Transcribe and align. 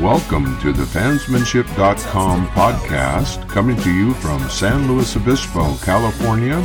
welcome 0.00 0.58
to 0.60 0.72
the 0.72 0.82
fansmanship.com 0.82 2.46
podcast 2.48 3.46
coming 3.50 3.76
to 3.76 3.92
you 3.92 4.14
from 4.14 4.40
San 4.48 4.88
Luis 4.90 5.14
Obispo, 5.14 5.76
California. 5.84 6.56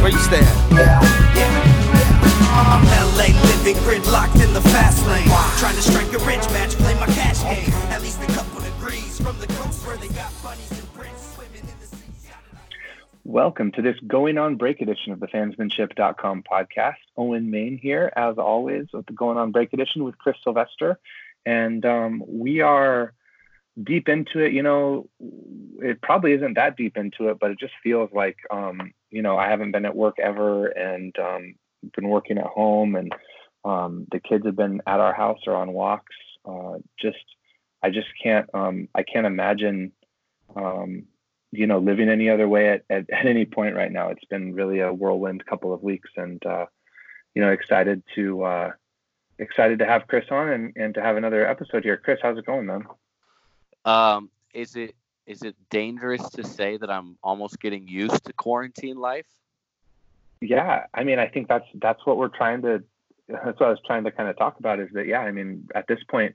Where 0.00 0.10
you 0.10 0.18
stand? 0.18 1.12
LA 3.12 3.28
living 3.44 3.76
gridlocked 3.84 4.42
in 4.42 4.54
the 4.54 4.62
fast 4.62 5.06
lane. 5.06 5.28
Trying 5.58 5.76
to 5.76 5.82
strike 5.82 6.12
a 6.14 6.18
rich 6.24 6.44
match, 6.50 6.71
Welcome 13.32 13.72
to 13.72 13.80
this 13.80 13.96
Going 14.06 14.36
On 14.36 14.56
Break 14.56 14.82
edition 14.82 15.10
of 15.14 15.18
the 15.18 15.26
fansmanship.com 15.26 16.42
podcast. 16.42 16.96
Owen 17.16 17.50
Main 17.50 17.78
here, 17.78 18.12
as 18.14 18.36
always, 18.36 18.88
with 18.92 19.06
the 19.06 19.14
Going 19.14 19.38
On 19.38 19.52
Break 19.52 19.72
edition 19.72 20.04
with 20.04 20.18
Chris 20.18 20.36
Sylvester. 20.44 21.00
And 21.46 21.82
um, 21.86 22.22
we 22.26 22.60
are 22.60 23.14
deep 23.82 24.10
into 24.10 24.40
it. 24.40 24.52
You 24.52 24.62
know, 24.62 25.08
it 25.78 26.02
probably 26.02 26.32
isn't 26.32 26.56
that 26.56 26.76
deep 26.76 26.98
into 26.98 27.28
it, 27.30 27.38
but 27.40 27.50
it 27.50 27.58
just 27.58 27.72
feels 27.82 28.10
like, 28.12 28.36
um, 28.50 28.92
you 29.10 29.22
know, 29.22 29.38
I 29.38 29.48
haven't 29.48 29.72
been 29.72 29.86
at 29.86 29.96
work 29.96 30.18
ever 30.18 30.66
and 30.66 31.18
um, 31.18 31.54
been 31.96 32.10
working 32.10 32.36
at 32.36 32.44
home, 32.44 32.96
and 32.96 33.14
um, 33.64 34.06
the 34.12 34.20
kids 34.20 34.44
have 34.44 34.56
been 34.56 34.82
at 34.86 35.00
our 35.00 35.14
house 35.14 35.40
or 35.46 35.56
on 35.56 35.72
walks. 35.72 36.16
Uh, 36.44 36.74
just, 37.00 37.24
I 37.82 37.88
just 37.88 38.08
can't, 38.22 38.50
um, 38.52 38.88
I 38.94 39.04
can't 39.04 39.26
imagine 39.26 39.92
um, 40.54 41.04
you 41.52 41.66
know, 41.66 41.78
living 41.78 42.08
any 42.08 42.30
other 42.30 42.48
way 42.48 42.70
at, 42.70 42.84
at, 42.88 43.08
at, 43.10 43.26
any 43.26 43.44
point 43.44 43.76
right 43.76 43.92
now. 43.92 44.08
It's 44.08 44.24
been 44.24 44.54
really 44.54 44.80
a 44.80 44.92
whirlwind 44.92 45.44
couple 45.44 45.72
of 45.72 45.82
weeks 45.82 46.08
and, 46.16 46.44
uh, 46.46 46.66
you 47.34 47.42
know, 47.42 47.52
excited 47.52 48.02
to, 48.14 48.42
uh, 48.42 48.70
excited 49.38 49.78
to 49.80 49.86
have 49.86 50.06
Chris 50.08 50.24
on 50.30 50.48
and, 50.48 50.72
and 50.76 50.94
to 50.94 51.02
have 51.02 51.16
another 51.16 51.46
episode 51.46 51.84
here. 51.84 51.98
Chris, 51.98 52.18
how's 52.22 52.38
it 52.38 52.46
going, 52.46 52.66
man? 52.66 52.86
Um, 53.84 54.30
is 54.54 54.76
it, 54.76 54.94
is 55.26 55.42
it 55.42 55.54
dangerous 55.68 56.26
to 56.30 56.42
say 56.42 56.78
that 56.78 56.90
I'm 56.90 57.18
almost 57.22 57.60
getting 57.60 57.86
used 57.86 58.24
to 58.24 58.32
quarantine 58.32 58.96
life? 58.96 59.26
Yeah. 60.40 60.86
I 60.94 61.04
mean, 61.04 61.18
I 61.18 61.28
think 61.28 61.48
that's, 61.48 61.66
that's 61.74 62.04
what 62.06 62.16
we're 62.16 62.28
trying 62.28 62.62
to, 62.62 62.82
that's 63.28 63.60
what 63.60 63.66
I 63.66 63.70
was 63.70 63.80
trying 63.86 64.04
to 64.04 64.10
kind 64.10 64.30
of 64.30 64.38
talk 64.38 64.58
about 64.58 64.80
is 64.80 64.88
that, 64.94 65.06
yeah, 65.06 65.20
I 65.20 65.32
mean, 65.32 65.68
at 65.74 65.86
this 65.86 66.00
point, 66.10 66.34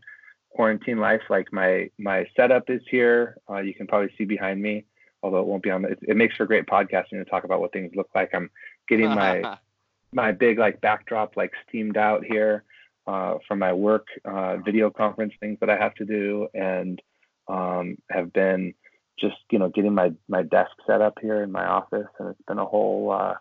quarantine 0.52 1.00
life, 1.00 1.22
like 1.30 1.52
my, 1.52 1.90
my 1.98 2.28
setup 2.36 2.70
is 2.70 2.82
here. 2.90 3.38
Uh, 3.50 3.58
you 3.58 3.74
can 3.74 3.88
probably 3.88 4.14
see 4.16 4.26
behind 4.26 4.62
me 4.62 4.86
although 5.24 5.40
it 5.40 5.48
won't 5.48 5.64
be 5.64 5.72
on 5.72 5.86
it, 5.86 6.00
it, 6.02 6.18
makes 6.18 6.36
for 6.36 6.46
great 6.46 6.66
podcasting 6.66 7.12
to 7.12 7.26
talk 7.26 7.44
about 7.44 7.60
what 7.60 7.74
things 7.74 7.92
look 7.96 8.10
like. 8.14 8.30
I'm 8.34 8.50
getting 8.88 9.10
my 9.10 9.58
my 10.14 10.32
big 10.32 10.58
like 10.58 10.82
backdrop 10.82 11.36
like 11.36 11.52
steamed 11.68 11.98
out 11.98 12.24
here 12.24 12.64
uh, 13.08 13.36
from 13.48 13.60
my 13.60 13.74
work 13.74 14.08
uh, 14.26 14.58
video 14.58 14.90
conference 14.90 15.34
things 15.40 15.58
that 15.60 15.70
I 15.70 15.78
have 15.78 15.96
to 15.96 16.06
do, 16.06 16.48
and 16.54 17.02
um, 17.48 17.98
have 18.10 18.32
been 18.34 18.74
just 19.20 19.38
you 19.52 19.60
know 19.60 19.70
getting 19.70 19.94
my 19.94 20.14
my 20.28 20.44
desk 20.44 20.72
set 20.86 21.02
up 21.02 21.18
here 21.22 21.42
in 21.42 21.52
my 21.52 21.66
office, 21.66 22.08
and 22.20 22.30
it's 22.30 22.42
been 22.48 22.60
a 22.60 22.66
whole 22.66 23.12
uh, 23.12 23.36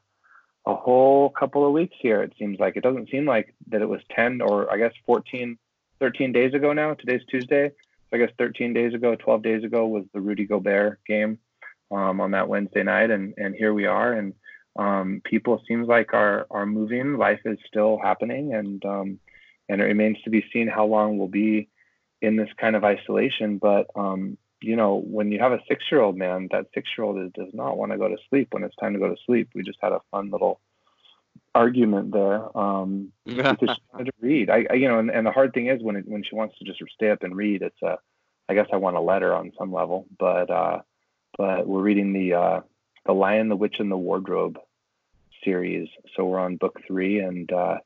a 0.67 0.75
whole 0.75 1.31
couple 1.31 1.67
of 1.67 1.73
weeks 1.73 1.97
here. 2.01 2.23
It 2.23 2.33
seems 2.39 2.59
like 2.59 2.77
it 2.77 2.83
doesn't 2.83 3.11
seem 3.11 3.27
like 3.27 3.55
that 3.69 3.83
it 3.83 3.89
was 3.89 4.01
10 4.15 4.41
or 4.41 4.73
I 4.73 4.79
guess 4.79 4.93
14, 5.07 5.57
13 6.01 6.33
days 6.33 6.55
ago 6.55 6.73
now. 6.73 6.95
Today's 6.95 7.25
Tuesday. 7.31 7.71
So 8.11 8.17
I 8.17 8.19
guess 8.19 8.31
13 8.39 8.73
days 8.73 8.95
ago, 8.95 9.15
12 9.15 9.43
days 9.43 9.65
ago 9.65 9.87
was 9.87 10.05
the 10.13 10.21
Rudy 10.21 10.45
Gobert 10.45 11.01
game 11.07 11.39
um, 11.91 12.21
on 12.21 12.33
that 12.33 12.49
Wednesday 12.49 12.83
night, 12.83 13.11
and 13.11 13.35
and 13.37 13.55
here 13.55 13.73
we 13.73 13.87
are, 13.87 14.13
and 14.13 14.35
um, 14.77 15.23
people 15.25 15.63
seems 15.67 15.89
like 15.89 16.13
are 16.13 16.47
are 16.51 16.67
moving. 16.67 17.17
Life 17.17 17.41
is 17.45 17.59
still 17.67 17.99
happening, 18.03 18.55
and 18.55 18.85
um, 18.85 19.19
and 19.69 19.81
it 19.81 19.85
remains 19.85 20.19
to 20.25 20.31
be 20.31 20.45
seen 20.53 20.69
how 20.69 20.87
long 20.87 21.19
we'll 21.19 21.29
be 21.29 21.69
in 22.21 22.37
this 22.37 22.51
kind 22.59 22.77
of 22.77 22.85
isolation. 22.85 23.59
But 23.59 23.87
um, 23.95 24.37
you 24.61 24.77
know, 24.77 24.97
when 24.97 25.33
you 25.33 25.39
have 25.39 25.53
a 25.53 25.61
six 25.69 25.85
year 25.91 26.01
old 26.01 26.17
man, 26.17 26.49
that 26.53 26.67
six 26.75 26.89
year 26.97 27.05
old 27.05 27.33
does 27.33 27.53
not 27.53 27.77
want 27.77 27.93
to 27.93 27.99
go 27.99 28.09
to 28.09 28.17
sleep 28.29 28.49
when 28.53 28.65
it's 28.65 28.77
time 28.77 28.93
to 28.95 28.99
go 28.99 29.09
to 29.09 29.17
sleep. 29.27 29.51
We 29.55 29.63
just 29.63 29.79
had 29.81 29.93
a 29.93 30.01
fun 30.11 30.31
little 30.31 30.61
argument 31.55 32.13
there 32.13 32.57
um, 32.57 33.13
because 33.25 33.77
she 33.77 33.83
wanted 33.93 34.07
to 34.07 34.13
read. 34.21 34.51
I, 34.51 34.67
I 34.71 34.75
you 34.75 34.89
know, 34.89 34.99
and, 34.99 35.11
and 35.11 35.27
the 35.27 35.33
hard 35.33 35.55
thing 35.55 35.69
is 35.69 35.83
when 35.83 35.97
it, 35.97 36.07
when 36.07 36.23
she 36.23 36.35
wants 36.35 36.59
to 36.59 36.65
just 36.65 36.81
stay 36.95 37.11
up 37.11 37.23
and 37.23 37.37
read, 37.37 37.63
it's 37.63 37.83
a 37.83 37.99
I 38.49 38.55
guess 38.55 38.69
I 38.73 38.77
want 38.77 38.97
a 38.97 39.01
letter 39.01 39.35
on 39.35 39.53
some 39.59 39.73
level, 39.73 40.07
but 40.19 40.51
uh, 40.51 40.81
but 41.37 41.67
we're 41.67 41.83
reading 41.83 42.13
the 42.13 42.35
uh, 42.35 42.61
the 43.07 43.13
Lion, 43.13 43.49
the 43.49 43.57
Witch, 43.57 43.77
and 43.79 43.91
the 43.91 43.97
Wardrobe 43.97 44.59
series. 45.45 45.89
So 46.17 46.25
we're 46.25 46.41
on 46.41 46.57
book 46.57 46.81
three, 46.87 47.21
and 47.21 47.51
uh, 47.53 47.79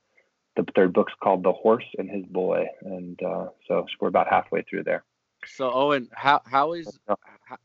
the 0.57 0.65
third 0.75 0.93
book's 0.93 1.13
called 1.23 1.43
The 1.43 1.53
Horse 1.53 1.85
and 1.99 2.11
His 2.11 2.25
Boy, 2.27 2.67
and 2.83 3.21
uh, 3.23 3.49
so 3.67 3.87
we're 4.01 4.09
about 4.09 4.29
halfway 4.29 4.63
through 4.63 4.85
there. 4.85 5.05
So 5.47 5.71
Owen, 5.73 6.09
how 6.13 6.43
how 6.45 6.73
is 6.73 6.99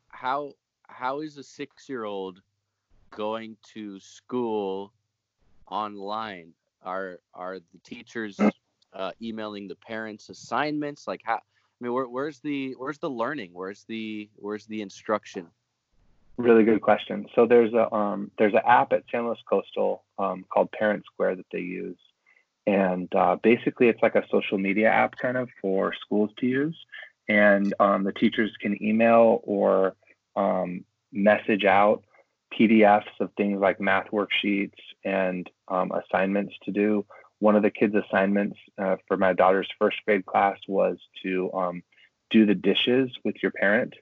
how 0.10 0.54
how 0.88 1.22
is 1.22 1.38
a 1.38 1.44
six 1.44 1.90
year 1.90 2.06
old 2.06 2.42
going 3.12 3.58
to 3.74 4.00
school 4.00 4.94
online? 5.68 6.54
Are 6.84 7.20
are 7.34 7.60
the 7.60 7.80
teachers 7.84 8.40
uh, 8.94 9.12
emailing 9.22 9.68
the 9.68 9.76
parents 9.76 10.30
assignments? 10.30 11.08
Like 11.08 11.22
how? 11.24 11.36
I 11.36 11.84
mean, 11.84 11.94
where, 11.94 12.08
where's 12.08 12.40
the 12.40 12.76
where's 12.78 13.00
the 13.00 13.10
learning? 13.10 13.52
Where's 13.54 13.84
the 13.84 14.30
where's 14.36 14.66
the 14.68 14.82
instruction? 14.82 15.48
Really 16.38 16.66
good 16.66 16.82
question. 16.82 17.28
So 17.34 17.46
there's 17.46 17.74
a 17.74 17.94
um, 17.94 18.30
there's 18.38 18.54
an 18.54 18.62
app 18.68 18.92
at 18.92 19.04
San 19.10 19.26
Luis 19.26 19.40
Coastal 19.50 20.04
um, 20.20 20.44
called 20.52 20.70
Parent 20.72 21.04
Square 21.06 21.38
that 21.38 21.46
they 21.52 21.60
use, 21.60 21.98
and 22.68 23.08
uh, 23.16 23.38
basically 23.42 23.88
it's 23.88 24.02
like 24.02 24.16
a 24.16 24.26
social 24.30 24.58
media 24.58 24.90
app 24.90 25.16
kind 25.18 25.38
of 25.38 25.48
for 25.62 25.94
schools 25.94 26.32
to 26.40 26.46
use, 26.46 26.78
and 27.30 27.74
um, 27.80 28.04
the 28.04 28.12
teachers 28.12 28.52
can 28.60 28.82
email 28.84 29.40
or 29.44 29.96
um, 30.36 30.84
message 31.14 31.64
out 31.64 32.04
PDFs 32.54 33.04
of 33.22 33.30
things 33.38 33.62
like 33.62 33.80
math 33.80 34.08
worksheets 34.12 34.74
and 35.06 35.50
um, 35.70 35.92
assignments 35.92 36.54
to 36.64 36.72
do. 36.72 37.06
One 37.40 37.56
of 37.56 37.64
the 37.64 37.72
kids' 37.72 37.96
assignments 37.96 38.58
uh, 38.78 38.98
for 39.08 39.16
my 39.16 39.32
daughter's 39.32 39.70
first 39.80 39.98
grade 40.06 40.26
class 40.26 40.58
was 40.68 40.98
to 41.24 41.52
um, 41.54 41.84
do 42.30 42.46
the 42.46 42.56
dishes 42.56 43.10
with 43.24 43.36
your 43.42 43.52
parent 43.52 43.94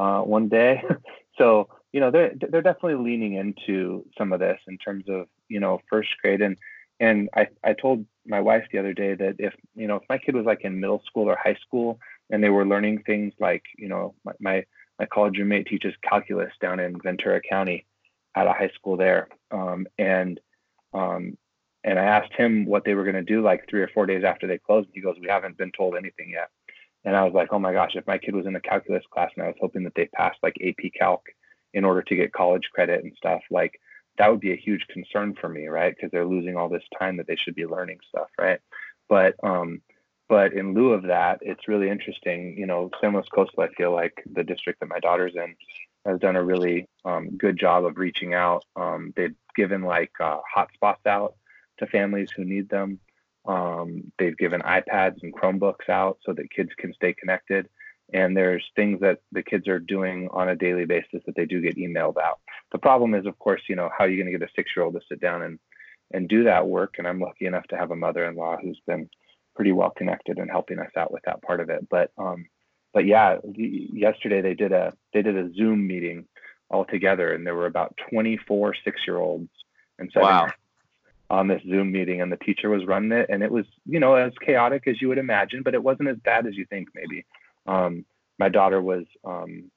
uh, 0.00 0.22
one 0.22 0.48
day. 0.48 0.82
so 1.38 1.68
you 1.92 2.00
know 2.00 2.10
they're 2.10 2.32
they're 2.50 2.62
definitely 2.62 3.04
leaning 3.04 3.34
into 3.34 4.04
some 4.16 4.32
of 4.32 4.40
this 4.40 4.58
in 4.66 4.78
terms 4.78 5.04
of 5.08 5.26
you 5.48 5.60
know 5.60 5.80
first 5.90 6.08
grade 6.22 6.40
and 6.40 6.56
and 7.00 7.28
I 7.34 7.48
I 7.62 7.74
told 7.74 8.06
my 8.26 8.40
wife 8.40 8.64
the 8.72 8.78
other 8.78 8.94
day 8.94 9.14
that 9.14 9.36
if 9.38 9.54
you 9.74 9.86
know 9.86 9.96
if 9.96 10.02
my 10.08 10.18
kid 10.18 10.34
was 10.34 10.46
like 10.46 10.62
in 10.62 10.80
middle 10.80 11.02
school 11.06 11.28
or 11.28 11.36
high 11.36 11.58
school 11.66 11.98
and 12.30 12.42
they 12.42 12.50
were 12.50 12.66
learning 12.66 13.02
things 13.04 13.34
like 13.38 13.64
you 13.76 13.88
know 13.88 14.14
my 14.24 14.32
my, 14.40 14.64
my 14.98 15.06
college 15.06 15.36
roommate 15.38 15.66
teaches 15.66 15.94
calculus 16.02 16.52
down 16.60 16.80
in 16.80 17.00
Ventura 17.00 17.40
County 17.40 17.84
at 18.36 18.46
a 18.46 18.52
high 18.52 18.70
school 18.74 18.96
there 18.96 19.28
um, 19.50 19.86
and 19.98 20.40
um, 20.94 21.36
and 21.84 21.98
I 21.98 22.04
asked 22.04 22.32
him 22.34 22.66
what 22.66 22.84
they 22.84 22.94
were 22.94 23.04
going 23.04 23.14
to 23.14 23.22
do 23.22 23.42
like 23.42 23.68
three 23.68 23.80
or 23.82 23.88
four 23.88 24.06
days 24.06 24.24
after 24.24 24.46
they 24.46 24.58
closed. 24.58 24.88
He 24.92 25.00
goes, 25.00 25.16
"We 25.20 25.28
haven't 25.28 25.56
been 25.56 25.72
told 25.72 25.96
anything 25.96 26.30
yet." 26.30 26.50
And 27.04 27.16
I 27.16 27.24
was 27.24 27.32
like, 27.32 27.48
oh 27.52 27.58
my 27.58 27.72
gosh, 27.72 27.92
if 27.94 28.06
my 28.06 28.18
kid 28.18 28.34
was 28.34 28.46
in 28.46 28.56
a 28.56 28.60
calculus 28.60 29.04
class 29.12 29.30
and 29.34 29.44
I 29.44 29.48
was 29.48 29.56
hoping 29.60 29.84
that 29.84 29.94
they 29.94 30.06
passed 30.06 30.38
like 30.42 30.56
AP 30.64 30.92
Calc 30.98 31.22
in 31.72 31.84
order 31.84 32.02
to 32.02 32.16
get 32.16 32.32
college 32.32 32.68
credit 32.74 33.02
and 33.02 33.14
stuff, 33.16 33.40
like 33.50 33.80
that 34.18 34.30
would 34.30 34.40
be 34.40 34.52
a 34.52 34.56
huge 34.56 34.86
concern 34.88 35.34
for 35.40 35.48
me, 35.48 35.68
right? 35.68 35.94
Because 35.94 36.10
they're 36.10 36.26
losing 36.26 36.56
all 36.56 36.68
this 36.68 36.84
time 36.98 37.16
that 37.16 37.26
they 37.26 37.36
should 37.36 37.54
be 37.54 37.66
learning 37.66 37.98
stuff, 38.08 38.28
right? 38.38 38.60
But 39.08 39.34
um, 39.42 39.80
but 40.28 40.52
in 40.52 40.74
lieu 40.74 40.92
of 40.92 41.04
that, 41.04 41.38
it's 41.42 41.66
really 41.66 41.88
interesting. 41.88 42.56
You 42.56 42.66
know, 42.66 42.90
San 43.00 43.14
Luis 43.14 43.26
Coastal, 43.34 43.64
I 43.64 43.68
feel 43.74 43.92
like 43.92 44.22
the 44.32 44.44
district 44.44 44.80
that 44.80 44.88
my 44.88 45.00
daughter's 45.00 45.34
in 45.34 45.56
has 46.06 46.20
done 46.20 46.36
a 46.36 46.44
really 46.44 46.88
um, 47.04 47.36
good 47.36 47.58
job 47.58 47.84
of 47.84 47.98
reaching 47.98 48.34
out. 48.34 48.64
Um, 48.76 49.12
they've 49.16 49.34
given 49.56 49.82
like 49.82 50.12
uh, 50.20 50.38
hotspots 50.56 51.06
out 51.06 51.34
to 51.78 51.86
families 51.86 52.30
who 52.30 52.44
need 52.44 52.68
them. 52.68 53.00
Um, 53.46 54.12
they've 54.18 54.36
given 54.36 54.60
iPads 54.60 55.22
and 55.22 55.34
Chromebooks 55.34 55.88
out 55.88 56.18
so 56.24 56.32
that 56.32 56.50
kids 56.50 56.70
can 56.78 56.92
stay 56.94 57.12
connected. 57.12 57.68
And 58.12 58.36
there's 58.36 58.64
things 58.74 59.00
that 59.00 59.20
the 59.32 59.42
kids 59.42 59.68
are 59.68 59.78
doing 59.78 60.28
on 60.32 60.48
a 60.48 60.56
daily 60.56 60.84
basis 60.84 61.22
that 61.26 61.36
they 61.36 61.46
do 61.46 61.60
get 61.60 61.76
emailed 61.76 62.16
out. 62.18 62.40
The 62.72 62.78
problem 62.78 63.14
is, 63.14 63.24
of 63.26 63.38
course, 63.38 63.62
you 63.68 63.76
know, 63.76 63.88
how 63.96 64.04
are 64.04 64.08
you 64.08 64.22
going 64.22 64.32
to 64.32 64.38
get 64.38 64.48
a 64.48 64.52
six 64.54 64.70
year 64.76 64.84
old 64.84 64.94
to 64.94 65.00
sit 65.08 65.20
down 65.20 65.42
and, 65.42 65.58
and 66.12 66.28
do 66.28 66.44
that 66.44 66.66
work? 66.66 66.94
And 66.98 67.06
I'm 67.06 67.20
lucky 67.20 67.46
enough 67.46 67.66
to 67.68 67.76
have 67.76 67.92
a 67.92 67.96
mother 67.96 68.24
in 68.24 68.34
law 68.34 68.56
who's 68.60 68.80
been 68.86 69.08
pretty 69.54 69.72
well 69.72 69.90
connected 69.90 70.38
and 70.38 70.50
helping 70.50 70.80
us 70.80 70.90
out 70.96 71.12
with 71.12 71.22
that 71.24 71.42
part 71.42 71.60
of 71.60 71.70
it. 71.70 71.86
But, 71.88 72.10
um, 72.18 72.46
but 72.92 73.06
yeah, 73.06 73.36
yesterday 73.54 74.40
they 74.40 74.54
did 74.54 74.72
a, 74.72 74.92
they 75.12 75.22
did 75.22 75.36
a 75.36 75.52
Zoom 75.54 75.86
meeting 75.86 76.26
all 76.68 76.84
together 76.84 77.32
and 77.32 77.46
there 77.46 77.54
were 77.54 77.66
about 77.66 77.96
24 78.10 78.74
six 78.84 79.00
year 79.06 79.18
olds 79.18 79.50
and 79.98 80.10
seven 80.12 80.28
wow 80.28 80.48
on 81.30 81.48
this 81.48 81.62
Zoom 81.62 81.92
meeting, 81.92 82.20
and 82.20 82.30
the 82.30 82.36
teacher 82.36 82.68
was 82.68 82.84
running 82.84 83.12
it, 83.12 83.26
and 83.28 83.42
it 83.42 83.50
was, 83.50 83.64
you 83.86 84.00
know, 84.00 84.14
as 84.14 84.32
chaotic 84.44 84.86
as 84.86 85.00
you 85.00 85.08
would 85.08 85.18
imagine, 85.18 85.62
but 85.62 85.74
it 85.74 85.82
wasn't 85.82 86.08
as 86.08 86.16
bad 86.18 86.46
as 86.46 86.56
you 86.56 86.66
think. 86.66 86.88
Maybe 86.94 87.24
um, 87.66 88.04
my 88.38 88.48
daughter 88.48 88.80
was 88.80 89.04
um, 89.24 89.70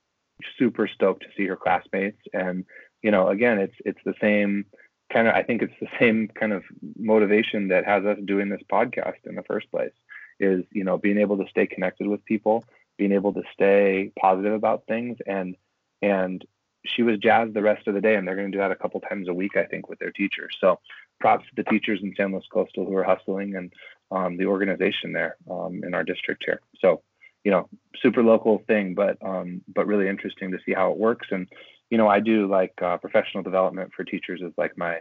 super 0.58 0.88
stoked 0.88 1.24
to 1.24 1.30
see 1.38 1.46
her 1.48 1.56
classmates, 1.56 2.20
and 2.34 2.66
you 3.02 3.12
know, 3.12 3.30
again, 3.30 3.60
it's 3.60 3.76
it's 3.86 4.00
the 4.04 4.16
same 4.20 4.66
kind 5.12 5.28
of 5.28 5.36
I 5.36 5.44
think 5.44 5.62
it's 5.62 5.80
the 5.80 5.88
same 6.00 6.28
kind 6.28 6.52
of 6.54 6.64
motivation 6.98 7.68
that 7.70 7.86
has 7.86 8.04
us 8.06 8.18
doing 8.26 8.50
this 8.50 8.62
podcast 8.72 9.26
in 9.26 9.36
the 9.36 9.44
first 9.44 9.70
place 9.72 9.94
is 10.40 10.66
you 10.72 10.84
know 10.84 10.98
being 10.98 11.20
able 11.20 11.38
to 11.38 11.50
stay 11.50 11.68
connected 11.68 12.08
with 12.08 12.26
people 12.26 12.66
being 12.98 13.12
able 13.12 13.34
to 13.34 13.44
stay 13.54 14.12
positive 14.20 14.54
about 14.54 14.86
things 14.88 15.18
and 15.28 15.56
and 16.02 16.46
she 16.86 17.04
was 17.04 17.18
jazzed 17.20 17.54
the 17.54 17.62
rest 17.62 17.88
of 17.88 17.94
the 17.94 18.02
day 18.02 18.16
and 18.16 18.28
they're 18.28 18.36
going 18.36 18.52
to 18.52 18.56
do 18.56 18.62
that 18.62 18.72
a 18.72 18.76
couple 18.76 19.00
times 19.02 19.28
a 19.28 19.34
week 19.34 19.56
i 19.56 19.64
think 19.66 19.90
with 19.90 20.00
their 20.00 20.12
teachers. 20.12 20.56
So 20.60 20.80
props 21.20 21.46
to 21.46 21.56
the 21.56 21.70
teachers 21.70 22.00
in 22.04 22.14
san 22.16 22.32
luis 22.32 22.46
coastal 22.52 22.86
who 22.86 22.96
are 22.96 23.04
hustling 23.04 23.56
and 23.56 23.74
um, 24.12 24.38
the 24.38 24.46
organization 24.46 25.14
there 25.14 25.38
um, 25.50 25.82
in 25.84 25.94
our 25.94 26.04
district 26.04 26.44
here. 26.46 26.62
So 26.80 27.02
you 27.44 27.52
know 27.52 27.68
super 28.02 28.24
local 28.24 28.64
thing 28.68 28.94
but 28.94 29.18
um, 29.22 29.62
but 29.74 29.88
really 29.88 30.08
interesting 30.08 30.52
to 30.52 30.60
see 30.66 30.74
how 30.74 30.92
it 30.92 30.98
works. 30.98 31.28
And 31.32 31.48
you 31.90 31.98
know 31.98 32.08
i 32.08 32.20
do 32.20 32.48
like 32.48 32.74
uh, 32.82 32.98
professional 32.98 33.44
development 33.44 33.92
for 33.96 34.04
teachers 34.04 34.42
is 34.42 34.54
like 34.58 34.78
my 34.78 35.00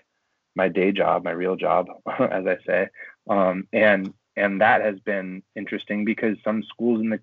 my 0.55 0.69
day 0.69 0.93
job 0.93 1.25
my 1.25 1.31
real 1.31 1.56
job 1.56 1.87
as 2.06 2.46
i 2.46 2.56
say. 2.67 2.88
Um, 3.29 3.69
and 3.73 4.12
and 4.37 4.61
that 4.61 4.81
has 4.81 4.99
been 5.00 5.43
interesting 5.56 6.05
because 6.05 6.37
some 6.44 6.62
schools 6.62 7.00
in 7.00 7.11
the 7.11 7.20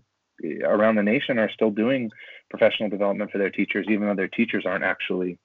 around 0.63 0.95
the 0.95 1.03
nation 1.03 1.39
are 1.39 1.51
still 1.51 1.71
doing 1.71 2.11
professional 2.49 2.89
development 2.89 3.31
for 3.31 3.37
their 3.37 3.49
teachers, 3.49 3.85
even 3.89 4.07
though 4.07 4.15
their 4.15 4.27
teachers 4.27 4.65
aren't 4.65 4.83
actually 4.83 5.37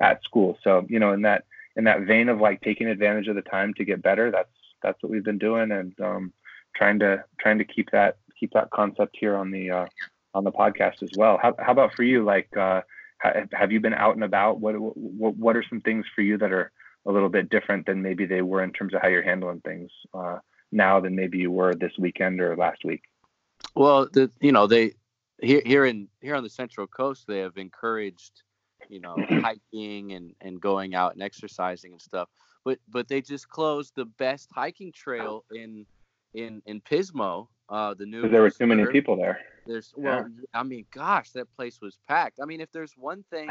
at 0.00 0.22
school. 0.22 0.58
So, 0.62 0.86
you 0.88 0.98
know, 0.98 1.12
in 1.12 1.22
that 1.22 1.44
in 1.76 1.84
that 1.84 2.02
vein 2.02 2.28
of 2.28 2.40
like 2.40 2.60
taking 2.60 2.86
advantage 2.86 3.28
of 3.28 3.36
the 3.36 3.42
time 3.42 3.74
to 3.74 3.84
get 3.84 4.02
better, 4.02 4.30
that's 4.30 4.48
that's 4.82 5.02
what 5.02 5.10
we've 5.10 5.24
been 5.24 5.38
doing, 5.38 5.70
and 5.72 5.98
um, 6.00 6.32
trying 6.74 6.98
to 7.00 7.24
trying 7.40 7.58
to 7.58 7.64
keep 7.64 7.90
that 7.92 8.16
keep 8.38 8.52
that 8.52 8.70
concept 8.70 9.16
here 9.18 9.36
on 9.36 9.50
the 9.50 9.70
uh, 9.70 9.86
on 10.34 10.44
the 10.44 10.52
podcast 10.52 11.02
as 11.02 11.10
well. 11.16 11.38
How, 11.40 11.54
how 11.58 11.72
about 11.72 11.94
for 11.94 12.02
you? 12.02 12.24
Like, 12.24 12.48
uh, 12.56 12.82
have 13.52 13.72
you 13.72 13.80
been 13.80 13.94
out 13.94 14.14
and 14.14 14.24
about? 14.24 14.60
What, 14.60 14.74
what 14.74 15.36
what 15.36 15.56
are 15.56 15.64
some 15.68 15.80
things 15.80 16.04
for 16.14 16.22
you 16.22 16.38
that 16.38 16.52
are 16.52 16.70
a 17.06 17.12
little 17.12 17.28
bit 17.28 17.48
different 17.48 17.86
than 17.86 18.02
maybe 18.02 18.26
they 18.26 18.42
were 18.42 18.62
in 18.62 18.72
terms 18.72 18.92
of 18.92 19.00
how 19.00 19.08
you're 19.08 19.22
handling 19.22 19.60
things 19.60 19.90
uh, 20.12 20.38
now 20.72 21.00
than 21.00 21.14
maybe 21.14 21.38
you 21.38 21.50
were 21.50 21.74
this 21.74 21.92
weekend 21.98 22.40
or 22.40 22.56
last 22.56 22.84
week? 22.84 23.02
Well, 23.74 24.08
the 24.12 24.30
you 24.40 24.52
know 24.52 24.66
they 24.66 24.92
here 25.42 25.62
here 25.64 25.84
in 25.84 26.08
here 26.20 26.34
on 26.34 26.42
the 26.42 26.50
Central 26.50 26.86
Coast 26.86 27.26
they 27.26 27.38
have 27.38 27.56
encouraged 27.56 28.42
you 28.88 29.00
know 29.00 29.16
hiking 29.42 30.12
and 30.12 30.34
and 30.40 30.60
going 30.60 30.94
out 30.94 31.14
and 31.14 31.22
exercising 31.22 31.92
and 31.92 32.00
stuff. 32.00 32.28
But 32.64 32.78
but 32.88 33.08
they 33.08 33.20
just 33.20 33.48
closed 33.48 33.92
the 33.96 34.06
best 34.06 34.50
hiking 34.54 34.92
trail 34.92 35.44
in 35.52 35.86
in 36.34 36.62
in 36.66 36.80
Pismo. 36.80 37.48
Uh, 37.68 37.94
the 37.94 38.06
new 38.06 38.28
there 38.28 38.42
were 38.42 38.50
too 38.50 38.66
many 38.66 38.86
people 38.86 39.16
there. 39.16 39.40
There's 39.66 39.92
well, 39.96 40.26
yeah. 40.28 40.44
I 40.54 40.62
mean, 40.62 40.86
gosh, 40.92 41.30
that 41.32 41.52
place 41.56 41.80
was 41.80 41.98
packed. 42.08 42.38
I 42.40 42.44
mean, 42.44 42.60
if 42.60 42.70
there's 42.70 42.92
one 42.96 43.24
thing 43.30 43.50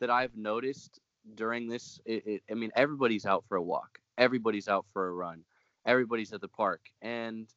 that 0.00 0.10
I've 0.10 0.36
noticed 0.36 1.00
during 1.34 1.68
this, 1.68 2.00
it, 2.04 2.26
it, 2.26 2.42
I 2.50 2.54
mean, 2.54 2.70
everybody's 2.76 3.26
out 3.26 3.44
for 3.48 3.56
a 3.56 3.62
walk, 3.62 3.98
everybody's 4.16 4.68
out 4.68 4.86
for 4.92 5.08
a 5.08 5.12
run, 5.12 5.42
everybody's 5.84 6.32
at 6.32 6.40
the 6.40 6.48
park, 6.48 6.80
and 7.02 7.48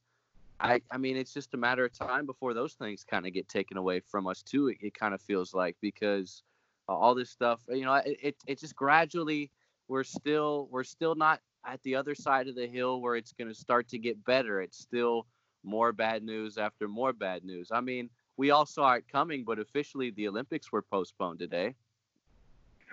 I, 0.62 0.82
I 0.92 0.98
mean, 0.98 1.18
it's 1.18 1.34
just 1.34 1.54
a 1.54 1.58
matter 1.58 1.86
of 1.86 1.94
time 1.98 2.26
before 2.26 2.54
those 2.54 2.74
things 2.74 3.04
kind 3.04 3.26
of 3.26 3.34
get 3.34 3.50
taken 3.50 3.78
away 3.78 4.00
from 4.00 4.28
us 4.28 4.44
too. 4.44 4.68
It, 4.68 4.78
it 4.82 4.94
kind 4.94 5.14
of 5.14 5.22
feels 5.22 5.54
like 5.54 5.76
because 5.82 6.44
uh, 6.88 6.94
all 6.94 7.16
this 7.16 7.30
stuff, 7.30 7.62
you 7.70 7.86
know, 7.86 7.96
it, 7.96 8.18
it, 8.22 8.36
it 8.48 8.60
just 8.60 8.76
gradually 8.76 9.52
we're 9.88 10.04
still 10.04 10.68
we're 10.72 10.84
still 10.84 11.16
not 11.16 11.40
at 11.66 11.82
the 11.84 11.96
other 11.96 12.16
side 12.16 12.48
of 12.48 12.56
the 12.56 12.68
hill 12.68 13.02
where 13.02 13.16
it's 13.16 13.34
going 13.34 13.48
to 13.48 13.54
start 13.54 13.88
to 13.90 13.98
get 13.98 14.24
better. 14.24 14.62
It's 14.62 14.78
still 14.78 15.26
more 15.64 15.92
bad 15.92 16.24
news 16.24 16.58
after 16.58 16.88
more 16.88 17.14
bad 17.14 17.44
news. 17.44 17.70
I 17.72 17.82
mean, 17.82 18.10
we 18.38 18.52
all 18.52 18.66
saw 18.66 18.94
it 18.94 19.06
coming, 19.12 19.44
but 19.44 19.60
officially 19.60 20.12
the 20.12 20.28
Olympics 20.28 20.72
were 20.72 20.82
postponed 20.82 21.40
today. 21.40 21.76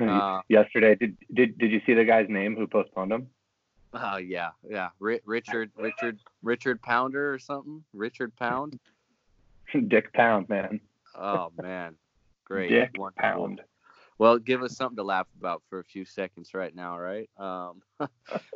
Uh, 0.00 0.41
Yesterday, 0.49 0.94
did 0.94 1.17
did 1.35 1.59
did 1.59 1.73
you 1.73 1.81
see 1.85 1.94
the 1.94 2.05
guy's 2.05 2.29
name 2.29 2.55
who 2.56 2.67
postponed 2.67 3.11
them? 3.11 3.29
Oh 3.94 3.99
uh, 3.99 4.17
yeah, 4.17 4.50
yeah. 4.69 4.90
R- 5.00 5.20
Richard, 5.25 5.70
Richard, 5.76 6.19
Richard 6.43 6.82
Pounder 6.82 7.32
or 7.32 7.38
something. 7.38 7.85
Richard 7.93 8.35
Pound. 8.37 8.79
Dick 9.88 10.12
Pound, 10.12 10.49
man. 10.49 10.81
Oh 11.14 11.52
man, 11.61 11.94
great. 12.44 12.70
Dick 12.70 12.90
Wonderful. 12.99 13.23
Pound. 13.23 13.61
Well, 14.19 14.38
give 14.38 14.62
us 14.62 14.76
something 14.76 14.96
to 14.96 15.05
laugh 15.05 15.29
about 15.38 15.62
for 15.70 15.79
a 15.79 15.85
few 15.85 16.05
seconds 16.05 16.52
right 16.52 16.75
now, 16.75 16.99
right? 16.99 17.31
Um, 17.38 17.82
I 18.00 18.08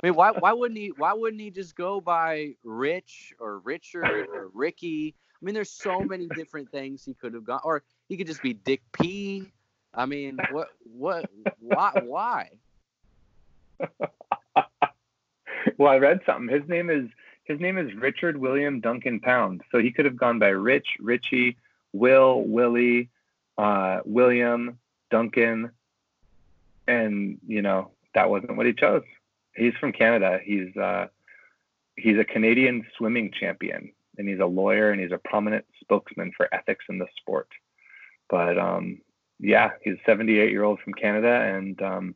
mean, 0.03 0.15
why 0.15 0.33
why 0.33 0.53
wouldn't 0.53 0.79
he 0.79 0.93
why 0.97 1.13
wouldn't 1.13 1.41
he 1.41 1.51
just 1.51 1.77
go 1.77 2.01
by 2.01 2.55
Rich 2.65 3.33
or 3.39 3.61
Richard 3.61 4.27
or 4.35 4.51
Ricky? 4.53 5.15
I 5.41 5.45
mean, 5.45 5.55
there's 5.55 5.71
so 5.71 6.05
many 6.05 6.29
different 6.29 6.71
things 6.71 7.05
he 7.05 7.15
could 7.15 7.35
have 7.35 7.45
gone, 7.45 7.61
or 7.65 7.83
he 8.09 8.17
could 8.17 8.27
just 8.27 8.43
be 8.43 8.55
Dick 8.55 8.83
P. 8.93 9.53
I 9.95 10.07
mean, 10.07 10.39
what 10.51 10.69
what 10.85 11.27
why 11.61 11.93
why? 11.95 12.51
well, 15.79 15.93
I 15.93 15.99
read 15.99 16.21
something. 16.27 16.55
His 16.55 16.69
name 16.69 16.91
is 16.91 17.09
his 17.45 17.61
name 17.61 17.77
is 17.79 17.95
Richard 17.95 18.37
William 18.37 18.81
Duncan 18.81 19.21
Pound. 19.21 19.63
So 19.71 19.79
he 19.79 19.91
could 19.91 20.05
have 20.05 20.17
gone 20.17 20.39
by 20.39 20.49
Rich, 20.49 20.97
Richie, 21.01 21.57
Will, 21.93 22.43
Willie, 22.43 23.09
uh, 23.59 24.01
William, 24.05 24.79
Duncan, 25.11 25.71
and 26.87 27.39
you 27.47 27.63
know 27.63 27.91
that 28.15 28.31
wasn't 28.31 28.57
what 28.57 28.67
he 28.67 28.73
chose. 28.73 29.05
He's 29.55 29.75
from 29.75 29.93
Canada. 29.93 30.41
He's 30.43 30.77
uh, 30.77 31.09
he's 31.97 32.19
a 32.19 32.25
Canadian 32.25 32.87
swimming 32.97 33.33
champion, 33.33 33.93
and 34.19 34.29
he's 34.29 34.41
a 34.41 34.47
lawyer, 34.47 34.91
and 34.91 35.01
he's 35.01 35.13
a 35.13 35.19
prominent 35.19 35.65
spokesman 35.81 36.33
for 36.37 36.53
ethics 36.55 36.85
in 36.89 36.99
the 36.99 37.07
sport. 37.19 37.49
But 38.29 38.59
um, 38.59 39.01
yeah, 39.39 39.73
he's 39.83 39.95
a 39.95 40.05
78 40.07 40.51
year 40.51 40.65
old 40.65 40.81
from 40.81 40.95
Canada, 40.95 41.29
and 41.29 41.81
um, 41.83 42.15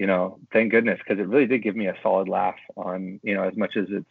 you 0.00 0.06
know, 0.06 0.38
thank 0.50 0.70
goodness, 0.70 0.98
because 0.98 1.20
it 1.20 1.28
really 1.28 1.44
did 1.46 1.62
give 1.62 1.76
me 1.76 1.86
a 1.86 1.94
solid 2.02 2.26
laugh 2.26 2.56
on, 2.74 3.20
you 3.22 3.34
know, 3.34 3.42
as 3.42 3.54
much 3.54 3.76
as 3.76 3.84
it's, 3.90 4.08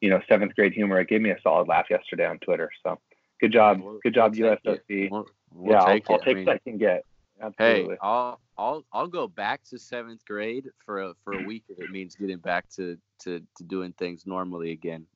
you 0.00 0.10
know, 0.10 0.20
seventh 0.28 0.56
grade 0.56 0.72
humor, 0.72 0.98
it 0.98 1.08
gave 1.08 1.20
me 1.20 1.30
a 1.30 1.40
solid 1.40 1.68
laugh 1.68 1.86
yesterday 1.88 2.26
on 2.26 2.40
Twitter. 2.40 2.68
So 2.82 2.98
good 3.40 3.52
job. 3.52 3.80
Good 4.02 4.14
job, 4.14 4.34
we'll 4.36 4.56
USOC. 4.56 5.08
We'll, 5.08 5.28
we'll 5.54 5.72
yeah, 5.72 5.84
take 5.86 6.04
I'll, 6.10 6.16
I'll 6.16 6.18
take 6.18 6.28
I 6.28 6.34
mean, 6.34 6.46
what 6.46 6.56
I 6.56 6.58
can 6.58 6.78
get. 6.78 7.04
Absolutely. 7.40 7.94
Hey, 7.94 7.98
I'll 8.02 8.40
I'll 8.58 8.84
I'll 8.92 9.06
go 9.06 9.28
back 9.28 9.62
to 9.70 9.78
seventh 9.78 10.24
grade 10.26 10.68
for 10.84 11.00
a 11.00 11.14
for 11.22 11.34
a 11.34 11.44
week 11.44 11.62
if 11.68 11.78
it 11.78 11.92
means 11.92 12.16
getting 12.16 12.38
back 12.38 12.68
to 12.70 12.98
to, 13.20 13.40
to 13.56 13.62
doing 13.62 13.92
things 13.92 14.26
normally 14.26 14.72
again. 14.72 15.06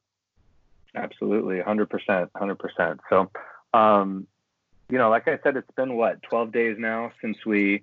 Absolutely, 0.95 1.61
hundred 1.61 1.91
percent, 1.91 2.31
hundred 2.37 2.61
percent. 2.61 3.01
So, 3.11 3.33
um, 3.75 4.29
you 4.89 4.97
know, 4.97 5.11
like 5.11 5.27
I 5.27 5.41
said, 5.43 5.57
it's 5.57 5.71
been 5.77 5.97
what 5.97 6.23
twelve 6.23 6.53
days 6.53 6.77
now 6.79 7.11
since 7.21 7.37
we 7.45 7.83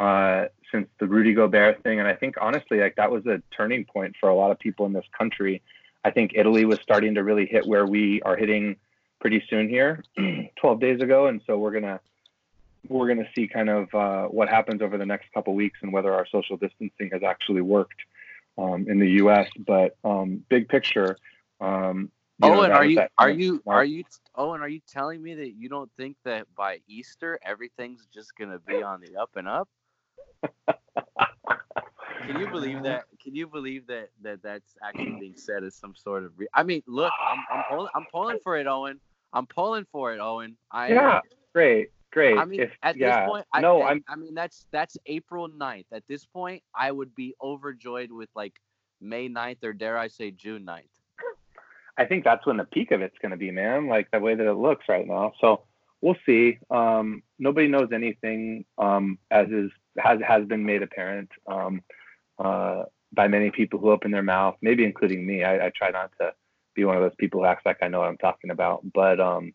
uh, 0.00 0.46
since 0.72 0.88
the 0.98 1.06
Rudy 1.06 1.34
Gobert 1.34 1.82
thing. 1.82 2.00
And 2.00 2.08
I 2.08 2.14
think 2.14 2.36
honestly, 2.40 2.80
like 2.80 2.96
that 2.96 3.10
was 3.10 3.26
a 3.26 3.42
turning 3.54 3.84
point 3.84 4.16
for 4.18 4.30
a 4.30 4.34
lot 4.34 4.50
of 4.50 4.58
people 4.58 4.86
in 4.86 4.94
this 4.94 5.04
country. 5.16 5.62
I 6.02 6.10
think 6.10 6.32
Italy 6.34 6.64
was 6.64 6.80
starting 6.80 7.14
to 7.16 7.22
really 7.22 7.44
hit 7.44 7.66
where 7.66 7.86
we 7.86 8.22
are 8.22 8.34
hitting 8.34 8.76
pretty 9.20 9.44
soon 9.50 9.68
here, 9.68 10.02
12 10.56 10.80
days 10.80 11.02
ago. 11.02 11.26
And 11.26 11.42
so 11.46 11.58
we're 11.58 11.72
gonna 11.72 12.00
we're 12.88 13.08
gonna 13.08 13.28
see 13.34 13.46
kind 13.46 13.68
of 13.68 13.94
uh, 13.94 14.24
what 14.28 14.48
happens 14.48 14.80
over 14.80 14.96
the 14.96 15.04
next 15.04 15.30
couple 15.34 15.54
weeks 15.54 15.78
and 15.82 15.92
whether 15.92 16.14
our 16.14 16.26
social 16.26 16.56
distancing 16.56 17.10
has 17.12 17.22
actually 17.22 17.60
worked 17.60 18.00
um, 18.56 18.86
in 18.88 18.98
the 18.98 19.10
U.S. 19.22 19.48
But 19.66 19.96
um, 20.02 20.42
big 20.48 20.70
picture. 20.70 21.18
Um, 21.60 22.10
you 22.42 22.48
know, 22.48 22.60
Owen, 22.60 22.72
are 22.72 22.86
you 22.86 23.02
are 23.18 23.28
you 23.28 23.62
are 23.66 23.84
you 23.84 24.04
Owen? 24.34 24.62
Are 24.62 24.68
you 24.68 24.80
telling 24.88 25.22
me 25.22 25.34
that 25.34 25.52
you 25.58 25.68
don't 25.68 25.90
think 25.98 26.16
that 26.24 26.46
by 26.56 26.80
Easter 26.88 27.38
everything's 27.44 28.06
just 28.14 28.34
gonna 28.38 28.58
be 28.60 28.82
on 28.82 29.02
the 29.02 29.20
up 29.20 29.32
and 29.36 29.46
up? 29.46 29.68
Can 32.26 32.40
you 32.40 32.48
believe 32.48 32.82
that? 32.84 33.04
Can 33.22 33.34
you 33.34 33.46
believe 33.46 33.86
that 33.88 34.10
that 34.22 34.42
that's 34.42 34.76
actually 34.82 35.16
being 35.18 35.36
said 35.36 35.64
as 35.64 35.74
some 35.74 35.94
sort 35.96 36.24
of? 36.24 36.32
Re- 36.36 36.48
I 36.54 36.62
mean, 36.62 36.82
look, 36.86 37.12
I'm 37.20 37.38
I'm 37.50 37.64
pulling, 37.68 37.88
I'm 37.94 38.06
pulling 38.12 38.38
for 38.42 38.56
it, 38.56 38.66
Owen. 38.66 39.00
I'm 39.32 39.46
pulling 39.46 39.86
for 39.90 40.12
it, 40.12 40.20
Owen. 40.20 40.56
I 40.70 40.88
yeah, 40.88 41.20
great, 41.52 41.90
great. 42.12 42.38
I 42.38 42.44
mean, 42.44 42.60
if, 42.60 42.70
at 42.82 42.96
yeah. 42.96 43.20
this 43.20 43.28
point, 43.28 43.46
I, 43.52 43.60
no, 43.60 43.82
I, 43.82 43.90
I'm. 43.90 44.04
I 44.08 44.16
mean, 44.16 44.34
that's 44.34 44.66
that's 44.70 44.96
April 45.06 45.48
9th. 45.48 45.86
At 45.92 46.04
this 46.08 46.24
point, 46.26 46.62
I 46.74 46.92
would 46.92 47.14
be 47.14 47.34
overjoyed 47.42 48.12
with 48.12 48.28
like 48.34 48.54
May 49.00 49.28
9th 49.28 49.64
or 49.64 49.72
dare 49.72 49.98
I 49.98 50.08
say 50.08 50.30
June 50.30 50.64
9th. 50.64 50.82
I 51.98 52.06
think 52.06 52.24
that's 52.24 52.46
when 52.46 52.56
the 52.56 52.64
peak 52.64 52.92
of 52.92 53.02
it's 53.02 53.18
going 53.20 53.32
to 53.32 53.36
be, 53.36 53.50
man. 53.50 53.88
Like 53.88 54.10
the 54.10 54.20
way 54.20 54.34
that 54.34 54.46
it 54.46 54.54
looks 54.54 54.86
right 54.88 55.06
now. 55.06 55.32
So 55.40 55.64
we'll 56.00 56.16
see. 56.24 56.58
Um, 56.70 57.22
nobody 57.38 57.68
knows 57.68 57.88
anything, 57.92 58.64
um, 58.78 59.18
as 59.30 59.48
is 59.48 59.70
has 59.98 60.20
has 60.26 60.44
been 60.46 60.64
made 60.64 60.82
apparent 60.82 61.30
um, 61.46 61.82
uh, 62.38 62.84
by 63.12 63.28
many 63.28 63.50
people 63.50 63.78
who 63.78 63.90
open 63.90 64.10
their 64.10 64.22
mouth, 64.22 64.56
maybe 64.62 64.84
including 64.84 65.26
me. 65.26 65.44
I, 65.44 65.66
I, 65.66 65.72
try 65.76 65.90
not 65.90 66.12
to 66.20 66.32
be 66.74 66.84
one 66.84 66.96
of 66.96 67.02
those 67.02 67.16
people 67.18 67.40
who 67.40 67.46
acts 67.46 67.66
like 67.66 67.78
I 67.82 67.88
know 67.88 68.00
what 68.00 68.08
I'm 68.08 68.16
talking 68.18 68.50
about, 68.50 68.80
but 68.94 69.20
um, 69.20 69.52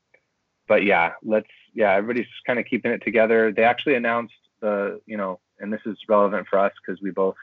but 0.67 0.83
yeah, 0.83 1.13
let's 1.23 1.47
yeah, 1.73 1.93
everybody's 1.93 2.27
kind 2.45 2.59
of 2.59 2.65
keeping 2.65 2.91
it 2.91 3.03
together. 3.03 3.51
They 3.51 3.63
actually 3.63 3.95
announced 3.95 4.33
the 4.61 4.99
you 5.05 5.17
know, 5.17 5.39
and 5.59 5.71
this 5.71 5.81
is 5.85 5.97
relevant 6.07 6.47
for 6.49 6.59
us 6.59 6.73
because 6.85 7.01
we 7.01 7.11
both 7.11 7.35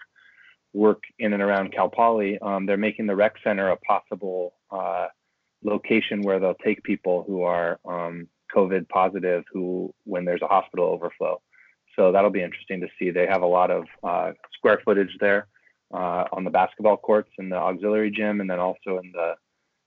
work 0.74 1.02
in 1.18 1.32
and 1.32 1.42
around 1.42 1.72
Cal 1.72 1.88
Poly. 1.88 2.38
Um, 2.40 2.66
they're 2.66 2.76
making 2.76 3.06
the 3.06 3.16
rec 3.16 3.34
center 3.44 3.68
a 3.68 3.76
possible 3.76 4.54
uh, 4.70 5.06
location 5.62 6.22
where 6.22 6.40
they'll 6.40 6.54
take 6.54 6.82
people 6.82 7.24
who 7.26 7.42
are 7.42 7.78
um, 7.84 8.28
COVID 8.54 8.88
positive 8.88 9.44
who 9.52 9.94
when 10.04 10.24
there's 10.24 10.42
a 10.42 10.46
hospital 10.46 10.86
overflow. 10.86 11.40
So 11.96 12.12
that'll 12.12 12.30
be 12.30 12.42
interesting 12.42 12.80
to 12.80 12.88
see. 12.98 13.10
They 13.10 13.26
have 13.26 13.42
a 13.42 13.46
lot 13.46 13.70
of 13.70 13.84
uh, 14.02 14.32
square 14.56 14.80
footage 14.84 15.16
there, 15.20 15.46
uh, 15.92 16.24
on 16.32 16.44
the 16.44 16.50
basketball 16.50 16.96
courts 16.96 17.30
in 17.38 17.48
the 17.48 17.56
auxiliary 17.56 18.10
gym, 18.10 18.40
and 18.40 18.48
then 18.48 18.58
also 18.58 18.98
in 19.02 19.12
the 19.12 19.34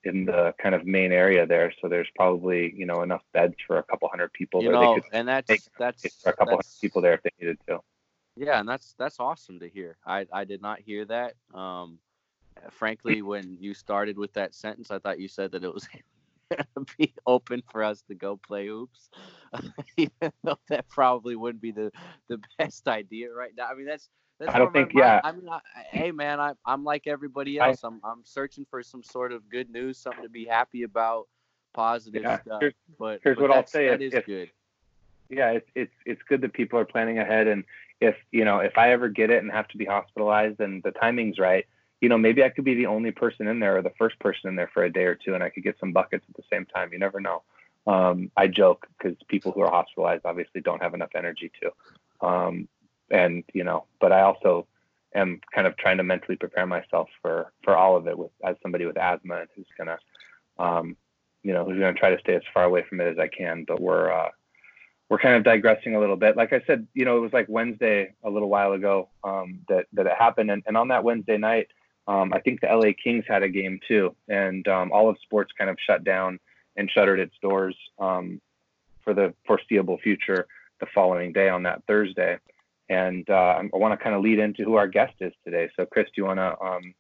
in 0.04 0.26
the 0.26 0.54
kind 0.62 0.76
of 0.76 0.86
main 0.86 1.12
area 1.12 1.48
there. 1.48 1.74
So 1.82 1.90
there's 1.90 2.08
probably 2.16 2.74
you 2.78 2.86
know 2.86 3.02
enough 3.02 3.24
beds 3.34 3.56
for 3.66 3.80
a 3.80 3.84
couple 3.84 4.08
hundred 4.10 4.32
people. 4.34 4.62
You 4.62 4.72
know, 4.72 4.96
they 4.96 5.02
could 5.02 5.10
and 5.14 5.28
that's 5.28 5.70
that's 5.80 6.22
for 6.22 6.30
a 6.30 6.34
couple 6.34 6.54
hundred 6.54 6.80
people 6.80 7.02
there 7.02 7.14
if 7.14 7.24
they 7.24 7.32
needed 7.40 7.58
to. 7.68 7.80
Yeah, 8.36 8.60
and 8.60 8.70
that's 8.70 8.94
that's 8.98 9.20
awesome 9.20 9.60
to 9.60 9.70
hear. 9.70 9.98
I 10.06 10.28
I 10.32 10.44
did 10.44 10.62
not 10.62 10.80
hear 10.80 11.06
that. 11.06 11.34
Um, 11.54 12.00
frankly, 12.70 13.22
when 13.22 13.58
you 13.60 13.74
started 13.74 14.18
with 14.18 14.34
that 14.34 14.54
sentence, 14.54 14.92
I 14.92 15.00
thought 15.00 15.20
you 15.20 15.28
said 15.28 15.52
that 15.54 15.64
it 15.64 15.74
was 15.74 15.88
be 16.98 17.14
open 17.28 17.64
for 17.72 17.84
us 17.84 18.02
to 18.08 18.16
go 18.16 18.38
play 18.38 18.68
hoops, 18.68 19.10
even 19.98 20.32
though 20.44 20.60
that 20.70 20.88
probably 20.90 21.36
wouldn't 21.36 21.62
be 21.62 21.72
the 21.72 21.92
the 22.28 22.40
best 22.58 22.88
idea 22.88 23.32
right 23.32 23.52
now. 23.58 23.68
I 23.72 23.75
mean, 23.75 23.86
that's 23.86 24.10
that's 24.40 24.54
I 24.54 24.58
don't 24.60 24.74
think- 24.74 24.92
yeah. 24.94 25.22
I 25.24 25.32
mean, 25.32 25.48
I, 25.50 25.60
hey 25.92 26.12
man, 26.12 26.40
I 26.40 26.54
I'm 26.66 26.84
like 26.84 27.08
everybody 27.08 27.60
I- 27.60 27.70
else. 27.70 27.84
I'm 27.84 28.00
I'm 28.04 28.22
searching 28.24 28.66
for 28.70 28.84
some 28.84 29.04
sort 29.04 29.32
of 29.32 29.50
good 29.50 29.70
news, 29.70 29.98
something 29.98 30.24
to 30.24 30.30
be 30.30 30.46
happy 30.46 30.84
about, 30.84 31.28
positive 31.74 32.24
Yeah, 32.24 32.42
stuff. 32.42 32.60
here's- 32.62 32.75
but 33.00 33.20
here's 33.24 33.38
but 33.38 33.50
what 33.50 33.58
I'll 33.58 33.66
say, 33.68 33.88
That 33.90 34.02
if- 34.02 34.14
is 34.14 34.14
if- 34.14 34.25
good. 34.25 34.50
yeah, 35.30 35.52
it's 35.52 35.70
it's 35.75 35.94
it's 36.06 36.22
good 36.30 36.42
that 36.42 36.54
people 36.54 36.78
are 36.80 36.86
planning 36.86 37.18
ahead. 37.20 37.48
And 37.48 37.64
if 38.02 38.16
you 38.32 38.46
know, 38.46 38.60
if 38.60 38.78
I 38.78 38.92
ever 38.92 39.10
get 39.10 39.30
it 39.30 39.42
and 39.42 39.52
have 39.52 39.68
to 39.70 39.78
be 39.78 39.86
hospitalized, 39.86 40.60
and 40.60 40.84
the 40.84 40.92
timing's 40.92 41.40
right, 41.40 41.66
you 42.06 42.10
know, 42.10 42.20
maybe 42.20 42.44
I 42.44 42.50
could 42.50 42.66
be 42.66 42.76
the 42.76 42.86
only 42.86 43.10
person 43.10 43.48
in 43.48 43.60
there 43.60 43.78
or 43.78 43.82
the 43.82 43.90
first 43.98 44.20
person 44.20 44.48
in 44.48 44.56
there 44.56 44.70
for 44.72 44.84
a 44.84 44.94
day 44.94 45.06
or 45.06 45.16
two, 45.16 45.34
and 45.34 45.44
I 45.44 45.50
could 45.50 45.64
get 45.64 45.80
some 45.80 45.92
buckets 45.92 46.24
at 46.30 46.36
the 46.36 46.44
same 46.54 46.68
time. 46.68 46.94
You 46.94 47.00
never 47.00 47.20
know. 47.20 47.42
Um, 47.88 48.30
I 48.38 48.46
joke 48.46 48.86
because 48.96 49.18
people 49.28 49.52
who 49.52 49.62
are 49.62 49.72
hospitalized 49.72 50.24
obviously 50.24 50.62
don't 50.62 50.84
have 50.84 50.94
enough 50.94 51.10
energy 51.16 51.52
to, 51.64 52.28
um, 52.28 52.68
and 53.10 53.44
you 53.56 53.64
know, 53.64 53.86
but 54.00 54.12
I 54.12 54.22
also 54.22 54.68
am 55.16 55.42
kind 55.52 55.66
of 55.66 55.76
trying 55.78 55.98
to 55.98 56.04
mentally 56.04 56.36
prepare 56.36 56.68
myself 56.68 57.10
for 57.24 57.52
for 57.64 57.76
all 57.76 57.98
of 57.98 58.08
it 58.08 58.16
with 58.16 58.30
as 58.44 58.56
somebody 58.62 58.86
with 58.86 58.98
asthma 58.98 59.38
and 59.38 59.50
who's 59.56 59.66
gonna, 59.76 59.98
um, 60.60 60.96
you 61.42 61.54
know, 61.54 61.66
who's 61.66 61.80
gonna 61.80 61.94
try 61.94 62.12
to 62.12 62.20
stay 62.20 62.36
as 62.36 62.44
far 62.54 62.66
away 62.66 62.84
from 62.88 63.02
it 63.02 63.08
as 63.08 63.18
I 63.18 63.30
can. 63.30 63.64
But 63.68 63.82
we're 63.82 64.12
uh, 64.12 64.30
we're 65.10 65.18
kind 65.18 65.38
of 65.38 65.44
digressing 65.44 65.96
a 65.96 66.00
little 66.00 66.18
bit. 66.18 66.38
Like 66.38 66.54
I 66.54 66.62
said, 66.68 66.86
you 66.94 67.04
know, 67.04 67.18
it 67.18 67.22
was 67.22 67.34
like 67.34 67.48
Wednesday 67.50 68.14
a 68.24 68.30
little 68.30 68.50
while 68.50 68.74
ago 68.74 69.10
um, 69.24 69.62
that 69.70 69.88
that 69.94 70.06
it 70.06 70.14
happened, 70.16 70.52
and, 70.52 70.62
and 70.68 70.78
on 70.78 70.90
that 70.90 71.04
Wednesday 71.04 71.38
night, 71.38 71.70
um, 72.08 72.34
I 72.34 72.40
think 72.40 72.62
the 72.62 72.68
LA 72.68 72.92
Kings 73.02 73.26
had 73.28 73.44
a 73.44 73.50
game 73.50 73.80
too, 73.88 74.16
and 74.28 74.68
um, 74.68 74.92
all 74.92 75.10
of 75.10 75.18
sports 75.24 75.52
kind 75.58 75.70
of 75.70 75.78
shut 75.86 76.04
down 76.04 76.40
and 76.76 76.90
shuttered 76.92 77.20
its 77.20 77.36
doors 77.42 77.76
um, 78.00 78.42
for 79.04 79.14
the 79.14 79.34
foreseeable 79.46 79.98
future. 79.98 80.48
The 80.82 80.88
following 80.94 81.32
day 81.32 81.48
on 81.48 81.64
that 81.64 81.84
Thursday, 81.88 82.38
and 82.90 83.28
uh, 83.30 83.62
I 83.74 83.78
want 83.78 83.98
to 83.98 84.04
kind 84.04 84.14
of 84.14 84.22
lead 84.22 84.40
into 84.40 84.66
who 84.66 84.76
our 84.76 84.90
guest 84.90 85.14
is 85.22 85.32
today. 85.46 85.70
So, 85.78 85.86
Chris, 85.86 86.08
do 86.08 86.12
you 86.18 86.26
want 86.26 86.40
to 86.40 86.60
um, 86.60 86.94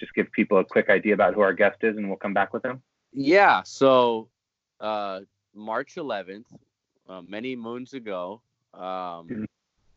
just 0.00 0.12
give 0.14 0.26
people 0.32 0.58
a 0.58 0.64
quick 0.64 0.90
idea 0.90 1.14
about 1.14 1.34
who 1.34 1.40
our 1.40 1.52
guest 1.52 1.76
is, 1.82 1.96
and 1.96 2.08
we'll 2.08 2.16
come 2.16 2.34
back 2.34 2.52
with 2.52 2.64
him? 2.64 2.82
Yeah. 3.12 3.62
So 3.62 4.28
uh, 4.80 5.20
March 5.54 5.94
11th, 5.94 6.46
uh, 7.08 7.22
many 7.22 7.54
moons 7.54 7.92
ago, 7.94 8.42
um, 8.74 9.28
Mhm. 9.28 9.46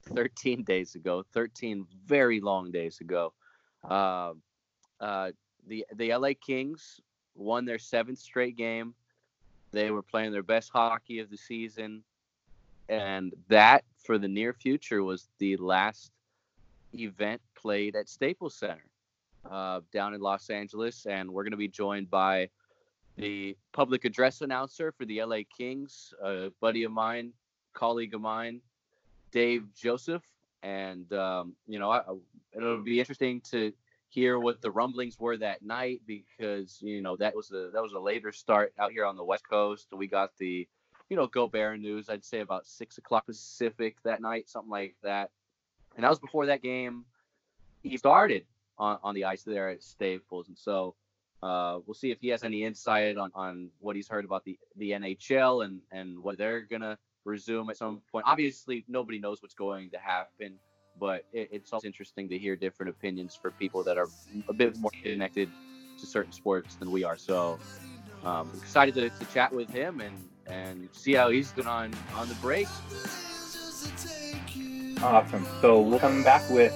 13 0.09 0.63
days 0.63 0.93
ago, 0.93 1.23
13 1.33 1.87
very 2.05 2.39
long 2.39 2.71
days 2.71 3.01
ago, 3.01 3.33
uh, 5.03 5.31
the 5.67 5.85
the 5.95 6.15
LA 6.15 6.29
Kings 6.39 7.01
won 7.35 7.65
their 7.65 7.77
seventh 7.77 8.19
straight 8.19 8.55
game. 8.55 8.93
They 9.71 9.91
were 9.91 10.01
playing 10.01 10.31
their 10.31 10.43
best 10.43 10.69
hockey 10.71 11.19
of 11.19 11.29
the 11.29 11.37
season, 11.37 12.03
and 12.87 13.33
that 13.49 13.83
for 13.97 14.17
the 14.17 14.29
near 14.29 14.53
future 14.53 15.03
was 15.03 15.27
the 15.39 15.57
last 15.57 16.11
event 16.93 17.41
played 17.55 17.95
at 17.95 18.07
Staples 18.07 18.55
Center 18.55 18.85
uh, 19.49 19.81
down 19.91 20.13
in 20.13 20.21
Los 20.21 20.49
Angeles, 20.49 21.05
and 21.05 21.29
we're 21.29 21.43
going 21.43 21.51
to 21.51 21.57
be 21.57 21.67
joined 21.67 22.09
by 22.09 22.49
the 23.17 23.57
public 23.73 24.05
address 24.05 24.41
announcer 24.41 24.93
for 24.93 25.05
the 25.05 25.21
LA 25.21 25.39
Kings, 25.57 26.13
a 26.23 26.49
buddy 26.61 26.83
of 26.83 26.91
mine, 26.93 27.33
colleague 27.73 28.13
of 28.13 28.21
mine, 28.21 28.61
Dave 29.31 29.65
Joseph, 29.75 30.23
and 30.61 31.11
um, 31.11 31.55
you 31.67 31.77
know 31.77 31.91
I, 31.91 32.01
it'll 32.55 32.81
be 32.81 32.99
interesting 32.99 33.41
to 33.51 33.73
hear 34.13 34.37
what 34.37 34.61
the 34.61 34.69
rumblings 34.69 35.19
were 35.19 35.37
that 35.37 35.63
night 35.63 36.01
because 36.05 36.79
you 36.81 37.01
know 37.01 37.15
that 37.17 37.35
was 37.35 37.51
a 37.51 37.71
that 37.73 37.81
was 37.81 37.93
a 37.93 37.99
later 37.99 38.31
start 38.31 38.73
out 38.77 38.91
here 38.91 39.05
on 39.05 39.17
the 39.17 39.23
West 39.23 39.47
Coast. 39.49 39.87
We 39.91 40.07
got 40.07 40.31
the 40.37 40.67
you 41.09 41.17
know 41.17 41.27
Gobert 41.27 41.79
news. 41.79 42.09
I'd 42.09 42.23
say 42.23 42.39
about 42.39 42.67
six 42.67 42.97
o'clock 42.97 43.25
Pacific 43.25 43.97
that 44.03 44.21
night, 44.21 44.49
something 44.49 44.69
like 44.69 44.95
that, 45.03 45.31
and 45.95 46.03
that 46.03 46.09
was 46.09 46.19
before 46.19 46.45
that 46.45 46.61
game 46.61 47.05
he 47.81 47.97
started 47.97 48.45
on, 48.77 48.99
on 49.03 49.15
the 49.15 49.25
ice 49.25 49.43
there 49.43 49.69
at 49.69 49.83
Staples, 49.83 50.47
and 50.47 50.57
so. 50.57 50.95
Uh, 51.41 51.79
we'll 51.85 51.93
see 51.93 52.09
if 52.09 52.21
he 52.21 52.29
has 52.29 52.45
any 52.45 52.63
insight 52.63 53.17
on, 53.17 53.29
on 53.35 53.69
what 53.79 53.97
he's 53.97 54.07
heard 54.07 54.23
about 54.23 54.45
the, 54.45 54.57
the 54.77 54.91
NHL 54.91 55.65
and, 55.65 55.81
and 55.91 56.17
what 56.17 56.37
they're 56.37 56.61
going 56.61 56.81
to 56.81 56.97
resume 57.25 57.69
at 57.69 57.75
some 57.75 58.01
point. 58.09 58.23
Obviously, 58.25 58.85
nobody 58.87 59.19
knows 59.19 59.41
what's 59.41 59.53
going 59.53 59.89
to 59.89 59.97
happen, 59.97 60.57
but 60.99 61.25
it, 61.33 61.49
it's 61.51 61.73
also 61.73 61.87
interesting 61.87 62.29
to 62.29 62.37
hear 62.37 62.55
different 62.55 62.89
opinions 62.89 63.35
for 63.35 63.51
people 63.51 63.83
that 63.83 63.97
are 63.97 64.07
a 64.47 64.53
bit 64.53 64.77
more 64.77 64.91
connected 65.03 65.49
to 65.99 66.05
certain 66.05 66.31
sports 66.31 66.75
than 66.75 66.91
we 66.91 67.03
are. 67.03 67.17
So, 67.17 67.59
um, 68.23 68.49
excited 68.55 68.93
to, 68.95 69.09
to 69.09 69.33
chat 69.33 69.51
with 69.51 69.69
him 69.69 70.01
and, 70.01 70.15
and 70.47 70.89
see 70.91 71.13
how 71.13 71.29
he's 71.29 71.51
doing 71.51 71.67
on, 71.67 71.93
on 72.15 72.29
the 72.29 72.35
break. 72.35 72.67
Awesome. 75.01 75.45
So 75.61 75.81
we'll 75.81 75.99
come 75.99 76.23
back 76.23 76.49
with 76.49 76.73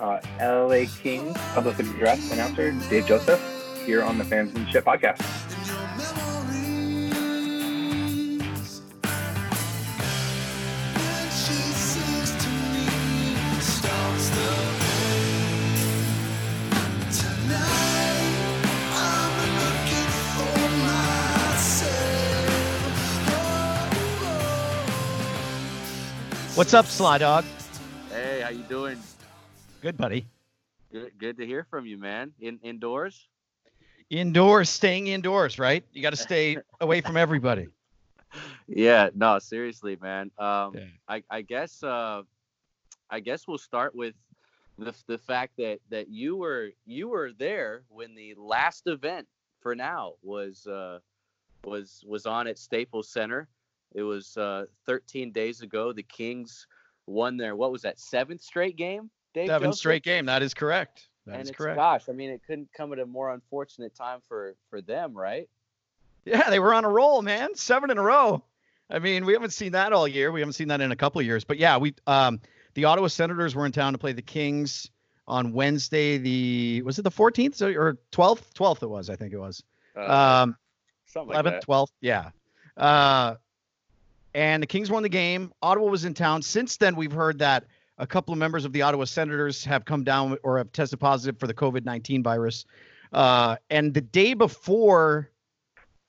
uh, 0.00 0.20
LA 0.40 0.84
Kings 1.02 1.36
public 1.54 1.78
address 1.80 2.30
announcer 2.32 2.70
Dave 2.88 3.06
Joseph 3.06 3.42
here 3.84 4.04
on 4.04 4.18
the 4.18 4.24
Fansmanship 4.24 4.82
Podcast. 4.82 5.47
What's 26.58 26.74
up, 26.74 26.86
Sly 26.86 27.18
Dog? 27.18 27.44
Hey, 28.10 28.40
how 28.40 28.48
you 28.48 28.64
doing? 28.64 28.98
Good, 29.80 29.96
buddy. 29.96 30.26
Good, 30.90 31.12
good 31.16 31.36
to 31.38 31.46
hear 31.46 31.64
from 31.70 31.86
you, 31.86 31.96
man. 31.96 32.32
In 32.40 32.58
indoors? 32.64 33.28
Indoors, 34.10 34.68
staying 34.68 35.06
indoors, 35.06 35.60
right? 35.60 35.84
You 35.92 36.02
got 36.02 36.10
to 36.10 36.16
stay 36.16 36.56
away 36.80 37.00
from 37.00 37.16
everybody. 37.16 37.68
Yeah, 38.66 39.10
no, 39.14 39.38
seriously, 39.38 39.98
man. 40.02 40.32
Um, 40.36 40.72
Yeah. 40.74 40.86
I, 41.06 41.22
I 41.30 41.42
guess, 41.42 41.80
uh, 41.84 42.22
I 43.08 43.20
guess 43.20 43.46
we'll 43.46 43.58
start 43.58 43.94
with 43.94 44.16
the 44.78 44.92
the 45.06 45.18
fact 45.18 45.52
that 45.58 45.78
that 45.90 46.08
you 46.08 46.34
were 46.34 46.70
you 46.84 47.06
were 47.06 47.30
there 47.38 47.84
when 47.88 48.16
the 48.16 48.34
last 48.36 48.88
event 48.88 49.28
for 49.60 49.76
now 49.76 50.14
was 50.22 50.66
uh, 50.66 50.98
was 51.62 52.02
was 52.04 52.26
on 52.26 52.48
at 52.48 52.58
Staples 52.58 53.08
Center. 53.10 53.46
It 53.94 54.02
was 54.02 54.36
uh, 54.36 54.66
13 54.86 55.32
days 55.32 55.62
ago. 55.62 55.92
The 55.92 56.02
Kings 56.02 56.66
won 57.06 57.36
their 57.36 57.56
what 57.56 57.72
was 57.72 57.82
that 57.82 57.98
seventh 57.98 58.42
straight 58.42 58.76
game? 58.76 59.10
Dave 59.34 59.48
Seven 59.48 59.68
Joseph? 59.68 59.78
straight 59.78 60.02
game. 60.02 60.26
That 60.26 60.42
is 60.42 60.54
correct. 60.54 61.08
That 61.26 61.34
and 61.34 61.42
is 61.42 61.48
it's 61.50 61.56
correct. 61.56 61.76
gosh, 61.76 62.08
I 62.08 62.12
mean, 62.12 62.30
it 62.30 62.42
couldn't 62.46 62.68
come 62.76 62.92
at 62.92 62.98
a 62.98 63.06
more 63.06 63.32
unfortunate 63.32 63.94
time 63.94 64.20
for 64.28 64.54
for 64.70 64.80
them, 64.80 65.16
right? 65.16 65.48
Yeah, 66.24 66.50
they 66.50 66.58
were 66.58 66.74
on 66.74 66.84
a 66.84 66.88
roll, 66.88 67.22
man. 67.22 67.54
Seven 67.54 67.90
in 67.90 67.98
a 67.98 68.02
row. 68.02 68.44
I 68.90 68.98
mean, 68.98 69.24
we 69.26 69.34
haven't 69.34 69.52
seen 69.52 69.72
that 69.72 69.92
all 69.92 70.08
year. 70.08 70.32
We 70.32 70.40
haven't 70.40 70.54
seen 70.54 70.68
that 70.68 70.80
in 70.80 70.92
a 70.92 70.96
couple 70.96 71.20
of 71.20 71.26
years. 71.26 71.44
But 71.44 71.58
yeah, 71.58 71.76
we 71.78 71.94
um 72.06 72.40
the 72.74 72.84
Ottawa 72.84 73.08
Senators 73.08 73.54
were 73.54 73.66
in 73.66 73.72
town 73.72 73.92
to 73.92 73.98
play 73.98 74.12
the 74.12 74.22
Kings 74.22 74.90
on 75.26 75.52
Wednesday. 75.52 76.18
The 76.18 76.82
was 76.82 76.98
it 76.98 77.02
the 77.02 77.10
14th 77.10 77.60
or 77.62 77.98
12th? 78.12 78.52
12th 78.54 78.82
it 78.82 78.88
was, 78.88 79.10
I 79.10 79.16
think 79.16 79.32
it 79.32 79.38
was. 79.38 79.62
Uh, 79.96 80.42
Um, 80.44 80.56
something 81.06 81.34
like 81.34 81.44
11th, 81.44 81.50
that. 81.50 81.66
12th, 81.66 81.92
yeah. 82.00 82.30
Uh, 82.76 83.34
and 84.34 84.62
the 84.62 84.66
Kings 84.66 84.90
won 84.90 85.02
the 85.02 85.08
game. 85.08 85.52
Ottawa 85.62 85.90
was 85.90 86.04
in 86.04 86.14
town. 86.14 86.42
Since 86.42 86.76
then, 86.76 86.96
we've 86.96 87.12
heard 87.12 87.38
that 87.38 87.64
a 87.98 88.06
couple 88.06 88.32
of 88.32 88.38
members 88.38 88.64
of 88.64 88.72
the 88.72 88.82
Ottawa 88.82 89.04
Senators 89.04 89.64
have 89.64 89.84
come 89.84 90.04
down 90.04 90.36
or 90.42 90.58
have 90.58 90.72
tested 90.72 91.00
positive 91.00 91.38
for 91.38 91.46
the 91.46 91.54
COVID 91.54 91.84
19 91.84 92.22
virus. 92.22 92.64
Uh, 93.12 93.56
and 93.70 93.94
the 93.94 94.00
day 94.00 94.34
before 94.34 95.30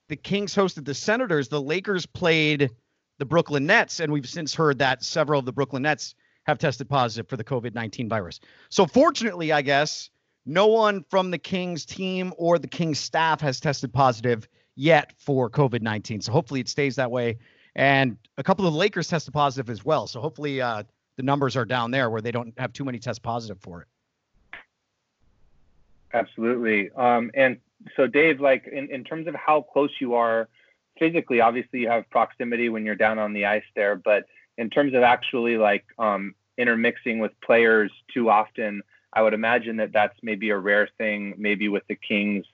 the 0.10 0.16
Kings 0.16 0.54
hosted 0.54 0.86
the 0.86 0.94
Senators, 0.94 1.48
the 1.48 1.62
Lakers 1.62 2.06
played 2.06 2.70
the 3.18 3.26
Brooklyn 3.26 3.66
Nets. 3.66 4.00
And 4.00 4.12
we've 4.12 4.28
since 4.28 4.54
heard 4.54 4.80
that 4.80 5.04
several 5.04 5.40
of 5.40 5.46
the 5.46 5.54
Brooklyn 5.54 5.84
Nets 5.84 6.16
have 6.44 6.58
tested 6.58 6.90
positive 6.90 7.28
for 7.28 7.38
the 7.38 7.44
COVID 7.44 7.74
19 7.74 8.10
virus. 8.10 8.40
So, 8.70 8.86
fortunately, 8.86 9.52
I 9.52 9.62
guess 9.62 10.10
no 10.46 10.68
one 10.68 11.04
from 11.10 11.32
the 11.32 11.38
Kings 11.38 11.86
team 11.86 12.34
or 12.38 12.58
the 12.60 12.68
Kings 12.68 13.00
staff 13.00 13.42
has 13.42 13.60
tested 13.60 13.94
positive 13.94 14.48
yet 14.76 15.14
for 15.18 15.50
COVID 15.50 15.82
19. 15.82 16.22
So 16.22 16.32
hopefully 16.32 16.60
it 16.60 16.70
stays 16.70 16.96
that 16.96 17.12
way. 17.12 17.38
And 17.76 18.18
a 18.38 18.44
couple 18.44 18.66
of 18.66 18.74
the 18.74 18.80
Lakers 18.80 19.08
tested 19.08 19.34
positive 19.34 19.70
as 19.70 19.86
well. 19.86 20.08
So 20.08 20.20
hopefully 20.20 20.62
uh, 20.62 20.84
the 21.18 21.24
numbers 21.24 21.56
are 21.56 21.66
down 21.66 21.92
there 21.92 22.10
where 22.10 22.22
they 22.22 22.32
don't 22.32 22.54
have 22.58 22.74
too 22.74 22.86
many 22.86 23.00
tests 23.00 23.20
positive 23.20 23.60
for 23.60 23.82
it. 23.82 23.88
Absolutely. 26.14 26.90
Um, 26.92 27.30
and 27.36 27.58
so, 27.96 28.08
Dave, 28.08 28.42
like 28.42 28.68
in, 28.68 28.90
in 28.90 29.04
terms 29.04 29.28
of 29.28 29.36
how 29.36 29.62
close 29.62 29.92
you 30.02 30.16
are 30.16 30.50
physically, 30.98 31.40
obviously 31.40 31.80
you 31.82 31.90
have 31.90 32.10
proximity 32.10 32.70
when 32.70 32.86
you're 32.86 32.96
down 32.96 33.20
on 33.20 33.34
the 33.34 33.46
ice 33.46 33.64
there, 33.76 33.96
but 33.96 34.26
in 34.58 34.70
terms 34.70 34.94
of 34.94 35.04
actually 35.04 35.58
like 35.58 35.86
um, 35.98 36.36
intermixing 36.58 37.20
with 37.20 37.32
players 37.42 37.92
too 38.14 38.30
often, 38.30 38.82
I 39.14 39.22
would 39.22 39.34
imagine 39.34 39.78
that 39.78 39.92
that's 39.94 40.18
maybe 40.22 40.50
a 40.50 40.58
rare 40.58 40.90
thing, 40.98 41.34
maybe 41.38 41.70
with 41.70 41.84
the 41.88 41.96
Kings 41.96 42.46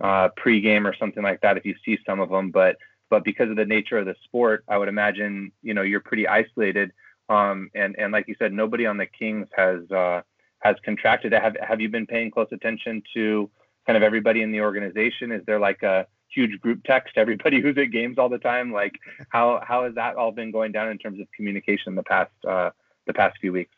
uh, 0.00 0.28
pregame 0.38 0.84
or 0.84 0.94
something 0.94 1.22
like 1.22 1.40
that, 1.40 1.56
if 1.56 1.64
you 1.64 1.74
see 1.84 1.98
some 2.06 2.20
of 2.20 2.28
them. 2.28 2.50
But 2.50 2.76
but 3.14 3.22
because 3.22 3.48
of 3.48 3.54
the 3.54 3.64
nature 3.64 3.96
of 3.96 4.06
the 4.06 4.16
sport, 4.24 4.64
I 4.66 4.76
would 4.76 4.88
imagine 4.88 5.52
you 5.62 5.72
know 5.72 5.82
you're 5.82 6.00
pretty 6.00 6.26
isolated. 6.26 6.90
Um, 7.28 7.70
and 7.72 7.94
and 7.96 8.10
like 8.12 8.26
you 8.26 8.34
said, 8.40 8.52
nobody 8.52 8.86
on 8.86 8.96
the 8.96 9.06
Kings 9.06 9.46
has 9.56 9.88
uh, 9.92 10.22
has 10.58 10.74
contracted. 10.84 11.32
Have 11.32 11.56
have 11.62 11.80
you 11.80 11.88
been 11.88 12.06
paying 12.06 12.32
close 12.32 12.48
attention 12.50 13.04
to 13.14 13.48
kind 13.86 13.96
of 13.96 14.02
everybody 14.02 14.42
in 14.42 14.50
the 14.50 14.62
organization? 14.62 15.30
Is 15.30 15.42
there 15.46 15.60
like 15.60 15.84
a 15.84 16.08
huge 16.26 16.60
group 16.60 16.82
text 16.82 17.12
everybody 17.16 17.60
who's 17.62 17.78
at 17.78 17.92
games 17.92 18.18
all 18.18 18.28
the 18.28 18.38
time? 18.38 18.72
Like 18.72 18.98
how 19.28 19.62
how 19.64 19.84
has 19.84 19.94
that 19.94 20.16
all 20.16 20.32
been 20.32 20.50
going 20.50 20.72
down 20.72 20.88
in 20.90 20.98
terms 20.98 21.20
of 21.20 21.28
communication 21.36 21.94
the 21.94 22.02
past 22.02 22.32
uh, 22.48 22.70
the 23.06 23.14
past 23.14 23.38
few 23.40 23.52
weeks? 23.52 23.76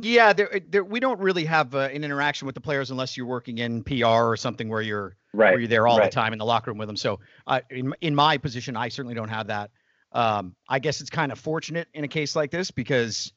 Yeah, 0.00 0.32
there, 0.32 0.60
there, 0.68 0.84
we 0.84 1.00
don't 1.00 1.20
really 1.20 1.44
have 1.44 1.74
uh, 1.74 1.88
an 1.92 2.04
interaction 2.04 2.46
with 2.46 2.54
the 2.54 2.60
players 2.60 2.90
unless 2.90 3.16
you're 3.16 3.26
working 3.26 3.58
in 3.58 3.82
PR 3.82 4.06
or 4.06 4.36
something 4.36 4.68
where 4.68 4.82
you're 4.82 5.16
right. 5.32 5.52
where 5.52 5.58
you're 5.58 5.68
there 5.68 5.86
all 5.86 5.98
right. 5.98 6.10
the 6.10 6.14
time 6.14 6.32
in 6.32 6.38
the 6.38 6.44
locker 6.44 6.70
room 6.70 6.78
with 6.78 6.88
them. 6.88 6.96
So, 6.96 7.20
uh, 7.46 7.60
in 7.70 7.94
in 8.00 8.14
my 8.14 8.36
position, 8.38 8.76
I 8.76 8.88
certainly 8.88 9.14
don't 9.14 9.28
have 9.28 9.46
that. 9.46 9.70
Um, 10.12 10.54
I 10.68 10.78
guess 10.78 11.00
it's 11.00 11.10
kind 11.10 11.32
of 11.32 11.38
fortunate 11.38 11.88
in 11.94 12.04
a 12.04 12.08
case 12.08 12.36
like 12.36 12.50
this 12.50 12.70
because, 12.70 13.32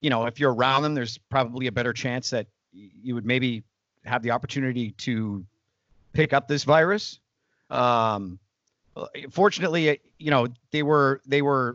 you 0.00 0.10
know, 0.10 0.26
if 0.26 0.38
you're 0.38 0.54
around 0.54 0.82
them, 0.82 0.94
there's 0.94 1.18
probably 1.18 1.66
a 1.66 1.72
better 1.72 1.92
chance 1.92 2.30
that 2.30 2.46
you 2.72 3.14
would 3.14 3.26
maybe 3.26 3.64
have 4.04 4.22
the 4.22 4.30
opportunity 4.30 4.92
to 4.92 5.44
pick 6.12 6.32
up 6.32 6.48
this 6.48 6.64
virus. 6.64 7.18
Um, 7.70 8.38
fortunately, 9.30 10.00
you 10.18 10.30
know, 10.30 10.48
they 10.70 10.82
were 10.82 11.20
they 11.26 11.42
were 11.42 11.74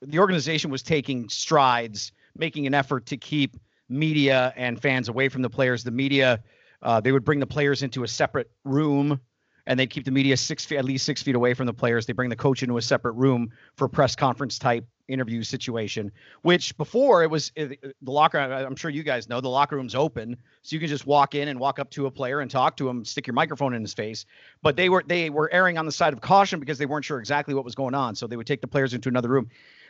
the 0.00 0.18
organization 0.18 0.70
was 0.70 0.82
taking 0.82 1.28
strides, 1.28 2.12
making 2.36 2.66
an 2.66 2.74
effort 2.74 3.06
to 3.06 3.16
keep 3.16 3.56
media 3.88 4.52
and 4.56 4.80
fans 4.80 5.08
away 5.08 5.28
from 5.28 5.42
the 5.42 5.50
players. 5.50 5.84
The 5.84 5.90
media, 5.90 6.42
uh, 6.82 7.00
they 7.00 7.12
would 7.12 7.24
bring 7.24 7.40
the 7.40 7.46
players 7.46 7.82
into 7.82 8.04
a 8.04 8.08
separate 8.08 8.50
room, 8.64 9.20
and 9.66 9.78
they'd 9.78 9.90
keep 9.90 10.04
the 10.04 10.10
media 10.10 10.36
six 10.36 10.64
feet, 10.64 10.78
at 10.78 10.84
least 10.84 11.04
six 11.04 11.22
feet 11.22 11.34
away 11.34 11.54
from 11.54 11.66
the 11.66 11.74
players. 11.74 12.06
They 12.06 12.12
bring 12.12 12.30
the 12.30 12.36
coach 12.36 12.62
into 12.62 12.76
a 12.78 12.82
separate 12.82 13.12
room 13.12 13.50
for 13.76 13.88
press 13.88 14.16
conference 14.16 14.58
type 14.58 14.86
interview 15.12 15.42
situation. 15.42 16.10
Which 16.42 16.76
before 16.76 17.22
it 17.22 17.30
was 17.30 17.52
it, 17.54 17.80
the 18.02 18.10
locker. 18.10 18.38
I'm 18.38 18.76
sure 18.76 18.90
you 18.90 19.02
guys 19.02 19.28
know 19.28 19.40
the 19.40 19.48
locker 19.48 19.76
room's 19.76 19.94
open, 19.94 20.36
so 20.62 20.74
you 20.74 20.80
can 20.80 20.88
just 20.88 21.06
walk 21.06 21.34
in 21.34 21.48
and 21.48 21.60
walk 21.60 21.78
up 21.78 21.90
to 21.90 22.06
a 22.06 22.10
player 22.10 22.40
and 22.40 22.50
talk 22.50 22.76
to 22.78 22.88
him, 22.88 23.04
stick 23.04 23.26
your 23.26 23.34
microphone 23.34 23.74
in 23.74 23.82
his 23.82 23.94
face. 23.94 24.26
But 24.62 24.76
they 24.76 24.88
were 24.88 25.04
they 25.06 25.30
were 25.30 25.52
erring 25.52 25.78
on 25.78 25.86
the 25.86 25.92
side 25.92 26.12
of 26.12 26.20
caution 26.20 26.60
because 26.60 26.78
they 26.78 26.86
weren't 26.86 27.04
sure 27.04 27.18
exactly 27.18 27.54
what 27.54 27.64
was 27.64 27.74
going 27.74 27.94
on, 27.94 28.14
so 28.14 28.26
they 28.26 28.36
would 28.36 28.46
take 28.46 28.60
the 28.60 28.68
players 28.68 28.94
into 28.94 29.08
another 29.08 29.28
room. 29.28 29.48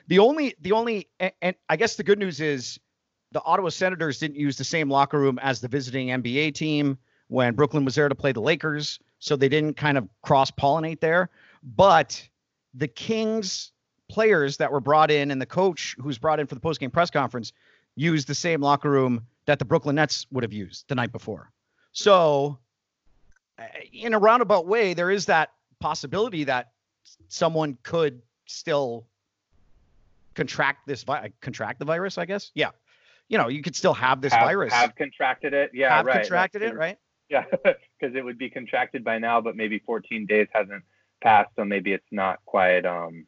The 0.08 0.18
only, 0.18 0.54
the 0.60 0.72
only, 0.72 1.08
and, 1.20 1.32
and, 1.42 1.56
I 1.68 1.76
guess 1.76 1.96
the 1.96 2.02
good 2.02 2.18
news 2.18 2.40
is 2.40 2.78
the 3.30 3.42
Ottawa 3.44 3.68
Senators 3.68 4.18
didn't 4.18 4.36
use 4.36 4.56
the 4.56 4.64
same 4.64 4.90
locker 4.90 5.18
room 5.18 5.38
as 5.40 5.60
the 5.60 5.68
visiting 5.68 6.08
NBA 6.08 6.54
team 6.54 6.98
when 7.28 7.54
Brooklyn 7.54 7.84
was 7.84 7.94
there 7.94 8.08
to 8.08 8.14
play 8.14 8.32
the 8.32 8.40
Lakers, 8.40 8.98
so 9.18 9.36
they 9.36 9.48
didn't 9.48 9.76
kind 9.76 9.96
of 9.96 10.08
cross 10.22 10.50
pollinate 10.50 11.00
there. 11.00 11.30
But 11.62 12.28
the 12.74 12.88
Kings 12.88 13.72
players 14.12 14.59
that 14.59 14.70
were 14.70 14.81
brought 14.81 15.11
in 15.11 15.31
and 15.31 15.40
the 15.40 15.46
coach 15.46 15.96
who's 15.98 16.18
brought 16.18 16.38
in 16.38 16.46
for 16.46 16.55
the 16.55 16.61
postgame 16.61 16.92
press 16.92 17.11
conference 17.11 17.55
used 17.96 18.29
the 18.29 18.35
same 18.35 18.61
locker 18.61 18.90
room 18.90 19.27
that 19.46 19.59
the 19.59 19.64
Brooklyn 19.64 19.96
Nets 19.96 20.27
would 20.31 20.44
have 20.44 20.53
used 20.53 20.87
the 20.88 20.94
night 20.94 21.12
before. 21.12 21.51
So, 21.92 22.59
in 23.90 24.12
a 24.12 24.18
roundabout 24.18 24.66
way, 24.66 24.92
there 24.92 25.11
is 25.11 25.27
that 25.27 25.53
possibility 25.81 26.44
that 26.44 26.72
someone 27.29 27.79
could 27.83 28.20
still 28.44 29.07
contract 30.35 30.87
this 30.87 31.05
vi- 31.05 31.33
contract 31.40 31.79
the 31.79 31.85
virus 31.85 32.18
i 32.18 32.27
guess? 32.27 32.51
Yeah. 32.55 32.70
You 33.29 33.38
know 33.38 33.48
you 33.48 33.62
could 33.62 33.75
still 33.75 33.94
have 33.94 34.20
this 34.20 34.33
have, 34.33 34.46
virus. 34.46 34.72
have 34.72 34.94
contracted 34.94 35.55
it? 35.55 35.70
Yeah 35.72 35.96
have 35.96 36.07
right 36.07 36.16
contracted 36.16 36.62
it 36.62 36.75
right? 36.75 36.98
Yeah 37.31 37.44
because 37.53 38.14
it 38.14 38.22
would 38.22 38.38
be 38.38 38.51
contracted 38.51 39.05
by 39.05 39.18
now 39.18 39.40
but 39.40 39.57
maybe 39.57 39.79
14 39.79 40.27
days 40.27 40.48
hasn't 40.53 40.85
passed 41.22 41.51
so 41.57 41.64
maybe 41.64 41.92
it's 41.92 42.12
not 42.12 42.38
quite 42.44 42.85
um 42.85 43.27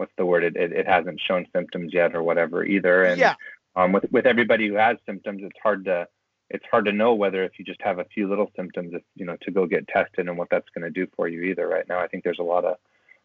what's 0.00 0.12
the 0.16 0.24
word 0.24 0.42
it, 0.42 0.56
it, 0.56 0.72
it 0.72 0.88
hasn't 0.88 1.20
shown 1.20 1.46
symptoms 1.54 1.92
yet 1.92 2.14
or 2.14 2.22
whatever 2.22 2.64
either. 2.64 3.04
And 3.04 3.20
yeah. 3.20 3.34
um 3.76 3.92
with 3.92 4.06
with 4.10 4.26
everybody 4.26 4.66
who 4.66 4.74
has 4.74 4.96
symptoms 5.06 5.42
it's 5.44 5.58
hard 5.62 5.84
to 5.84 6.08
it's 6.48 6.64
hard 6.70 6.86
to 6.86 6.92
know 6.92 7.14
whether 7.14 7.44
if 7.44 7.58
you 7.58 7.64
just 7.64 7.82
have 7.82 7.98
a 7.98 8.06
few 8.06 8.28
little 8.28 8.50
symptoms 8.56 8.94
if 8.94 9.02
you 9.14 9.26
know 9.26 9.36
to 9.42 9.50
go 9.50 9.66
get 9.66 9.86
tested 9.88 10.26
and 10.26 10.38
what 10.38 10.48
that's 10.50 10.68
going 10.74 10.84
to 10.84 10.90
do 10.90 11.06
for 11.14 11.28
you 11.28 11.42
either. 11.42 11.68
Right 11.68 11.88
now 11.88 12.00
i 12.00 12.08
think 12.08 12.24
there's 12.24 12.40
a 12.40 12.50
lot 12.54 12.64
of 12.64 12.76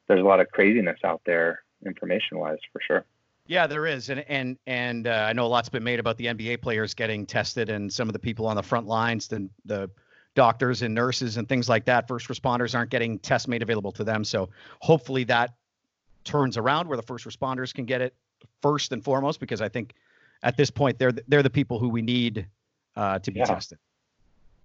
there's 0.07 0.21
a 0.21 0.23
lot 0.23 0.39
of 0.39 0.51
craziness 0.51 0.99
out 1.03 1.21
there 1.25 1.63
information 1.85 2.37
wise 2.37 2.59
for 2.71 2.81
sure. 2.85 3.05
Yeah, 3.47 3.67
there 3.67 3.85
is, 3.85 4.09
and 4.09 4.25
and 4.27 4.57
and 4.65 5.05
uh, 5.07 5.27
I 5.29 5.33
know 5.33 5.45
a 5.45 5.47
lot's 5.47 5.69
been 5.69 5.83
made 5.83 5.99
about 5.99 6.17
the 6.17 6.25
NBA 6.25 6.61
players 6.61 6.95
getting 6.95 7.27
tested, 7.27 7.69
and 7.69 7.93
some 7.93 8.09
of 8.09 8.13
the 8.13 8.19
people 8.19 8.47
on 8.47 8.55
the 8.55 8.63
front 8.63 8.87
lines, 8.87 9.27
the 9.27 9.47
the 9.65 9.89
doctors 10.33 10.81
and 10.81 10.93
nurses 10.93 11.37
and 11.37 11.47
things 11.47 11.69
like 11.69 11.85
that. 11.85 12.07
First 12.07 12.27
responders 12.27 12.75
aren't 12.75 12.89
getting 12.89 13.19
tests 13.19 13.47
made 13.47 13.61
available 13.61 13.91
to 13.93 14.03
them, 14.03 14.23
so 14.23 14.49
hopefully 14.79 15.23
that 15.25 15.53
turns 16.25 16.57
around 16.57 16.87
where 16.87 16.97
the 16.97 17.03
first 17.03 17.25
responders 17.25 17.73
can 17.73 17.85
get 17.85 18.01
it 18.01 18.13
first 18.61 18.91
and 18.91 19.03
foremost, 19.03 19.39
because 19.39 19.61
I 19.61 19.69
think 19.69 19.93
at 20.43 20.57
this 20.57 20.69
point 20.69 20.99
they're 20.99 21.13
they're 21.27 21.43
the 21.43 21.49
people 21.49 21.79
who 21.79 21.89
we 21.89 22.01
need 22.01 22.47
uh, 22.95 23.19
to 23.19 23.31
be 23.31 23.39
Yeah. 23.39 23.45
tested. 23.45 23.77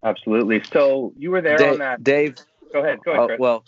absolutely 0.02 0.62
so 0.72 1.12
you 1.16 1.30
were 1.30 1.42
there 1.42 1.58
Dave, 1.58 1.72
on 1.72 1.78
that 1.78 2.02
Dave 2.02 2.36
go 2.72 2.80
ahead 2.80 2.98
go 3.04 3.12
ahead 3.12 3.20
Oh, 3.22 3.26
Chris. 3.26 3.38
well, 3.38 3.64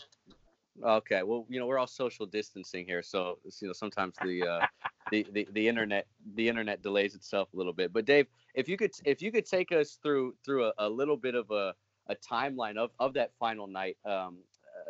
okay. 0.84 1.22
Well, 1.22 1.46
you 1.48 1.60
know, 1.60 1.66
we're 1.66 1.78
all 1.78 1.86
social 1.86 2.26
distancing 2.26 2.86
here, 2.86 3.02
so 3.02 3.38
you 3.60 3.68
know 3.68 3.72
sometimes 3.72 4.14
the, 4.22 4.46
uh, 4.46 4.66
the 5.10 5.26
the 5.32 5.46
the 5.52 5.68
internet 5.68 6.06
the 6.34 6.48
internet 6.48 6.82
delays 6.82 7.14
itself 7.14 7.52
a 7.52 7.56
little 7.56 7.72
bit. 7.72 7.92
But 7.92 8.04
Dave, 8.04 8.26
if 8.54 8.68
you 8.68 8.76
could 8.76 8.92
if 9.04 9.20
you 9.20 9.30
could 9.30 9.46
take 9.46 9.72
us 9.72 9.98
through 10.02 10.34
through 10.44 10.66
a, 10.66 10.72
a 10.78 10.88
little 10.88 11.16
bit 11.16 11.34
of 11.34 11.50
a, 11.50 11.74
a 12.08 12.16
timeline 12.16 12.76
of, 12.76 12.90
of 12.98 13.14
that 13.14 13.32
final 13.38 13.66
night 13.66 13.96
um, 14.04 14.38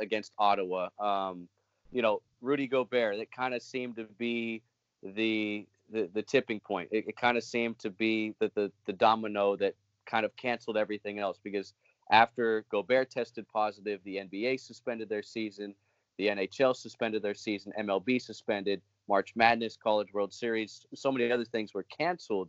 against 0.01 0.33
Ottawa, 0.39 0.89
um, 0.99 1.49
you 1.93 2.03
know, 2.03 2.23
Rudy 2.41 2.67
Gobert, 2.67 3.19
that 3.19 3.31
kind 3.31 3.55
of 3.55 3.63
seemed 3.63 3.97
to 3.97 4.05
be 4.19 4.63
the 5.03 5.67
the, 5.91 6.09
the 6.15 6.23
tipping 6.23 6.59
point. 6.59 6.89
It, 6.91 7.05
it 7.09 7.17
kind 7.17 7.37
of 7.37 7.45
seemed 7.45 7.79
to 7.81 7.91
be 7.91 8.35
the, 8.39 8.51
the 8.55 8.73
the 8.87 8.93
domino 8.93 9.57
that 9.57 9.75
kind 10.07 10.25
of 10.25 10.35
canceled 10.37 10.77
everything 10.77 11.19
else 11.19 11.39
because 11.43 11.75
after 12.11 12.65
Gobert 12.71 13.11
tested 13.11 13.47
positive, 13.49 14.01
the 14.05 14.17
NBA 14.17 14.61
suspended 14.61 15.09
their 15.09 15.23
season, 15.23 15.75
the 16.19 16.29
NHL 16.29 16.75
suspended 16.77 17.23
their 17.23 17.35
season, 17.35 17.73
MLB 17.79 18.21
suspended, 18.21 18.83
March 19.09 19.35
Madness, 19.37 19.77
College 19.77 20.13
World 20.13 20.33
Series, 20.33 20.87
so 20.95 21.13
many 21.13 21.31
other 21.31 21.45
things 21.45 21.75
were 21.75 21.85
canceled. 21.85 22.49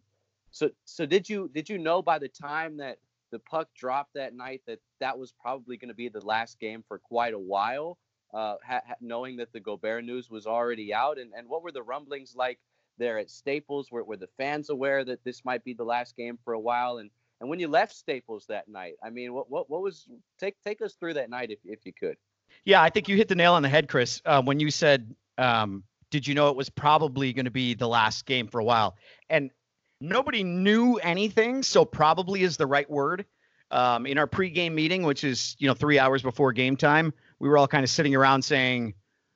So, 0.52 0.70
so 0.86 1.06
did 1.06 1.30
you 1.30 1.50
did 1.54 1.70
you 1.70 1.78
know 1.78 2.02
by 2.02 2.20
the 2.20 2.28
time 2.28 2.78
that 2.78 2.98
the 3.32 3.40
puck 3.40 3.70
dropped 3.76 4.14
that 4.14 4.36
night 4.36 4.62
that 4.68 4.80
that 5.00 5.18
was 5.18 5.32
probably 5.32 5.78
going 5.78 5.90
to 5.90 5.96
be 5.96 6.10
the 6.10 6.24
last 6.24 6.60
game 6.60 6.84
for 6.88 7.00
quite 7.00 7.34
a 7.34 7.40
while, 7.40 7.98
uh, 8.34 8.56
ha- 8.65 8.82
ha- 8.88 8.96
knowing 9.02 9.38
that 9.38 9.54
the 9.54 9.60
Gobert 9.60 10.04
news 10.04 10.30
was 10.30 10.48
already 10.48 10.93
out, 10.93 11.17
and 11.17 11.32
and 11.38 11.48
what 11.48 11.63
were 11.63 11.72
the 11.72 11.84
rumblings 11.84 12.36
like 12.36 12.60
there 12.98 13.19
at 13.19 13.30
Staples? 13.30 13.91
Were 13.91 14.04
were 14.04 14.17
the 14.17 14.30
fans 14.38 14.69
aware 14.69 15.04
that 15.06 15.24
this 15.24 15.46
might 15.46 15.63
be 15.63 15.74
the 15.74 15.84
last 15.84 16.15
game 16.15 16.38
for 16.43 16.54
a 16.54 16.60
while, 16.60 16.98
and 16.98 17.10
and 17.39 17.50
when 17.50 17.60
you 17.60 17.67
left 17.67 17.93
Staples 17.93 18.46
that 18.48 18.67
night, 18.67 18.93
I 19.04 19.10
mean, 19.10 19.34
what 19.34 19.50
what 19.50 19.69
what 19.69 19.82
was 19.82 20.08
take 20.39 20.56
take 20.63 20.82
us 20.82 20.93
through 20.93 21.15
that 21.15 21.30
night 21.30 21.52
if 21.52 21.60
if 21.65 21.86
you 21.86 21.93
could. 21.93 22.17
Yeah, 22.65 22.82
I 22.82 22.89
think 22.89 23.08
you 23.08 23.17
hit 23.17 23.28
the 23.28 23.36
nail 23.36 23.54
on 23.54 23.63
the 23.63 23.69
head, 23.69 23.89
Chris, 23.89 24.22
uh, 24.26 24.41
when 24.41 24.60
you 24.60 24.72
said, 24.72 25.13
um, 25.38 25.84
"Did 26.10 26.26
you 26.28 26.36
know 26.36 26.50
it 26.50 26.56
was 26.56 26.69
probably 26.69 27.34
going 27.34 27.46
to 27.46 27.52
be 27.52 27.74
the 27.74 27.88
last 27.88 28.26
game 28.26 28.48
for 28.48 28.60
a 28.60 28.63
while?" 28.63 28.96
And 29.30 29.52
nobody 30.00 30.43
knew 30.43 30.96
anything, 30.96 31.63
so 31.63 31.86
probably 31.86 32.43
is 32.43 32.58
the 32.58 32.67
right 32.67 32.89
word. 32.89 33.26
Um, 33.72 34.06
in 34.06 34.19
our 34.19 34.28
pregame 34.28 34.74
meeting, 34.74 35.04
which 35.04 35.24
is 35.24 35.56
you 35.60 35.67
know 35.67 35.74
three 35.74 35.98
hours 35.98 36.22
before 36.22 36.54
game 36.54 36.78
time, 36.78 37.13
we 37.44 37.50
were 37.50 37.58
all 37.58 37.68
kind 37.68 37.84
of 37.84 37.90
sitting 37.90 38.16
around 38.16 38.42
saying, 38.42 38.94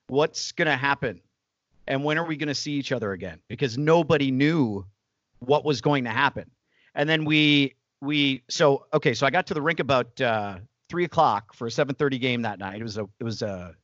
"What's 0.07 0.53
going 0.53 0.67
to 0.67 0.77
happen?" 0.77 1.21
and 1.87 2.03
when 2.03 2.17
are 2.17 2.25
we 2.25 2.35
going 2.37 2.47
to 2.47 2.55
see 2.55 2.73
each 2.73 2.91
other 2.91 3.13
again? 3.13 3.39
Because 3.47 3.77
nobody 3.77 4.31
knew 4.31 4.85
what 5.39 5.63
was 5.63 5.81
going 5.81 6.03
to 6.03 6.09
happen. 6.09 6.49
And 6.95 7.07
then 7.07 7.25
we 7.25 7.75
we 8.01 8.43
so 8.49 8.85
okay, 8.93 9.13
so 9.13 9.25
I 9.25 9.29
got 9.29 9.47
to 9.47 9.53
the 9.53 9.61
rink 9.61 9.79
about 9.79 10.19
uh, 10.21 10.59
three 10.89 11.05
o'clock 11.05 11.53
for 11.53 11.67
a 11.67 11.71
seven 11.71 11.95
thirty 11.95 12.17
game 12.17 12.41
that 12.43 12.59
night. 12.59 12.79
It 12.79 12.83
was 12.83 12.97
a 12.97 13.07
it 13.19 13.23
was 13.23 13.41
a 13.41 13.75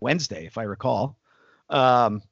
Wednesday, 0.00 0.46
if 0.46 0.58
I 0.58 0.62
recall. 0.64 1.16
Um, 1.70 2.22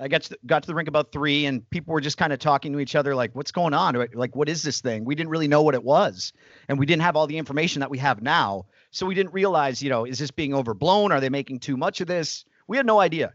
I 0.00 0.08
got 0.08 0.22
to 0.22 0.38
got 0.46 0.62
to 0.62 0.66
the 0.66 0.74
rink 0.74 0.88
about 0.88 1.12
three, 1.12 1.44
and 1.46 1.68
people 1.70 1.92
were 1.92 2.00
just 2.00 2.16
kind 2.16 2.32
of 2.32 2.38
talking 2.38 2.72
to 2.72 2.80
each 2.80 2.94
other, 2.94 3.14
like, 3.14 3.34
"What's 3.34 3.52
going 3.52 3.74
on? 3.74 3.94
Like, 4.14 4.34
what 4.34 4.48
is 4.48 4.62
this 4.62 4.80
thing?" 4.80 5.04
We 5.04 5.14
didn't 5.14 5.30
really 5.30 5.48
know 5.48 5.62
what 5.62 5.74
it 5.74 5.84
was, 5.84 6.32
and 6.68 6.78
we 6.78 6.86
didn't 6.86 7.02
have 7.02 7.16
all 7.16 7.26
the 7.26 7.38
information 7.38 7.80
that 7.80 7.90
we 7.90 7.98
have 7.98 8.22
now, 8.22 8.66
so 8.90 9.06
we 9.06 9.14
didn't 9.14 9.34
realize, 9.34 9.82
you 9.82 9.90
know, 9.90 10.06
is 10.06 10.18
this 10.18 10.30
being 10.30 10.54
overblown? 10.54 11.12
Are 11.12 11.20
they 11.20 11.28
making 11.28 11.60
too 11.60 11.76
much 11.76 12.00
of 12.00 12.06
this? 12.06 12.44
We 12.66 12.76
had 12.76 12.86
no 12.86 12.98
idea. 12.98 13.34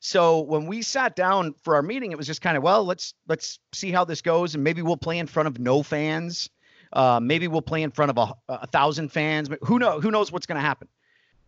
So 0.00 0.40
when 0.40 0.66
we 0.66 0.82
sat 0.82 1.16
down 1.16 1.54
for 1.62 1.74
our 1.74 1.82
meeting, 1.82 2.12
it 2.12 2.18
was 2.18 2.26
just 2.26 2.42
kind 2.42 2.56
of, 2.56 2.62
well, 2.62 2.84
let's 2.84 3.14
let's 3.26 3.58
see 3.72 3.90
how 3.90 4.04
this 4.04 4.22
goes, 4.22 4.54
and 4.54 4.62
maybe 4.62 4.82
we'll 4.82 4.96
play 4.96 5.18
in 5.18 5.26
front 5.26 5.48
of 5.48 5.58
no 5.58 5.82
fans. 5.82 6.50
Uh, 6.92 7.18
maybe 7.20 7.48
we'll 7.48 7.62
play 7.62 7.82
in 7.82 7.90
front 7.90 8.10
of 8.10 8.18
a, 8.18 8.34
a 8.48 8.66
thousand 8.68 9.10
fans. 9.10 9.48
But 9.48 9.58
who 9.62 9.78
know? 9.78 10.00
Who 10.00 10.10
knows 10.10 10.30
what's 10.30 10.46
going 10.46 10.56
to 10.56 10.62
happen? 10.62 10.88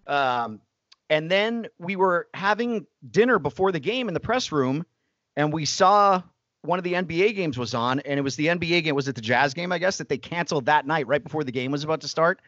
Um, 0.07 0.61
and 1.11 1.31
then 1.31 1.69
we 1.79 1.97
were 1.97 2.29
having 2.35 2.87
dinner 3.11 3.39
before 3.39 3.73
the 3.73 3.81
game 3.81 4.09
in 4.09 4.15
the 4.15 4.21
press 4.21 4.53
room, 4.53 4.85
and 5.37 5.53
we 5.53 5.65
saw 5.65 6.23
one 6.63 6.79
of 6.79 6.85
the 6.85 6.95
NBA 6.95 7.35
games 7.35 7.57
was 7.57 7.75
on, 7.75 8.01
and 8.01 8.19
it 8.19 8.23
was 8.23 8.37
the 8.37 8.47
NBA 8.47 8.85
game. 8.85 8.95
Was 8.95 9.09
it 9.09 9.15
the 9.15 9.21
Jazz 9.21 9.55
game? 9.55 9.73
I 9.73 9.79
guess 9.79 9.99
that 9.99 10.09
they 10.09 10.19
canceled 10.19 10.67
that 10.67 10.87
night 10.87 11.07
right 11.07 11.23
before 11.23 11.45
the 11.45 11.53
game 11.53 11.71
was 11.71 11.85
about 11.85 12.03
to 12.03 12.09
start, 12.09 12.41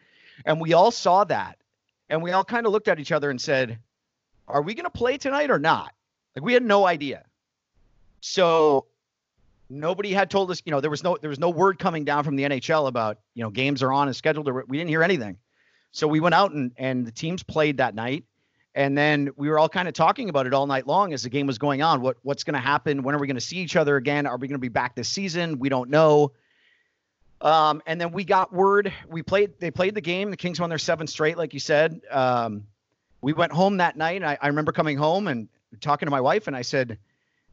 and 0.45 0.61
we 0.61 0.73
all 0.73 0.91
saw 0.91 1.23
that, 1.25 1.57
and 2.09 2.21
we 2.21 2.31
all 2.31 2.43
kind 2.43 2.65
of 2.65 2.71
looked 2.71 2.87
at 2.87 2.99
each 2.99 3.11
other 3.11 3.29
and 3.29 3.41
said, 3.41 3.79
"Are 4.47 4.61
we 4.61 4.75
going 4.75 4.85
to 4.85 4.91
play 4.91 5.17
tonight 5.17 5.49
or 5.49 5.59
not?" 5.59 5.93
Like 6.35 6.45
we 6.45 6.53
had 6.53 6.63
no 6.63 6.85
idea. 6.85 7.23
So 8.21 8.85
nobody 9.69 10.13
had 10.13 10.29
told 10.29 10.51
us. 10.51 10.61
You 10.65 10.71
know, 10.71 10.81
there 10.81 10.91
was 10.91 11.03
no 11.03 11.17
there 11.19 11.29
was 11.29 11.39
no 11.39 11.49
word 11.49 11.79
coming 11.79 12.05
down 12.05 12.23
from 12.23 12.35
the 12.35 12.43
NHL 12.43 12.87
about 12.87 13.17
you 13.33 13.43
know 13.43 13.49
games 13.49 13.81
are 13.81 13.91
on 13.91 14.07
and 14.07 14.15
scheduled. 14.15 14.47
Or 14.47 14.65
we 14.67 14.77
didn't 14.77 14.89
hear 14.89 15.03
anything. 15.03 15.37
So 15.91 16.07
we 16.07 16.19
went 16.19 16.35
out 16.35 16.51
and 16.51 16.71
and 16.77 17.07
the 17.07 17.11
teams 17.11 17.41
played 17.43 17.77
that 17.77 17.95
night 17.95 18.25
and 18.73 18.97
then 18.97 19.29
we 19.35 19.49
were 19.49 19.59
all 19.59 19.69
kind 19.69 19.87
of 19.87 19.93
talking 19.93 20.29
about 20.29 20.47
it 20.47 20.53
all 20.53 20.65
night 20.65 20.87
long 20.87 21.13
as 21.13 21.23
the 21.23 21.29
game 21.29 21.45
was 21.45 21.57
going 21.57 21.81
on. 21.81 22.01
What 22.01 22.17
what's 22.21 22.43
going 22.43 22.53
to 22.53 22.59
happen? 22.59 23.03
When 23.03 23.13
are 23.13 23.19
we 23.19 23.27
going 23.27 23.35
to 23.35 23.41
see 23.41 23.57
each 23.57 23.75
other 23.75 23.97
again? 23.97 24.25
Are 24.25 24.37
we 24.37 24.47
going 24.47 24.55
to 24.55 24.59
be 24.59 24.69
back 24.69 24.95
this 24.95 25.09
season? 25.09 25.59
We 25.59 25.69
don't 25.69 25.89
know. 25.89 26.31
Um, 27.41 27.81
and 27.85 27.99
then 27.99 28.11
we 28.11 28.23
got 28.23 28.53
word. 28.53 28.93
We 29.09 29.23
played. 29.23 29.59
They 29.59 29.71
played 29.71 29.95
the 29.95 30.01
game. 30.01 30.31
The 30.31 30.37
Kings 30.37 30.59
won 30.59 30.69
their 30.69 30.79
seven 30.79 31.07
straight, 31.07 31.37
like 31.37 31.53
you 31.53 31.59
said. 31.59 32.01
Um, 32.09 32.65
we 33.19 33.33
went 33.33 33.51
home 33.51 33.77
that 33.77 33.97
night. 33.97 34.17
And 34.17 34.25
I, 34.25 34.37
I 34.41 34.47
remember 34.47 34.71
coming 34.71 34.97
home 34.97 35.27
and 35.27 35.49
talking 35.81 36.05
to 36.05 36.11
my 36.11 36.21
wife, 36.21 36.47
and 36.47 36.55
I 36.55 36.61
said, 36.61 36.97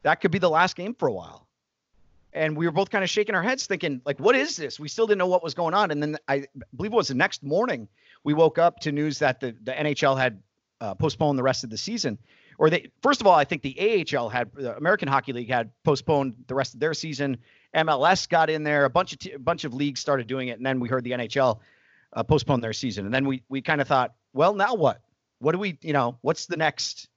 "That 0.03 0.21
could 0.21 0.31
be 0.31 0.39
the 0.39 0.51
last 0.51 0.77
game 0.77 0.95
for 0.95 1.09
a 1.09 1.13
while." 1.13 1.47
And 2.35 2.57
we 2.57 2.67
were 2.67 2.73
both 2.73 2.91
kind 2.91 3.03
of 3.03 3.11
shaking 3.11 3.35
our 3.35 3.43
heads, 3.43 3.67
thinking, 3.67 4.03
"Like, 4.05 4.21
what 4.21 4.37
is 4.37 4.57
this?" 4.57 4.79
We 4.79 4.89
still 4.89 5.07
didn't 5.07 5.19
know 5.19 5.27
what 5.27 5.43
was 5.43 5.55
going 5.55 5.75
on. 5.75 5.91
And 5.91 6.01
then 6.01 6.17
I 6.29 6.47
believe 6.77 6.93
it 6.93 6.97
was 6.97 7.09
the 7.09 7.15
next 7.15 7.43
morning 7.43 7.89
we 8.23 8.35
woke 8.35 8.59
up 8.59 8.79
to 8.81 8.93
news 8.93 9.19
that 9.19 9.41
the 9.41 9.57
the 9.65 9.73
NHL 9.73 10.17
had 10.17 10.43
uh, 10.81 10.95
postpone 10.95 11.37
the 11.37 11.43
rest 11.43 11.65
of 11.65 11.71
the 11.71 11.79
season. 11.79 12.19
Or 12.59 12.71
they 12.71 12.91
first 13.03 13.21
of 13.21 13.27
all, 13.27 13.35
I 13.35 13.45
think 13.45 13.63
the 13.63 14.07
AHL 14.17 14.29
had 14.29 14.51
the 14.53 14.77
American 14.77 15.09
Hockey 15.09 15.33
League 15.33 15.51
had 15.51 15.71
postponed 15.85 16.35
the 16.47 16.55
rest 16.55 16.75
of 16.75 16.81
their 16.81 16.95
season. 16.95 17.39
MLS 17.75 18.29
got 18.29 18.51
in 18.51 18.65
there. 18.65 18.85
A 18.85 18.91
bunch 18.91 19.13
of 19.13 19.19
t- 19.21 19.33
a 19.33 19.39
bunch 19.39 19.65
of 19.65 19.75
leagues 19.75 20.01
started 20.01 20.27
doing 20.27 20.49
it, 20.49 20.57
and 20.57 20.67
then 20.67 20.81
we 20.81 20.89
heard 20.89 21.05
the 21.05 21.13
NHL 21.13 21.61
uh, 22.13 22.23
postpone 22.23 22.61
their 22.61 22.73
season. 22.73 23.05
And 23.05 23.15
then 23.15 23.27
we 23.27 23.43
we 23.49 23.63
kind 23.63 23.81
of 23.81 23.89
thought, 23.89 24.15
well, 24.33 24.55
now 24.55 24.75
what? 24.75 25.01
What 25.41 25.53
do 25.53 25.59
we, 25.59 25.79
you 25.83 25.93
know, 25.93 26.19
what's 26.23 26.47
the 26.47 26.57
next? 26.57 27.09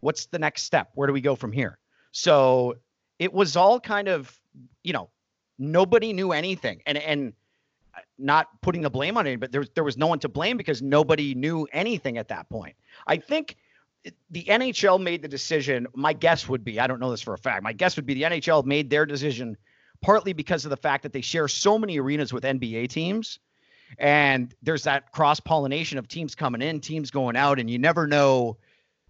What's 0.00 0.26
the 0.26 0.38
next 0.38 0.64
step? 0.64 0.90
Where 0.94 1.06
do 1.06 1.12
we 1.12 1.20
go 1.20 1.36
from 1.36 1.52
here? 1.52 1.78
So 2.10 2.76
it 3.18 3.32
was 3.32 3.56
all 3.56 3.80
kind 3.80 4.08
of, 4.08 4.38
you 4.82 4.92
know, 4.92 5.08
nobody 5.58 6.12
knew 6.12 6.32
anything, 6.32 6.82
and 6.86 6.98
and 6.98 7.32
not 8.18 8.48
putting 8.62 8.82
the 8.82 8.90
blame 8.90 9.16
on 9.16 9.26
it, 9.26 9.40
but 9.40 9.52
there, 9.52 9.64
there 9.74 9.84
was 9.84 9.96
no 9.96 10.06
one 10.06 10.18
to 10.20 10.28
blame 10.28 10.56
because 10.56 10.82
nobody 10.82 11.34
knew 11.34 11.66
anything 11.72 12.18
at 12.18 12.28
that 12.28 12.48
point. 12.48 12.76
I 13.06 13.16
think 13.16 13.56
the 14.30 14.44
NHL 14.44 15.00
made 15.00 15.22
the 15.22 15.28
decision. 15.28 15.86
My 15.94 16.12
guess 16.12 16.48
would 16.48 16.64
be, 16.64 16.80
I 16.80 16.86
don't 16.86 17.00
know 17.00 17.10
this 17.10 17.22
for 17.22 17.34
a 17.34 17.38
fact, 17.38 17.62
my 17.62 17.72
guess 17.72 17.96
would 17.96 18.06
be 18.06 18.14
the 18.14 18.22
NHL 18.22 18.64
made 18.64 18.90
their 18.90 19.06
decision 19.06 19.56
partly 20.02 20.32
because 20.32 20.64
of 20.64 20.70
the 20.70 20.76
fact 20.76 21.04
that 21.04 21.12
they 21.12 21.20
share 21.20 21.48
so 21.48 21.78
many 21.78 21.98
arenas 21.98 22.32
with 22.32 22.44
NBA 22.44 22.88
teams. 22.88 23.38
And 23.98 24.54
there's 24.62 24.84
that 24.84 25.12
cross 25.12 25.38
pollination 25.38 25.98
of 25.98 26.08
teams 26.08 26.34
coming 26.34 26.62
in, 26.62 26.80
teams 26.80 27.10
going 27.10 27.36
out, 27.36 27.60
and 27.60 27.70
you 27.70 27.78
never 27.78 28.06
know 28.06 28.56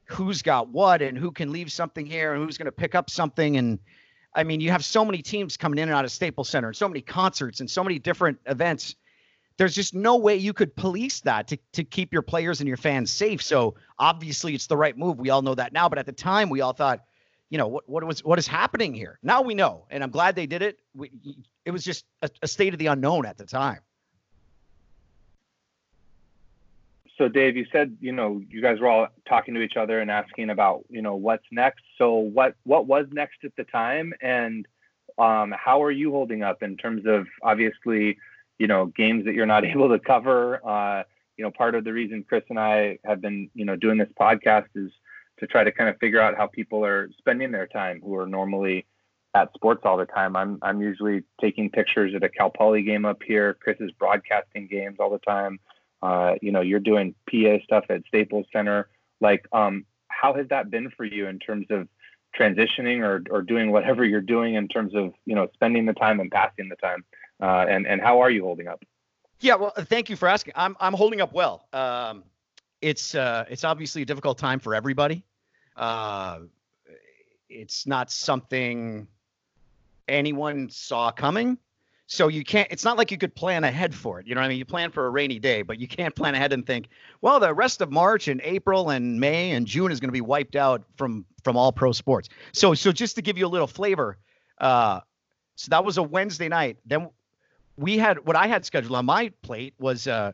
who's 0.06 0.42
got 0.42 0.68
what 0.68 1.00
and 1.02 1.16
who 1.16 1.30
can 1.30 1.52
leave 1.52 1.72
something 1.72 2.04
here 2.04 2.34
and 2.34 2.44
who's 2.44 2.58
going 2.58 2.66
to 2.66 2.72
pick 2.72 2.94
up 2.94 3.08
something. 3.08 3.56
And 3.56 3.78
I 4.34 4.44
mean, 4.44 4.60
you 4.60 4.70
have 4.70 4.84
so 4.84 5.04
many 5.04 5.22
teams 5.22 5.56
coming 5.56 5.78
in 5.78 5.88
and 5.88 5.96
out 5.96 6.04
of 6.04 6.10
Staples 6.10 6.48
Center 6.48 6.68
and 6.68 6.76
so 6.76 6.88
many 6.88 7.00
concerts 7.00 7.60
and 7.60 7.70
so 7.70 7.84
many 7.84 7.98
different 7.98 8.38
events. 8.46 8.96
There's 9.58 9.74
just 9.74 9.94
no 9.94 10.16
way 10.16 10.36
you 10.36 10.52
could 10.52 10.74
police 10.74 11.20
that 11.20 11.48
to, 11.48 11.58
to 11.72 11.84
keep 11.84 12.12
your 12.12 12.22
players 12.22 12.60
and 12.60 12.68
your 12.68 12.78
fans 12.78 13.12
safe. 13.12 13.42
So 13.42 13.74
obviously 13.98 14.54
it's 14.54 14.66
the 14.66 14.76
right 14.76 14.96
move. 14.96 15.18
We 15.18 15.30
all 15.30 15.42
know 15.42 15.54
that 15.54 15.72
now. 15.72 15.88
But 15.88 15.98
at 15.98 16.06
the 16.06 16.12
time 16.12 16.48
we 16.48 16.62
all 16.62 16.72
thought, 16.72 17.04
you 17.50 17.58
know, 17.58 17.68
what, 17.68 17.86
what 17.86 18.04
was 18.04 18.24
what 18.24 18.38
is 18.38 18.46
happening 18.46 18.94
here? 18.94 19.18
Now 19.22 19.42
we 19.42 19.54
know. 19.54 19.86
And 19.90 20.02
I'm 20.02 20.10
glad 20.10 20.34
they 20.34 20.46
did 20.46 20.62
it. 20.62 20.78
We, 20.94 21.10
it 21.66 21.70
was 21.70 21.84
just 21.84 22.06
a, 22.22 22.30
a 22.40 22.48
state 22.48 22.72
of 22.72 22.78
the 22.78 22.86
unknown 22.86 23.26
at 23.26 23.36
the 23.36 23.44
time. 23.44 23.80
So 27.18 27.28
Dave, 27.28 27.56
you 27.56 27.66
said 27.70 27.96
you 28.00 28.12
know 28.12 28.40
you 28.48 28.62
guys 28.62 28.80
were 28.80 28.88
all 28.88 29.08
talking 29.28 29.54
to 29.54 29.60
each 29.60 29.76
other 29.76 30.00
and 30.00 30.10
asking 30.10 30.50
about 30.50 30.84
you 30.88 31.02
know 31.02 31.14
what's 31.14 31.44
next. 31.50 31.82
So 31.98 32.14
what 32.14 32.54
what 32.64 32.86
was 32.86 33.06
next 33.12 33.44
at 33.44 33.54
the 33.56 33.64
time, 33.64 34.12
and 34.22 34.66
um, 35.18 35.54
how 35.56 35.82
are 35.82 35.90
you 35.90 36.10
holding 36.10 36.42
up 36.42 36.62
in 36.62 36.76
terms 36.76 37.04
of 37.06 37.26
obviously 37.42 38.18
you 38.58 38.66
know 38.66 38.86
games 38.86 39.24
that 39.26 39.34
you're 39.34 39.46
not 39.46 39.64
able 39.66 39.88
to 39.88 39.98
cover? 39.98 40.66
Uh, 40.66 41.04
you 41.36 41.44
know, 41.44 41.50
part 41.50 41.74
of 41.74 41.84
the 41.84 41.92
reason 41.92 42.24
Chris 42.28 42.44
and 42.48 42.58
I 42.58 42.98
have 43.04 43.20
been 43.20 43.50
you 43.54 43.64
know 43.64 43.76
doing 43.76 43.98
this 43.98 44.10
podcast 44.18 44.68
is 44.74 44.90
to 45.38 45.46
try 45.46 45.64
to 45.64 45.72
kind 45.72 45.90
of 45.90 45.98
figure 45.98 46.20
out 46.20 46.36
how 46.36 46.46
people 46.46 46.84
are 46.84 47.10
spending 47.18 47.50
their 47.50 47.66
time 47.66 48.00
who 48.02 48.16
are 48.16 48.26
normally 48.26 48.86
at 49.34 49.52
sports 49.54 49.82
all 49.84 49.96
the 49.96 50.06
time. 50.06 50.36
I'm 50.36 50.58
I'm 50.62 50.80
usually 50.80 51.24
taking 51.40 51.70
pictures 51.70 52.14
at 52.14 52.24
a 52.24 52.28
Cal 52.28 52.50
Poly 52.50 52.82
game 52.82 53.04
up 53.04 53.22
here. 53.22 53.56
Chris 53.60 53.76
is 53.80 53.90
broadcasting 53.92 54.66
games 54.66 54.96
all 54.98 55.10
the 55.10 55.18
time. 55.18 55.58
Uh, 56.02 56.34
you 56.42 56.50
know, 56.50 56.60
you're 56.60 56.80
doing 56.80 57.14
PA 57.30 57.58
stuff 57.64 57.84
at 57.88 58.02
Staples 58.08 58.46
Center. 58.52 58.88
Like, 59.20 59.46
um, 59.52 59.86
how 60.08 60.34
has 60.34 60.48
that 60.48 60.70
been 60.70 60.90
for 60.90 61.04
you 61.04 61.28
in 61.28 61.38
terms 61.38 61.66
of 61.70 61.88
transitioning 62.38 63.00
or, 63.00 63.22
or 63.30 63.42
doing 63.42 63.70
whatever 63.70 64.04
you're 64.04 64.20
doing 64.20 64.54
in 64.54 64.68
terms 64.68 64.94
of, 64.94 65.12
you 65.26 65.34
know, 65.34 65.48
spending 65.54 65.86
the 65.86 65.92
time 65.92 66.20
and 66.20 66.30
passing 66.30 66.68
the 66.68 66.76
time? 66.76 67.04
Uh, 67.40 67.66
and, 67.68 67.86
and 67.86 68.00
how 68.00 68.20
are 68.20 68.30
you 68.30 68.42
holding 68.42 68.68
up? 68.68 68.82
Yeah, 69.40 69.56
well, 69.56 69.72
thank 69.76 70.08
you 70.08 70.16
for 70.16 70.28
asking. 70.28 70.54
I'm, 70.56 70.76
I'm 70.80 70.94
holding 70.94 71.20
up 71.20 71.32
well. 71.32 71.66
Um, 71.72 72.24
it's, 72.80 73.14
uh, 73.14 73.44
it's 73.48 73.64
obviously 73.64 74.02
a 74.02 74.04
difficult 74.04 74.38
time 74.38 74.58
for 74.58 74.74
everybody. 74.74 75.24
Uh, 75.76 76.40
it's 77.48 77.86
not 77.86 78.10
something 78.10 79.06
anyone 80.08 80.68
saw 80.70 81.10
coming. 81.10 81.58
So 82.12 82.28
you 82.28 82.44
can't, 82.44 82.68
it's 82.70 82.84
not 82.84 82.98
like 82.98 83.10
you 83.10 83.16
could 83.16 83.34
plan 83.34 83.64
ahead 83.64 83.94
for 83.94 84.20
it. 84.20 84.26
You 84.26 84.34
know 84.34 84.42
what 84.42 84.44
I 84.44 84.48
mean? 84.50 84.58
You 84.58 84.66
plan 84.66 84.90
for 84.90 85.06
a 85.06 85.10
rainy 85.10 85.38
day, 85.38 85.62
but 85.62 85.78
you 85.78 85.88
can't 85.88 86.14
plan 86.14 86.34
ahead 86.34 86.52
and 86.52 86.66
think, 86.66 86.90
well, 87.22 87.40
the 87.40 87.54
rest 87.54 87.80
of 87.80 87.90
March 87.90 88.28
and 88.28 88.38
April 88.44 88.90
and 88.90 89.18
May 89.18 89.52
and 89.52 89.66
June 89.66 89.90
is 89.90 89.98
going 89.98 90.10
to 90.10 90.12
be 90.12 90.20
wiped 90.20 90.54
out 90.54 90.84
from, 90.98 91.24
from 91.42 91.56
all 91.56 91.72
pro 91.72 91.90
sports. 91.90 92.28
So, 92.52 92.74
so 92.74 92.92
just 92.92 93.16
to 93.16 93.22
give 93.22 93.38
you 93.38 93.46
a 93.46 93.48
little 93.48 93.66
flavor, 93.66 94.18
uh, 94.58 95.00
so 95.56 95.70
that 95.70 95.86
was 95.86 95.96
a 95.96 96.02
Wednesday 96.02 96.50
night. 96.50 96.76
Then 96.84 97.08
we 97.78 97.96
had, 97.96 98.26
what 98.26 98.36
I 98.36 98.46
had 98.46 98.66
scheduled 98.66 98.94
on 98.94 99.06
my 99.06 99.32
plate 99.40 99.72
was, 99.78 100.06
uh, 100.06 100.32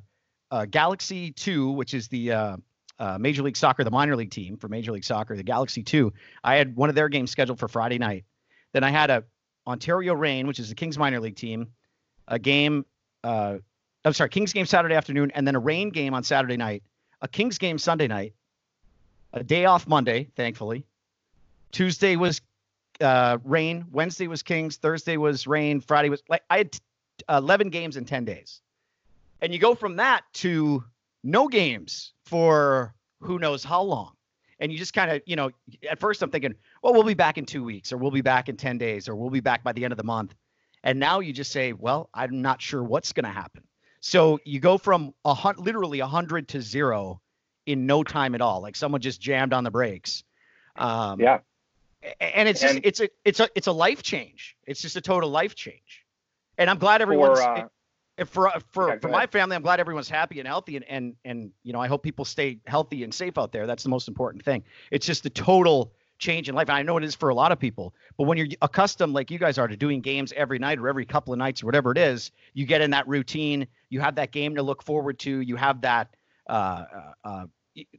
uh 0.51 0.65
Galaxy 0.65 1.31
2, 1.31 1.71
which 1.71 1.95
is 1.95 2.09
the, 2.09 2.33
uh, 2.33 2.57
uh, 2.99 3.19
Major 3.19 3.45
League 3.45 3.57
Soccer, 3.57 3.85
the 3.85 3.93
minor 3.93 4.17
league 4.17 4.33
team 4.33 4.57
for 4.57 4.67
Major 4.67 4.91
League 4.91 5.05
Soccer, 5.05 5.37
the 5.37 5.45
Galaxy 5.45 5.85
2. 5.85 6.13
I 6.43 6.57
had 6.57 6.75
one 6.75 6.89
of 6.89 6.97
their 6.97 7.09
games 7.09 7.31
scheduled 7.31 7.61
for 7.61 7.69
Friday 7.69 7.99
night. 7.99 8.25
Then 8.73 8.83
I 8.83 8.91
had 8.91 9.11
a 9.11 9.23
Ontario 9.69 10.15
Reign, 10.15 10.47
which 10.47 10.59
is 10.59 10.71
the 10.71 10.75
Kings 10.75 10.99
minor 10.99 11.21
league 11.21 11.37
team, 11.37 11.69
a 12.27 12.39
game. 12.39 12.85
Uh, 13.23 13.59
I'm 14.05 14.13
sorry, 14.15 14.31
Kings 14.31 14.53
game 14.53 14.67
Saturday 14.67 14.95
afternoon, 14.95 15.31
and 15.35 15.47
then 15.47 15.55
a 15.55 15.61
Reign 15.61 15.91
game 15.91 16.15
on 16.15 16.25
Saturday 16.25 16.57
night, 16.57 16.83
a 17.21 17.29
Kings 17.29 17.59
game 17.59 17.79
Sunday 17.79 18.09
night, 18.09 18.35
a 19.33 19.45
day 19.45 19.67
off 19.67 19.87
Monday, 19.87 20.29
thankfully. 20.35 20.87
Tuesday 21.71 22.17
was 22.17 22.41
uh, 23.01 23.39
Reign, 23.45 23.85
Wednesday 23.93 24.27
was 24.27 24.43
Kings, 24.43 24.77
Thursday 24.77 25.17
was 25.17 25.47
Reign, 25.47 25.81
Friday 25.81 26.09
was 26.09 26.23
like 26.29 26.43
I 26.49 26.59
had 26.59 26.79
11 27.29 27.69
games 27.69 27.97
in 27.97 28.05
10 28.05 28.25
days. 28.25 28.61
And 29.41 29.53
you 29.53 29.59
go 29.59 29.75
from 29.75 29.97
that 29.97 30.25
to 30.35 30.83
no 31.23 31.49
games 31.49 32.13
for 32.25 32.95
who 33.21 33.39
knows 33.39 33.63
how 33.63 33.83
long. 33.83 34.13
And 34.61 34.73
you 34.73 34.79
just 34.79 34.93
kind 34.93 35.11
of, 35.11 35.23
you 35.25 35.37
know, 35.37 35.51
at 35.89 36.01
first 36.01 36.23
I'm 36.23 36.31
thinking, 36.31 36.55
well, 36.83 36.93
we'll 36.93 37.05
be 37.05 37.15
back 37.15 37.39
in 37.39 37.47
two 37.47 37.63
weeks, 37.63 37.93
or 37.93 37.97
we'll 37.97 38.11
be 38.11 38.23
back 38.23 38.49
in 38.49 38.57
10 38.57 38.79
days, 38.79 39.09
or 39.09 39.15
we'll 39.15 39.31
be 39.31 39.41
back 39.41 39.63
by 39.63 39.73
the 39.73 39.85
end 39.85 39.93
of 39.93 39.99
the 39.99 40.05
month. 40.05 40.35
And 40.83 40.99
now 40.99 41.21
you 41.21 41.33
just 41.33 41.53
say, 41.53 41.73
well, 41.73 42.09
I'm 42.15 42.43
not 42.43 42.61
sure 42.61 42.83
what's 42.83 43.13
going 43.13 43.25
to 43.25 43.31
happen. 43.31 43.63
So 44.01 44.39
you 44.45 44.61
go 44.61 44.79
from 44.79 45.15
a 45.25 45.35
hun- 45.35 45.57
literally 45.59 46.01
100 46.01 46.49
to 46.49 46.63
zero 46.63 47.21
in 47.67 47.87
no 47.87 48.03
time 48.03 48.35
at 48.35 48.41
all. 48.41 48.63
Like 48.63 48.77
someone 48.77 49.01
just 49.01 49.21
jammed 49.21 49.53
on 49.53 49.65
the 49.65 49.71
brakes. 49.71 50.25
Um, 50.77 51.21
yeah. 51.21 51.39
And 52.21 52.49
it's 52.49 52.61
just, 52.61 52.77
and 52.77 52.87
it's 52.87 53.01
a, 53.01 53.09
it's 53.25 53.41
a, 53.41 53.49
it's 53.57 53.67
a 53.67 53.73
life 53.73 54.03
change. 54.03 54.57
It's 54.67 54.81
just 54.81 54.97
a 54.97 55.01
total 55.01 55.31
life 55.31 55.55
change. 55.57 56.05
And 56.57 56.71
I'm 56.71 56.79
glad 56.79 57.03
everyone's, 57.03 57.41
for, 57.41 57.49
uh, 57.49 57.69
for, 58.25 58.51
for, 58.71 58.89
yeah, 58.89 58.99
for 58.99 59.09
my 59.09 59.27
family, 59.27 59.57
I'm 59.57 59.63
glad 59.63 59.81
everyone's 59.81 60.09
happy 60.09 60.39
and 60.39 60.49
healthy. 60.49 60.77
And, 60.77 60.85
and, 60.89 61.17
and, 61.25 61.51
you 61.63 61.73
know, 61.73 61.81
I 61.81 61.89
hope 61.89 62.03
people 62.03 62.25
stay 62.25 62.59
healthy 62.67 63.05
and 63.05 63.13
safe 63.13 63.39
out 63.39 63.53
there. 63.53 63.67
That's 63.67 63.83
the 63.83 63.89
most 63.89 64.09
important 64.09 64.45
thing. 64.45 64.65
It's 64.91 65.07
just 65.07 65.23
the 65.23 65.31
total 65.31 65.93
change 66.19 66.49
in 66.49 66.55
life. 66.55 66.69
And 66.69 66.77
I 66.77 66.83
know 66.83 66.97
it 66.97 67.05
is 67.05 67.15
for 67.15 67.29
a 67.29 67.35
lot 67.35 67.53
of 67.53 67.59
people, 67.59 67.95
but 68.17 68.25
when 68.25 68.39
you're 68.39 68.49
accustomed, 68.63 69.15
like 69.15 69.31
you 69.31 69.39
guys 69.39 69.59
are, 69.59 69.69
to 69.69 69.77
doing 69.77 70.01
games 70.01 70.33
every 70.37 70.59
night 70.59 70.79
or 70.79 70.89
every 70.89 71.07
couple 71.07 71.33
of 71.33 71.39
nights 71.39 71.63
or 71.63 71.67
whatever 71.67 71.93
it 71.93 71.99
is, 71.99 72.33
you 72.55 72.67
get 72.67 72.81
in 72.81 72.91
that 72.91 73.07
routine. 73.07 73.67
You 73.91 74.01
have 74.01 74.17
that 74.17 74.33
game 74.33 74.57
to 74.57 74.63
look 74.63 74.83
forward 74.83 75.19
to. 75.21 75.41
You 75.41 75.57
have 75.57 75.81
that 75.83 76.15
uh, 76.49 76.85
uh, 76.95 77.13
uh 77.25 77.45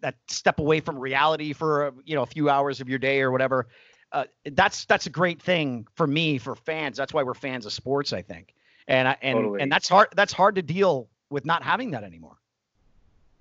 that 0.01 0.15
step 0.27 0.59
away 0.59 0.81
from 0.81 0.99
reality 0.99 1.53
for 1.53 1.93
you 2.03 2.15
know 2.15 2.23
a 2.23 2.25
few 2.25 2.49
hours 2.49 2.81
of 2.81 2.89
your 2.89 2.99
day 2.99 3.21
or 3.21 3.31
whatever. 3.31 3.67
Uh, 4.11 4.25
that's 4.51 4.85
that's 4.85 5.05
a 5.05 5.09
great 5.09 5.41
thing 5.41 5.87
for 5.95 6.05
me 6.05 6.37
for 6.37 6.55
fans. 6.55 6.97
That's 6.97 7.13
why 7.13 7.23
we're 7.23 7.33
fans 7.33 7.65
of 7.65 7.71
sports, 7.71 8.11
I 8.11 8.21
think. 8.21 8.53
And 8.89 9.07
I, 9.07 9.17
and 9.21 9.37
Totally. 9.37 9.61
and 9.61 9.71
that's 9.71 9.87
hard. 9.87 10.09
That's 10.15 10.33
hard 10.33 10.55
to 10.55 10.61
deal 10.61 11.07
with 11.29 11.45
not 11.45 11.63
having 11.63 11.91
that 11.91 12.03
anymore. 12.03 12.35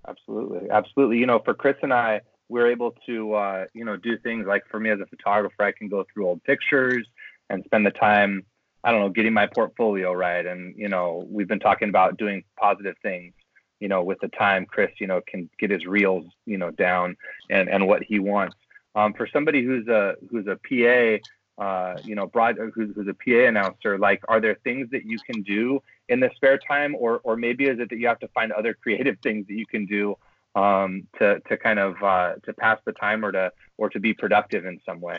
Absolutely, 0.07 0.71
absolutely. 0.71 1.19
You 1.19 1.27
know, 1.27 1.41
for 1.41 1.55
Chris 1.55 1.77
and 1.83 1.93
I, 1.93 2.21
we're 2.49 2.71
able 2.71 2.95
to, 3.07 3.35
uh, 3.35 3.65
you 3.75 3.85
know, 3.85 3.97
do 3.97 4.17
things 4.19 4.47
like 4.47 4.67
for 4.71 4.79
me 4.79 4.91
as 4.91 5.01
a 5.01 5.07
photographer, 5.07 5.63
I 5.63 5.73
can 5.73 5.89
go 5.89 6.05
through 6.13 6.27
old 6.27 6.45
pictures 6.45 7.07
and 7.51 7.65
spend 7.65 7.87
the 7.87 7.91
time, 7.91 8.45
I 8.85 8.93
don't 8.93 9.01
know, 9.01 9.09
getting 9.09 9.33
my 9.33 9.47
portfolio 9.47 10.13
right. 10.13 10.45
And 10.45 10.75
you 10.77 10.89
know, 10.89 11.27
we've 11.31 11.49
been 11.49 11.61
talking 11.61 11.89
about 11.89 12.19
doing 12.19 12.45
positive 12.59 12.97
things. 13.03 13.33
You 13.81 13.89
know, 13.89 14.03
with 14.03 14.19
the 14.21 14.29
time, 14.29 14.67
Chris, 14.67 14.91
you 15.01 15.07
know, 15.07 15.21
can 15.27 15.49
get 15.59 15.71
his 15.71 15.87
reels, 15.87 16.27
you 16.47 16.59
know, 16.59 16.71
down 16.73 17.17
and 17.49 17.71
and 17.71 17.87
what 17.87 18.03
he 18.03 18.19
wants. 18.19 18.57
Um, 18.95 19.15
for 19.15 19.27
somebody 19.33 19.63
who's 19.63 19.89
a 19.89 20.17
who's 20.31 20.47
a 20.47 20.57
PA. 20.57 21.25
Uh, 21.59 21.97
you 22.05 22.15
know, 22.15 22.27
broad, 22.27 22.57
who's, 22.57 22.95
who's 22.95 23.09
a 23.09 23.15
PA 23.15 23.49
announcer, 23.49 23.99
like, 23.99 24.23
are 24.29 24.41
there 24.41 24.57
things 24.63 24.89
that 24.91 25.05
you 25.05 25.19
can 25.19 25.43
do 25.43 25.83
in 26.09 26.21
the 26.21 26.31
spare 26.37 26.57
time, 26.57 26.95
or 26.95 27.21
or 27.25 27.37
maybe 27.37 27.65
is 27.65 27.81
it 27.81 27.91
that 27.91 27.99
you 27.99 28.07
have 28.07 28.21
to 28.21 28.29
find 28.29 28.53
other 28.53 28.75
creative 28.75 29.17
things 29.23 29.47
that 29.49 29.55
you 29.55 29.67
can 29.67 29.85
do 29.87 30.17
um, 30.55 31.07
to 31.19 31.41
to 31.49 31.57
kind 31.57 31.79
of 31.79 32.01
uh, 32.03 32.35
to 32.45 32.53
pass 32.53 32.79
the 32.85 32.93
time 32.93 33.25
or 33.25 33.33
to 33.33 33.53
or 33.77 33.89
to 33.91 33.99
be 33.99 34.15
productive 34.15 34.67
in 34.67 34.81
some 34.87 35.01
way? 35.01 35.19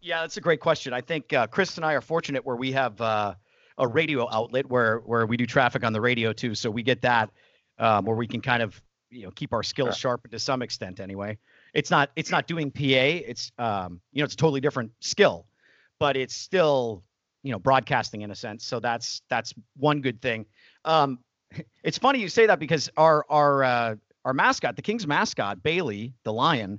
Yeah, 0.00 0.20
that's 0.20 0.36
a 0.36 0.40
great 0.40 0.60
question. 0.60 0.92
I 0.92 1.00
think 1.00 1.32
uh, 1.32 1.46
Chris 1.48 1.76
and 1.76 1.84
I 1.84 1.94
are 1.94 2.00
fortunate 2.00 2.46
where 2.46 2.56
we 2.56 2.72
have 2.72 3.00
uh, 3.00 3.34
a 3.78 3.86
radio 3.86 4.28
outlet 4.30 4.68
where 4.68 4.98
where 5.00 5.26
we 5.26 5.36
do 5.36 5.46
traffic 5.46 5.84
on 5.84 5.92
the 5.92 6.00
radio 6.00 6.32
too, 6.32 6.54
so 6.54 6.70
we 6.70 6.82
get 6.82 7.02
that 7.02 7.30
um, 7.78 8.04
where 8.04 8.16
we 8.16 8.26
can 8.26 8.40
kind 8.40 8.62
of 8.62 8.80
you 9.10 9.24
know 9.24 9.30
keep 9.32 9.52
our 9.52 9.62
skills 9.62 9.96
Sure. 9.96 10.10
sharp 10.10 10.30
to 10.30 10.38
some 10.38 10.62
extent. 10.62 11.00
Anyway, 11.00 11.38
it's 11.74 11.90
not 11.90 12.10
it's 12.16 12.30
not 12.30 12.46
doing 12.46 12.70
PA. 12.70 12.80
It's 12.82 13.52
um, 13.58 14.00
you 14.12 14.20
know 14.20 14.24
it's 14.24 14.34
a 14.34 14.36
totally 14.36 14.60
different 14.60 14.92
skill, 15.00 15.46
but 15.98 16.16
it's 16.16 16.34
still 16.34 17.02
you 17.42 17.52
know 17.52 17.58
broadcasting 17.58 18.22
in 18.22 18.30
a 18.30 18.34
sense. 18.34 18.64
So 18.64 18.80
that's 18.80 19.22
that's 19.28 19.54
one 19.76 20.00
good 20.00 20.20
thing. 20.20 20.46
Um, 20.84 21.18
it's 21.82 21.98
funny 21.98 22.20
you 22.20 22.28
say 22.28 22.46
that 22.46 22.58
because 22.58 22.90
our 22.96 23.24
our 23.28 23.64
uh, 23.64 23.96
our 24.24 24.32
mascot, 24.32 24.76
the 24.76 24.82
Kings 24.82 25.06
mascot 25.06 25.62
Bailey, 25.62 26.14
the 26.24 26.32
lion, 26.32 26.78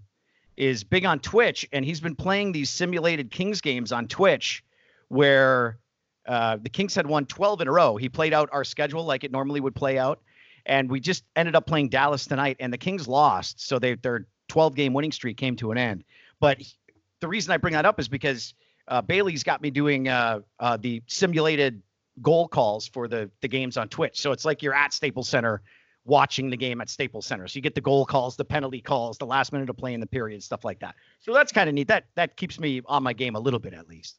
is 0.58 0.84
big 0.84 1.06
on 1.06 1.20
Twitch, 1.20 1.68
and 1.72 1.84
he's 1.86 2.00
been 2.00 2.16
playing 2.16 2.52
these 2.52 2.70
simulated 2.70 3.32
Kings 3.32 3.62
games 3.62 3.92
on 3.92 4.08
Twitch, 4.08 4.64
where 5.08 5.80
uh, 6.28 6.58
the 6.62 6.70
Kings 6.70 6.94
had 6.94 7.08
won 7.08 7.26
12 7.26 7.62
in 7.62 7.68
a 7.68 7.72
row. 7.72 7.96
He 7.96 8.10
played 8.10 8.34
out 8.34 8.50
our 8.52 8.64
schedule 8.64 9.04
like 9.06 9.24
it 9.24 9.32
normally 9.32 9.62
would 9.62 9.74
play 9.74 9.98
out, 9.98 10.22
and 10.66 10.90
we 10.90 11.00
just 11.00 11.24
ended 11.36 11.56
up 11.56 11.66
playing 11.66 11.90
Dallas 11.90 12.26
tonight, 12.26 12.58
and 12.60 12.72
the 12.72 12.78
Kings 12.78 13.08
lost, 13.08 13.66
so 13.66 13.80
they, 13.80 13.96
their 13.96 14.28
12 14.50 14.76
game 14.76 14.94
winning 14.94 15.12
streak 15.12 15.38
came 15.38 15.56
to 15.56 15.72
an 15.72 15.78
end. 15.78 16.04
But 16.40 16.60
he- 16.60 16.76
the 17.22 17.28
reason 17.28 17.52
I 17.52 17.58
bring 17.58 17.74
that 17.74 17.86
up 17.86 18.00
is 18.00 18.08
because 18.08 18.54
uh, 18.90 19.02
Bailey's 19.02 19.44
got 19.44 19.62
me 19.62 19.70
doing 19.70 20.08
uh, 20.08 20.42
uh, 20.60 20.78
the 20.78 21.02
simulated 21.08 21.82
goal 22.22 22.48
calls 22.48 22.88
for 22.88 23.08
the 23.08 23.30
the 23.42 23.48
games 23.48 23.78
on 23.78 23.88
Twitch. 23.88 24.20
So 24.20 24.32
it's 24.32 24.46
like 24.46 24.62
you're 24.62 24.74
at 24.74 24.94
Staples 24.94 25.30
Center 25.30 25.62
watching 26.06 26.50
the 26.50 26.58
game 26.58 26.82
at 26.82 26.90
Staples 26.90 27.26
Center. 27.26 27.48
So 27.48 27.58
you 27.58 27.62
get 27.62 27.76
the 27.76 27.82
goal 27.82 28.06
calls, 28.06 28.36
the 28.36 28.46
penalty 28.46 28.82
calls, 28.82 29.18
the 29.18 29.26
last 29.26 29.54
minute 29.54 29.70
of 29.70 29.78
play 29.78 29.94
in 29.94 30.00
the 30.00 30.08
period, 30.08 30.42
stuff 30.44 30.66
like 30.66 30.80
that. 30.80 30.96
So 31.20 31.34
that's 31.34 31.52
kind 31.52 31.70
of 31.70 31.76
neat. 31.76 31.88
That 31.88 32.06
that 32.16 32.36
keeps 32.36 32.60
me 32.60 32.82
on 32.86 33.04
my 33.04 33.14
game 33.14 33.36
a 33.36 33.40
little 33.40 33.60
bit 33.60 33.74
at 33.74 33.88
least. 33.88 34.18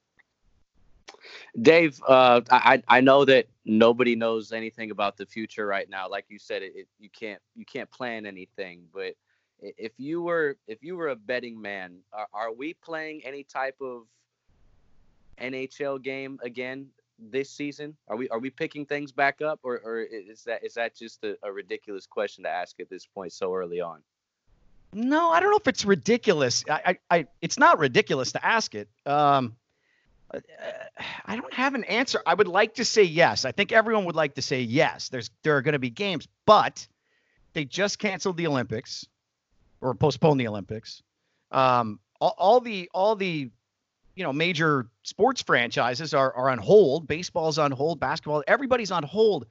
Dave, 1.60 2.00
uh, 2.06 2.40
I 2.50 2.82
I 2.86 3.00
know 3.00 3.24
that 3.24 3.46
nobody 3.64 4.14
knows 4.14 4.52
anything 4.52 4.90
about 4.92 5.16
the 5.16 5.26
future 5.26 5.66
right 5.66 5.90
now. 5.90 6.08
Like 6.08 6.26
you 6.28 6.38
said, 6.38 6.62
it, 6.62 6.72
it 6.74 6.88
you 6.98 7.10
can't 7.10 7.40
you 7.56 7.64
can't 7.64 7.90
plan 7.90 8.24
anything. 8.24 8.84
But 8.94 9.14
if 9.58 9.92
you 9.98 10.22
were 10.22 10.56
if 10.68 10.82
you 10.82 10.96
were 10.96 11.08
a 11.08 11.16
betting 11.16 11.60
man, 11.60 11.98
are, 12.12 12.28
are 12.32 12.52
we 12.52 12.74
playing 12.74 13.22
any 13.24 13.42
type 13.42 13.76
of 13.80 14.04
NHL 15.40 16.02
game 16.02 16.38
again 16.42 16.88
this 17.18 17.50
season? 17.50 17.96
Are 18.08 18.16
we 18.16 18.28
are 18.28 18.38
we 18.38 18.50
picking 18.50 18.86
things 18.86 19.12
back 19.12 19.42
up, 19.42 19.60
or 19.62 19.80
or 19.84 20.00
is 20.00 20.44
that 20.44 20.64
is 20.64 20.74
that 20.74 20.96
just 20.96 21.24
a, 21.24 21.36
a 21.42 21.52
ridiculous 21.52 22.06
question 22.06 22.44
to 22.44 22.50
ask 22.50 22.80
at 22.80 22.88
this 22.88 23.06
point 23.06 23.32
so 23.32 23.54
early 23.54 23.80
on? 23.80 24.00
No, 24.92 25.30
I 25.30 25.40
don't 25.40 25.50
know 25.50 25.56
if 25.56 25.68
it's 25.68 25.84
ridiculous. 25.84 26.64
I, 26.68 26.96
I, 27.10 27.18
I 27.18 27.26
it's 27.40 27.58
not 27.58 27.78
ridiculous 27.78 28.32
to 28.32 28.44
ask 28.44 28.74
it. 28.74 28.88
Um, 29.06 29.56
uh, 30.32 30.40
I 31.26 31.36
don't 31.36 31.52
have 31.52 31.74
an 31.74 31.84
answer. 31.84 32.20
I 32.26 32.34
would 32.34 32.48
like 32.48 32.74
to 32.74 32.84
say 32.84 33.02
yes. 33.02 33.44
I 33.44 33.52
think 33.52 33.72
everyone 33.72 34.04
would 34.06 34.16
like 34.16 34.34
to 34.34 34.42
say 34.42 34.60
yes. 34.62 35.08
There's 35.08 35.30
there 35.42 35.56
are 35.56 35.62
going 35.62 35.74
to 35.74 35.78
be 35.78 35.90
games, 35.90 36.26
but 36.44 36.86
they 37.52 37.64
just 37.64 37.98
canceled 37.98 38.36
the 38.36 38.46
Olympics 38.46 39.06
or 39.80 39.94
postponed 39.94 40.40
the 40.40 40.48
Olympics. 40.48 41.02
Um, 41.50 42.00
all, 42.20 42.34
all 42.38 42.60
the 42.60 42.90
all 42.92 43.16
the 43.16 43.50
you 44.14 44.24
know 44.24 44.32
major 44.32 44.88
sports 45.02 45.42
franchises 45.42 46.14
are 46.14 46.32
are 46.34 46.50
on 46.50 46.58
hold. 46.58 47.06
Baseball's 47.06 47.58
on 47.58 47.70
hold. 47.70 48.00
Basketball, 48.00 48.42
everybody's 48.46 48.90
on 48.90 49.02
hold, 49.02 49.46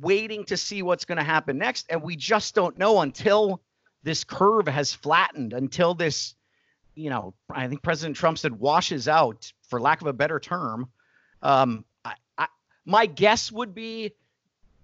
waiting 0.00 0.44
to 0.44 0.56
see 0.56 0.82
what's 0.82 1.04
going 1.04 1.18
to 1.18 1.24
happen 1.24 1.58
next, 1.58 1.86
and 1.90 2.02
we 2.02 2.16
just 2.16 2.54
don't 2.54 2.78
know 2.78 3.00
until 3.00 3.60
this 4.06 4.22
curve 4.22 4.68
has 4.68 4.92
flattened 4.92 5.52
until 5.52 5.92
this, 5.92 6.36
you 6.94 7.10
know, 7.10 7.34
I 7.50 7.66
think 7.66 7.82
President 7.82 8.16
Trump 8.16 8.38
said 8.38 8.52
washes 8.52 9.08
out, 9.08 9.52
for 9.68 9.80
lack 9.80 10.00
of 10.00 10.06
a 10.06 10.12
better 10.12 10.38
term. 10.38 10.88
Um, 11.42 11.84
I, 12.04 12.14
I, 12.38 12.46
my 12.84 13.06
guess 13.06 13.50
would 13.50 13.74
be 13.74 14.12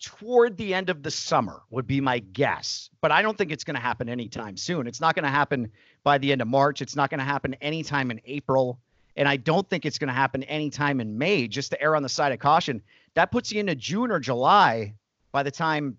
toward 0.00 0.56
the 0.56 0.74
end 0.74 0.90
of 0.90 1.04
the 1.04 1.10
summer 1.12 1.62
would 1.70 1.86
be 1.86 2.00
my 2.00 2.18
guess, 2.18 2.90
but 3.00 3.12
I 3.12 3.22
don't 3.22 3.38
think 3.38 3.52
it's 3.52 3.62
going 3.62 3.76
to 3.76 3.80
happen 3.80 4.08
anytime 4.08 4.56
soon. 4.56 4.88
It's 4.88 5.00
not 5.00 5.14
going 5.14 5.22
to 5.22 5.30
happen 5.30 5.70
by 6.02 6.18
the 6.18 6.32
end 6.32 6.42
of 6.42 6.48
March. 6.48 6.82
It's 6.82 6.96
not 6.96 7.08
going 7.08 7.20
to 7.20 7.24
happen 7.24 7.54
anytime 7.60 8.10
in 8.10 8.20
April. 8.24 8.80
And 9.16 9.28
I 9.28 9.36
don't 9.36 9.68
think 9.68 9.84
it's 9.84 9.98
going 9.98 10.08
to 10.08 10.14
happen 10.14 10.42
anytime 10.44 11.00
in 11.00 11.18
May, 11.18 11.48
just 11.48 11.70
to 11.70 11.82
err 11.82 11.96
on 11.96 12.02
the 12.02 12.08
side 12.08 12.32
of 12.32 12.38
caution. 12.38 12.82
That 13.14 13.30
puts 13.30 13.52
you 13.52 13.60
into 13.60 13.74
June 13.74 14.10
or 14.10 14.18
July 14.18 14.94
by 15.32 15.42
the 15.42 15.50
time, 15.50 15.98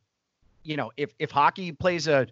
you 0.63 0.78
know, 0.78 0.91
if, 0.97 1.13
if 1.19 1.30
hockey 1.30 1.71
plays 1.71 2.08
a, 2.08 2.28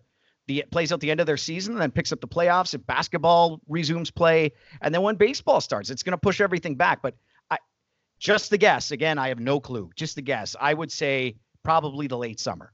the 0.48 0.66
plays 0.72 0.92
out 0.92 1.00
the 1.00 1.12
end 1.12 1.20
of 1.20 1.28
their 1.28 1.38
season 1.38 1.74
and 1.74 1.82
then 1.82 1.92
picks 1.92 2.12
up 2.12 2.20
the 2.20 2.28
playoffs 2.28 2.74
if 2.74 2.86
basketball 2.88 3.62
resumes 3.68 4.10
play 4.10 4.52
and 4.82 4.94
then 4.94 5.04
when 5.04 5.16
baseball 5.16 5.62
starts 5.62 5.92
it's 5.92 6.02
going 6.02 6.12
to 6.12 6.18
push 6.18 6.42
everything 6.42 6.74
back 6.74 7.00
but 7.04 7.14
i 7.52 7.58
just 8.18 8.50
the 8.50 8.58
guess 8.58 8.90
again 8.90 9.20
i 9.20 9.28
have 9.28 9.40
no 9.40 9.60
clue 9.60 9.92
just 9.96 10.16
the 10.16 10.22
guess 10.22 10.56
i 10.60 10.74
would 10.74 10.92
say 10.92 11.36
probably 11.64 12.08
the 12.08 12.18
late 12.18 12.40
summer 12.40 12.74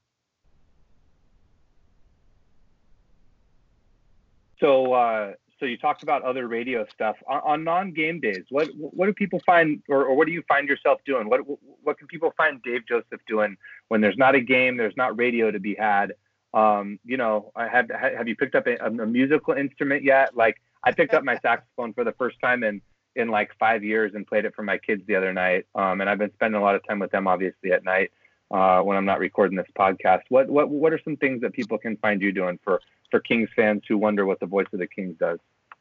So, 4.59 4.93
uh, 4.93 5.33
so 5.59 5.65
you 5.65 5.77
talked 5.77 6.03
about 6.03 6.23
other 6.23 6.47
radio 6.47 6.85
stuff 6.93 7.15
on, 7.27 7.41
on 7.43 7.63
non-game 7.63 8.19
days. 8.19 8.43
What 8.49 8.69
what 8.75 9.07
do 9.07 9.13
people 9.13 9.41
find, 9.45 9.81
or, 9.89 10.05
or 10.05 10.15
what 10.15 10.27
do 10.27 10.33
you 10.33 10.43
find 10.47 10.67
yourself 10.67 10.99
doing? 11.05 11.29
What 11.29 11.41
what 11.83 11.97
can 11.97 12.07
people 12.07 12.33
find 12.37 12.61
Dave 12.61 12.87
Joseph 12.87 13.21
doing 13.27 13.57
when 13.87 14.01
there's 14.01 14.17
not 14.17 14.35
a 14.35 14.41
game, 14.41 14.77
there's 14.77 14.97
not 14.97 15.17
radio 15.17 15.51
to 15.51 15.59
be 15.59 15.75
had? 15.75 16.13
Um, 16.53 16.99
you 17.03 17.17
know, 17.17 17.51
I 17.55 17.67
have 17.67 17.89
have 17.89 18.27
you 18.27 18.35
picked 18.35 18.55
up 18.55 18.67
a, 18.67 18.75
a 18.77 18.89
musical 18.89 19.53
instrument 19.53 20.03
yet? 20.03 20.35
Like 20.35 20.61
I 20.83 20.91
picked 20.91 21.13
up 21.13 21.23
my 21.23 21.37
saxophone 21.41 21.93
for 21.93 22.03
the 22.03 22.13
first 22.13 22.37
time 22.41 22.63
in 22.63 22.81
in 23.15 23.29
like 23.29 23.51
five 23.59 23.83
years 23.83 24.13
and 24.13 24.27
played 24.27 24.45
it 24.45 24.55
for 24.55 24.63
my 24.63 24.77
kids 24.77 25.01
the 25.07 25.15
other 25.15 25.33
night. 25.33 25.65
Um, 25.73 26.01
and 26.01 26.09
I've 26.09 26.19
been 26.19 26.33
spending 26.33 26.61
a 26.61 26.63
lot 26.63 26.75
of 26.75 26.87
time 26.87 26.99
with 26.99 27.11
them, 27.11 27.27
obviously, 27.27 27.71
at 27.71 27.83
night 27.83 28.11
uh, 28.51 28.79
when 28.81 28.95
I'm 28.95 29.05
not 29.05 29.19
recording 29.19 29.57
this 29.57 29.67
podcast. 29.77 30.21
What 30.29 30.49
what 30.49 30.69
what 30.69 30.93
are 30.93 30.99
some 31.03 31.17
things 31.17 31.41
that 31.41 31.53
people 31.53 31.77
can 31.77 31.97
find 31.97 32.21
you 32.21 32.31
doing 32.31 32.59
for 32.63 32.81
for 33.11 33.19
Kings 33.19 33.49
fans 33.55 33.83
who 33.87 33.97
wonder 33.97 34.25
what 34.25 34.39
the 34.39 34.45
voice 34.45 34.67
of 34.73 34.79
the 34.79 34.87
Kings 34.87 35.15
does? 35.19 35.39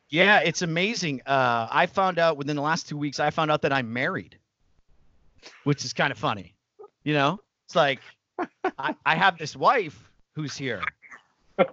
yeah 0.09 0.39
it's 0.39 0.63
amazing 0.63 1.21
uh, 1.27 1.67
i 1.69 1.85
found 1.87 2.21
out 2.21 2.37
within 2.37 2.55
the 2.55 2.63
last 2.63 2.89
two 2.89 2.97
weeks 2.97 3.19
i 3.19 3.29
found 3.31 3.51
out 3.51 3.63
that 3.63 3.73
i'm 3.73 3.93
married 3.93 4.39
which 5.65 5.85
is 5.85 5.93
kind 5.93 6.13
of 6.13 6.19
funny 6.19 6.55
you 7.03 7.13
know 7.13 7.41
it's 7.65 7.75
like 7.75 7.99
I, 8.79 8.95
I 9.05 9.17
have 9.17 9.37
this 9.37 9.57
wife 9.57 10.09
who's 10.37 10.57
here 10.57 10.81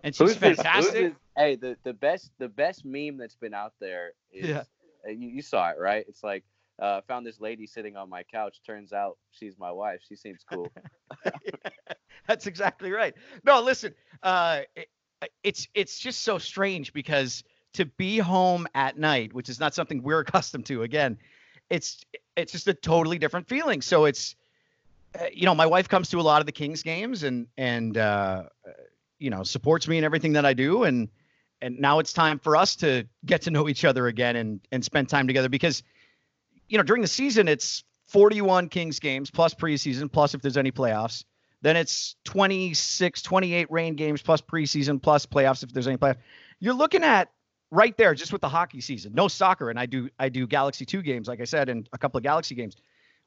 and 0.03 0.15
she's 0.15 0.17
Who's 0.17 0.37
this- 0.37 0.49
who's 0.49 0.55
fantastic 0.57 1.13
Hey, 1.37 1.55
the, 1.55 1.77
the 1.83 1.93
best 1.93 2.31
the 2.39 2.47
best 2.49 2.85
meme 2.85 3.17
that's 3.17 3.35
been 3.35 3.53
out 3.53 3.73
there 3.79 4.13
is 4.31 4.49
Yeah. 4.49 4.63
uh, 5.07 5.11
you, 5.11 5.29
you 5.29 5.41
saw 5.43 5.69
it 5.69 5.77
right? 5.79 6.03
It's 6.07 6.23
like 6.23 6.43
uh, 6.79 7.01
found 7.07 7.25
this 7.27 7.39
lady 7.39 7.67
sitting 7.67 7.95
on 7.95 8.09
my 8.09 8.23
couch. 8.23 8.61
Turns 8.65 8.93
out 8.93 9.17
she's 9.31 9.59
my 9.59 9.71
wife. 9.71 9.99
She 10.09 10.15
seems 10.15 10.43
cool. 10.51 10.71
That's 12.27 12.47
exactly 12.47 12.91
right. 12.91 13.13
No, 13.43 13.61
listen, 13.61 13.93
uh, 14.23 14.61
it, 14.75 14.87
it's 15.43 15.67
it's 15.73 15.99
just 15.99 16.21
so 16.21 16.37
strange 16.37 16.93
because 16.93 17.43
to 17.73 17.85
be 17.85 18.17
home 18.17 18.67
at 18.75 18.97
night, 18.97 19.33
which 19.33 19.49
is 19.49 19.59
not 19.59 19.73
something 19.73 20.01
we're 20.01 20.19
accustomed 20.27 20.65
to. 20.67 20.83
Again, 20.83 21.17
it's 21.69 22.03
it's 22.35 22.51
just 22.51 22.67
a 22.67 22.73
totally 22.73 23.17
different 23.17 23.47
feeling. 23.47 23.81
So 23.81 24.05
it's 24.05 24.35
uh, 25.19 25.25
you 25.31 25.45
know, 25.45 25.53
my 25.53 25.65
wife 25.65 25.87
comes 25.87 26.09
to 26.09 26.19
a 26.19 26.21
lot 26.21 26.41
of 26.41 26.45
the 26.45 26.51
Kings 26.51 26.83
games 26.83 27.23
and 27.23 27.47
and 27.57 27.97
uh, 27.97 28.43
uh, 28.67 28.71
you 29.19 29.29
know 29.29 29.43
supports 29.43 29.87
me 29.87 29.97
in 29.97 30.03
everything 30.03 30.33
that 30.33 30.45
I 30.45 30.53
do, 30.53 30.83
and 30.83 31.09
and 31.61 31.79
now 31.79 31.99
it's 31.99 32.13
time 32.13 32.39
for 32.39 32.55
us 32.55 32.75
to 32.77 33.07
get 33.25 33.41
to 33.43 33.51
know 33.51 33.69
each 33.69 33.85
other 33.85 34.07
again 34.07 34.35
and 34.35 34.59
and 34.71 34.83
spend 34.83 35.09
time 35.09 35.27
together 35.27 35.49
because 35.49 35.83
you 36.67 36.77
know 36.77 36.83
during 36.83 37.01
the 37.01 37.07
season 37.07 37.47
it's 37.47 37.83
41 38.07 38.69
Kings 38.69 38.99
games 38.99 39.31
plus 39.31 39.53
preseason 39.53 40.11
plus 40.11 40.33
if 40.33 40.41
there's 40.41 40.57
any 40.57 40.71
playoffs. 40.71 41.23
Then 41.63 41.77
it's 41.77 42.15
26, 42.25 43.23
28 43.23 43.71
Reign 43.71 43.95
games 43.95 44.21
plus 44.21 44.41
preseason 44.41 45.01
plus 45.01 45.25
playoffs 45.25 45.63
if 45.63 45.73
there's 45.73 45.87
any 45.87 45.97
playoffs. 45.97 46.17
You're 46.59 46.75
looking 46.75 47.03
at 47.03 47.31
right 47.71 47.97
there 47.97 48.13
just 48.13 48.31
with 48.31 48.41
the 48.41 48.49
hockey 48.49 48.81
season. 48.81 49.13
No 49.15 49.27
soccer, 49.27 49.71
and 49.71 49.79
I 49.79 49.87
do 49.87 50.09
I 50.19 50.29
do 50.29 50.45
Galaxy 50.45 50.85
two 50.85 51.01
games 51.01 51.27
like 51.27 51.41
I 51.41 51.45
said, 51.45 51.69
and 51.69 51.89
a 51.91 51.97
couple 51.97 52.19
of 52.19 52.23
Galaxy 52.23 52.53
games. 52.53 52.75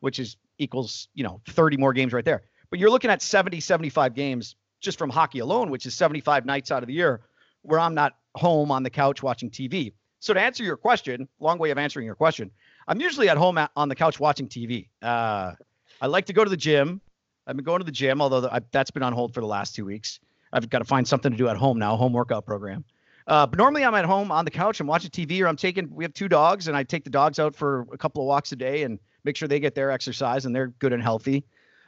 which 0.00 0.18
is 0.18 0.36
equals, 0.58 1.08
you 1.14 1.24
know, 1.24 1.40
30 1.48 1.78
more 1.78 1.92
games 1.92 2.12
right 2.12 2.24
there. 2.24 2.42
But 2.70 2.78
you're 2.78 2.90
looking 2.90 3.10
at 3.10 3.22
70, 3.22 3.60
75 3.60 4.14
games 4.14 4.56
just 4.80 4.98
from 4.98 5.10
hockey 5.10 5.38
alone, 5.40 5.70
which 5.70 5.86
is 5.86 5.94
75 5.94 6.44
nights 6.44 6.70
out 6.70 6.82
of 6.82 6.86
the 6.86 6.94
year 6.94 7.22
where 7.62 7.80
I'm 7.80 7.94
not 7.94 8.16
home 8.34 8.70
on 8.70 8.82
the 8.82 8.90
couch 8.90 9.22
watching 9.22 9.50
TV. 9.50 9.94
So 10.20 10.34
to 10.34 10.40
answer 10.40 10.62
your 10.62 10.76
question, 10.76 11.28
long 11.40 11.58
way 11.58 11.70
of 11.70 11.78
answering 11.78 12.06
your 12.06 12.14
question, 12.14 12.50
I'm 12.86 13.00
usually 13.00 13.28
at 13.28 13.36
home 13.36 13.58
at, 13.58 13.70
on 13.76 13.88
the 13.88 13.94
couch 13.94 14.20
watching 14.20 14.48
TV. 14.48 14.88
Uh, 15.02 15.52
I 16.00 16.06
like 16.06 16.26
to 16.26 16.32
go 16.32 16.44
to 16.44 16.50
the 16.50 16.56
gym. 16.56 17.00
I've 17.46 17.56
been 17.56 17.64
going 17.64 17.78
to 17.78 17.84
the 17.84 17.92
gym, 17.92 18.20
although 18.20 18.48
I, 18.50 18.60
that's 18.72 18.90
been 18.90 19.02
on 19.02 19.12
hold 19.12 19.34
for 19.34 19.40
the 19.40 19.46
last 19.46 19.74
two 19.74 19.84
weeks. 19.84 20.20
I've 20.52 20.68
got 20.68 20.78
to 20.78 20.84
find 20.84 21.06
something 21.06 21.32
to 21.32 21.38
do 21.38 21.48
at 21.48 21.56
home 21.56 21.78
now, 21.78 21.94
a 21.94 21.96
home 21.96 22.12
workout 22.12 22.46
program. 22.46 22.84
Uh, 23.26 23.46
but 23.46 23.58
normally 23.58 23.84
I'm 23.84 23.94
at 23.94 24.04
home 24.04 24.30
on 24.30 24.44
the 24.44 24.50
couch. 24.50 24.80
I'm 24.80 24.86
watching 24.86 25.10
TV, 25.10 25.40
or 25.42 25.48
I'm 25.48 25.56
taking. 25.56 25.92
We 25.94 26.04
have 26.04 26.14
two 26.14 26.28
dogs, 26.28 26.68
and 26.68 26.76
I 26.76 26.84
take 26.84 27.04
the 27.04 27.10
dogs 27.10 27.38
out 27.38 27.56
for 27.56 27.86
a 27.92 27.98
couple 27.98 28.22
of 28.22 28.28
walks 28.28 28.52
a 28.52 28.56
day 28.56 28.84
and 28.84 28.98
make 29.24 29.36
sure 29.36 29.48
they 29.48 29.60
get 29.60 29.74
their 29.74 29.90
exercise 29.90 30.46
and 30.46 30.54
they're 30.54 30.68
good 30.68 30.92
and 30.92 31.02
healthy. 31.02 31.44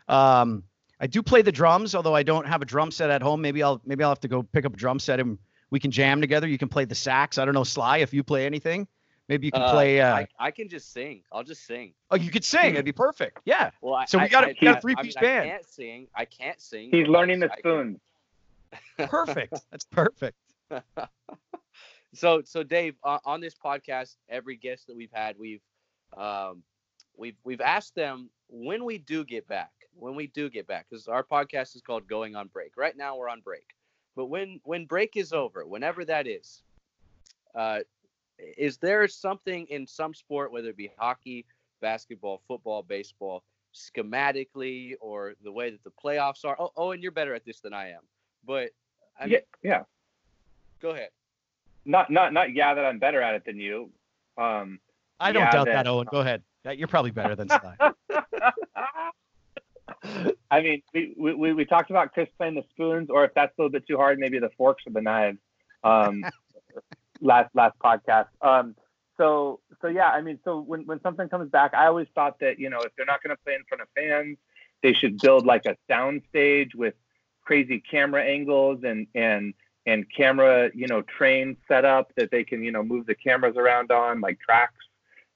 Um, 0.09 0.65
I 1.01 1.07
do 1.07 1.23
play 1.23 1.43
the 1.43 1.53
drums, 1.53 1.95
although 1.95 2.15
I 2.15 2.25
don't 2.25 2.47
have 2.47 2.61
a 2.61 2.65
drum 2.65 2.91
set 2.91 3.11
at 3.11 3.23
home. 3.23 3.41
Maybe 3.41 3.63
I'll 3.63 3.81
maybe 3.85 4.03
I'll 4.03 4.11
have 4.11 4.21
to 4.21 4.29
go 4.29 4.43
pick 4.43 4.65
up 4.65 4.75
a 4.75 4.77
drum 4.77 4.99
set 4.99 5.21
and 5.21 5.39
we 5.71 5.79
can 5.79 5.91
jam 5.91 6.21
together. 6.21 6.49
You 6.49 6.59
can 6.59 6.69
play 6.69 6.85
the 6.85 6.95
sax. 6.95 7.39
I 7.39 7.45
don't 7.45 7.55
know, 7.55 7.65
Sly, 7.65 7.99
if 7.99 8.13
you 8.13 8.25
play 8.25 8.47
anything. 8.47 8.89
Maybe 9.29 9.47
you 9.47 9.53
can 9.53 9.61
Uh, 9.63 9.73
play. 9.73 10.01
Uh, 10.01 10.15
I, 10.17 10.29
I 10.39 10.51
can 10.51 10.69
just 10.69 10.93
sing. 10.93 11.23
I'll 11.31 11.43
just 11.45 11.67
sing. 11.67 11.93
oh, 12.11 12.17
you 12.17 12.31
could 12.31 12.45
sing. 12.45 12.73
It'd 12.73 12.85
be 12.85 12.93
perfect. 12.93 13.41
Yeah. 13.45 13.71
Well, 13.83 13.95
I, 13.95 14.07
So 14.07 14.19
we 14.19 14.29
got 14.29 14.45
a- 14.45 14.49
I- 14.49 14.57
we 14.61 14.65
got 14.67 14.75
a 14.75 14.79
I- 14.79 14.81
three-piece 14.81 15.17
I 15.17 15.21
mean, 15.21 15.31
band. 15.31 15.45
I 15.45 15.49
can't 15.51 15.67
sing. 15.67 16.07
I 16.15 16.25
can't 16.25 16.61
sing. 16.61 16.91
He's 16.91 17.07
learning 17.09 17.41
the 17.41 17.47
I 17.53 17.61
can- 17.61 17.61
spoons. 17.61 18.01
Perfect. 19.11 19.55
That's 19.71 19.85
perfect. 19.87 20.37
so 22.15 22.43
so 22.45 22.63
Dave, 22.63 22.95
uh, 23.05 23.19
on 23.25 23.41
this 23.41 23.55
podcast, 23.55 24.17
every 24.29 24.57
guest 24.57 24.87
that 24.87 24.97
we've 24.97 25.13
had, 25.13 25.39
we've 25.39 25.63
um, 26.17 26.63
we've 27.17 27.37
we've 27.45 27.61
asked 27.61 27.95
them 27.95 28.31
when 28.49 28.85
we 28.85 28.99
do 28.99 29.25
get 29.25 29.47
back, 29.49 29.71
when 29.95 30.15
we 30.15 30.27
do 30.29 30.51
get 30.51 30.67
back, 30.67 30.87
because 30.91 31.09
our 31.09 31.23
podcast 31.23 31.77
is 31.77 31.83
called 31.83 32.07
Going 32.09 32.37
on 32.37 32.49
Break. 32.49 32.77
Right 32.77 32.97
now 32.97 33.17
we're 33.17 33.29
on 33.29 33.41
break, 33.41 33.65
but 34.17 34.27
when 34.27 34.61
when 34.65 34.85
break 34.85 35.17
is 35.17 35.33
over, 35.33 35.67
whenever 35.67 36.05
that 36.05 36.27
is, 36.27 36.63
uh, 37.55 37.81
is 38.39 38.77
there 38.79 39.07
something 39.09 39.67
in 39.67 39.87
some 39.87 40.15
sport, 40.15 40.53
whether 40.53 40.69
it 40.69 40.77
be 40.77 40.91
hockey, 40.97 41.45
basketball, 41.81 42.41
football, 42.49 42.83
baseball, 42.83 43.43
schematically, 43.75 44.95
or 45.01 45.35
the 45.43 45.53
way 45.53 45.71
that 45.71 45.83
the 45.85 45.91
playoffs 46.03 46.45
are? 46.45 46.57
Oh, 46.59 46.73
oh, 46.77 46.91
and 46.93 47.03
you're 47.03 47.13
better 47.13 47.35
at 47.35 47.45
this 47.45 47.61
than 47.61 47.73
I 47.75 47.91
am, 47.91 48.03
but 48.47 48.71
I 49.19 49.25
mean, 49.25 49.33
yeah, 49.33 49.39
yeah. 49.63 49.83
go 50.81 50.91
ahead. 50.91 51.11
Not 51.85 52.11
not 52.11 52.33
not 52.33 52.53
yeah 52.55 52.75
that 52.75 52.85
I'm 52.85 52.99
better 52.99 53.23
at 53.23 53.35
it 53.35 53.45
than 53.45 53.59
you. 53.59 53.91
Um, 54.37 54.79
I 55.21 55.33
don't 55.33 55.43
Yeah, 55.45 55.51
doubt 55.51 55.67
that- 55.67 55.73
that, 55.85 55.87
Owen. 55.89 56.07
Go 56.11 56.21
ahead. 56.21 56.43
You're 56.77 56.87
probably 56.89 57.11
better 57.13 57.35
than 57.35 57.49
Sly. 57.49 57.77
I 60.51 60.61
mean, 60.61 60.83
we, 60.95 61.15
we- 61.17 61.35
we, 61.35 61.53
we 61.55 61.65
talked 61.65 61.91
about 61.91 62.13
Chris 62.13 62.29
playing 62.37 62.55
the 62.55 62.65
spoons, 62.71 63.09
or 63.11 63.25
if 63.25 63.33
that's 63.35 63.53
a 63.59 63.61
little 63.61 63.71
bit 63.71 63.87
too 63.87 63.97
hard, 63.97 64.19
maybe 64.19 64.39
the 64.39 64.51
forks 64.57 64.85
or 64.87 64.93
the 64.93 65.01
knives. 65.01 65.39
Um, 65.83 66.25
last 67.21 67.55
last 67.55 67.79
podcast. 67.79 68.29
Um, 68.43 68.75
so 69.17 69.61
so 69.81 69.89
yeah, 69.89 70.09
I 70.09 70.21
mean, 70.21 70.39
so 70.45 70.61
when 70.61 70.87
when 70.87 71.01
something 71.03 71.29
comes 71.29 71.51
back, 71.51 71.75
I 71.75 71.87
always 71.87 72.09
thought 72.15 72.39
that 72.41 72.59
you 72.59 72.71
know 72.71 72.81
if 72.81 72.93
they're 72.97 73.07
not 73.07 73.23
going 73.23 73.37
to 73.37 73.43
play 73.43 73.55
in 73.55 73.65
front 73.69 73.83
of 73.83 73.89
fans, 73.95 74.39
they 74.83 74.93
should 74.93 75.19
build 75.19 75.47
like 75.47 75.67
a 75.67 75.77
sound 75.89 76.23
stage 76.29 76.75
with 76.75 76.95
crazy 77.43 77.81
camera 77.81 78.23
angles 78.23 78.81
and 78.85 79.07
and 79.15 79.55
and 79.87 80.05
camera 80.15 80.71
you 80.75 80.87
know 80.87 81.03
train 81.03 81.57
set 81.67 81.85
up 81.85 82.13
that 82.17 82.31
they 82.31 82.45
can 82.45 82.63
you 82.63 82.71
know 82.71 82.83
move 82.83 83.07
the 83.07 83.15
cameras 83.15 83.57
around 83.57 83.91
on 83.91 84.21
like 84.21 84.39
tracks 84.39 84.85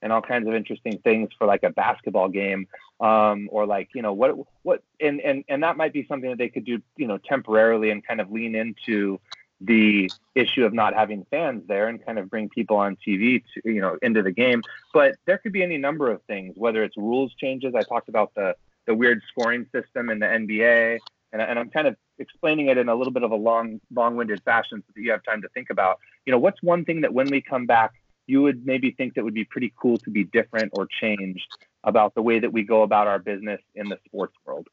and 0.03 0.11
all 0.11 0.21
kinds 0.21 0.47
of 0.47 0.53
interesting 0.53 0.99
things 0.99 1.29
for 1.37 1.47
like 1.47 1.63
a 1.63 1.71
basketball 1.71 2.29
game 2.29 2.67
um, 2.99 3.49
or 3.51 3.65
like 3.65 3.89
you 3.95 4.01
know 4.01 4.13
what 4.13 4.35
what 4.61 4.83
and 4.99 5.19
and 5.21 5.43
and 5.49 5.63
that 5.63 5.75
might 5.75 5.91
be 5.91 6.05
something 6.07 6.29
that 6.29 6.37
they 6.37 6.49
could 6.49 6.65
do 6.65 6.79
you 6.97 7.07
know 7.07 7.17
temporarily 7.17 7.89
and 7.89 8.05
kind 8.05 8.21
of 8.21 8.31
lean 8.31 8.53
into 8.53 9.19
the 9.65 10.11
issue 10.35 10.65
of 10.65 10.73
not 10.73 10.93
having 10.93 11.25
fans 11.31 11.63
there 11.67 11.87
and 11.87 12.05
kind 12.05 12.19
of 12.19 12.29
bring 12.29 12.49
people 12.49 12.77
on 12.77 12.97
TV 13.07 13.41
to 13.53 13.61
you 13.71 13.81
know 13.81 13.97
into 14.01 14.21
the 14.21 14.31
game 14.31 14.61
but 14.93 15.15
there 15.25 15.37
could 15.37 15.53
be 15.53 15.63
any 15.63 15.77
number 15.77 16.11
of 16.11 16.21
things 16.23 16.53
whether 16.57 16.83
it's 16.83 16.97
rules 16.97 17.33
changes 17.35 17.73
I 17.75 17.83
talked 17.83 18.09
about 18.09 18.33
the 18.35 18.55
the 18.85 18.93
weird 18.93 19.21
scoring 19.29 19.65
system 19.73 20.09
in 20.09 20.19
the 20.19 20.25
NBA 20.25 20.99
and, 21.31 21.41
and 21.41 21.57
I'm 21.57 21.69
kind 21.69 21.87
of 21.87 21.95
explaining 22.19 22.67
it 22.67 22.77
in 22.77 22.89
a 22.89 22.95
little 22.95 23.13
bit 23.13 23.23
of 23.23 23.31
a 23.31 23.35
long 23.35 23.79
long-winded 23.93 24.41
fashion 24.43 24.83
so 24.85 24.93
that 24.95 25.01
you 25.01 25.11
have 25.11 25.23
time 25.23 25.41
to 25.43 25.49
think 25.49 25.69
about 25.69 25.99
you 26.25 26.31
know 26.31 26.39
what's 26.39 26.61
one 26.61 26.83
thing 26.83 27.01
that 27.01 27.13
when 27.13 27.29
we 27.29 27.41
come 27.41 27.65
back 27.65 27.93
you 28.27 28.41
would 28.41 28.65
maybe 28.65 28.91
think 28.91 29.15
that 29.15 29.23
would 29.23 29.33
be 29.33 29.45
pretty 29.45 29.73
cool 29.79 29.97
to 29.97 30.09
be 30.09 30.23
different 30.23 30.71
or 30.75 30.87
changed 30.87 31.47
about 31.83 32.15
the 32.15 32.21
way 32.21 32.39
that 32.39 32.51
we 32.51 32.63
go 32.63 32.83
about 32.83 33.07
our 33.07 33.19
business 33.19 33.61
in 33.75 33.89
the 33.89 33.97
sports 34.05 34.35
world? 34.45 34.67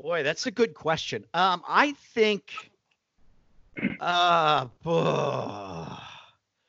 Boy, 0.00 0.22
that's 0.22 0.46
a 0.46 0.50
good 0.50 0.74
question. 0.74 1.24
Um, 1.34 1.62
I 1.66 1.92
think. 1.92 2.70
Uh, 4.00 4.66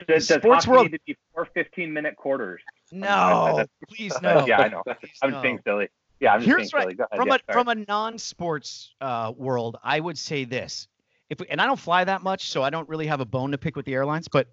Does, 0.08 0.28
does 0.28 0.38
Sports 0.41 0.68
world- 0.68 0.91
need 0.91 0.98
to 0.98 1.00
be 1.06 1.18
four 1.34 1.46
15 1.54 1.91
minute 1.94 2.15
quarters? 2.15 2.62
no, 2.91 3.65
please 3.89 4.13
no. 4.22 4.46
yeah, 4.46 4.62
I 4.62 4.68
know. 4.70 4.84
Please, 5.00 5.12
I'm 5.22 5.32
no. 5.32 5.41
being 5.41 5.60
silly. 5.65 5.88
Yeah, 6.20 6.34
I'm 6.34 6.39
just 6.39 6.48
Here's 6.48 6.72
being 6.72 6.82
silly. 6.84 6.94
Go 6.96 7.06
ahead. 7.12 7.18
from 7.18 7.28
yeah, 7.28 7.36
a 7.36 7.39
sorry. 7.52 7.54
from 7.54 7.68
a 7.70 7.76
non-sports 7.88 8.94
uh, 9.02 9.34
world, 9.36 9.78
I 9.84 10.00
would 10.00 10.18
say 10.18 10.46
this. 10.46 10.88
If 11.30 11.39
we, 11.39 11.48
and 11.48 11.60
I 11.60 11.65
don't 11.65 11.80
fly 11.80 12.04
that 12.04 12.22
much, 12.22 12.50
so 12.50 12.62
I 12.63 12.70
don't 12.70 12.88
really 12.88 13.08
have 13.08 13.20
a 13.20 13.26
bone 13.26 13.52
to 13.52 13.58
pick 13.58 13.76
with 13.76 13.86
the 13.86 13.94
airlines. 13.96 14.28
But 14.28 14.48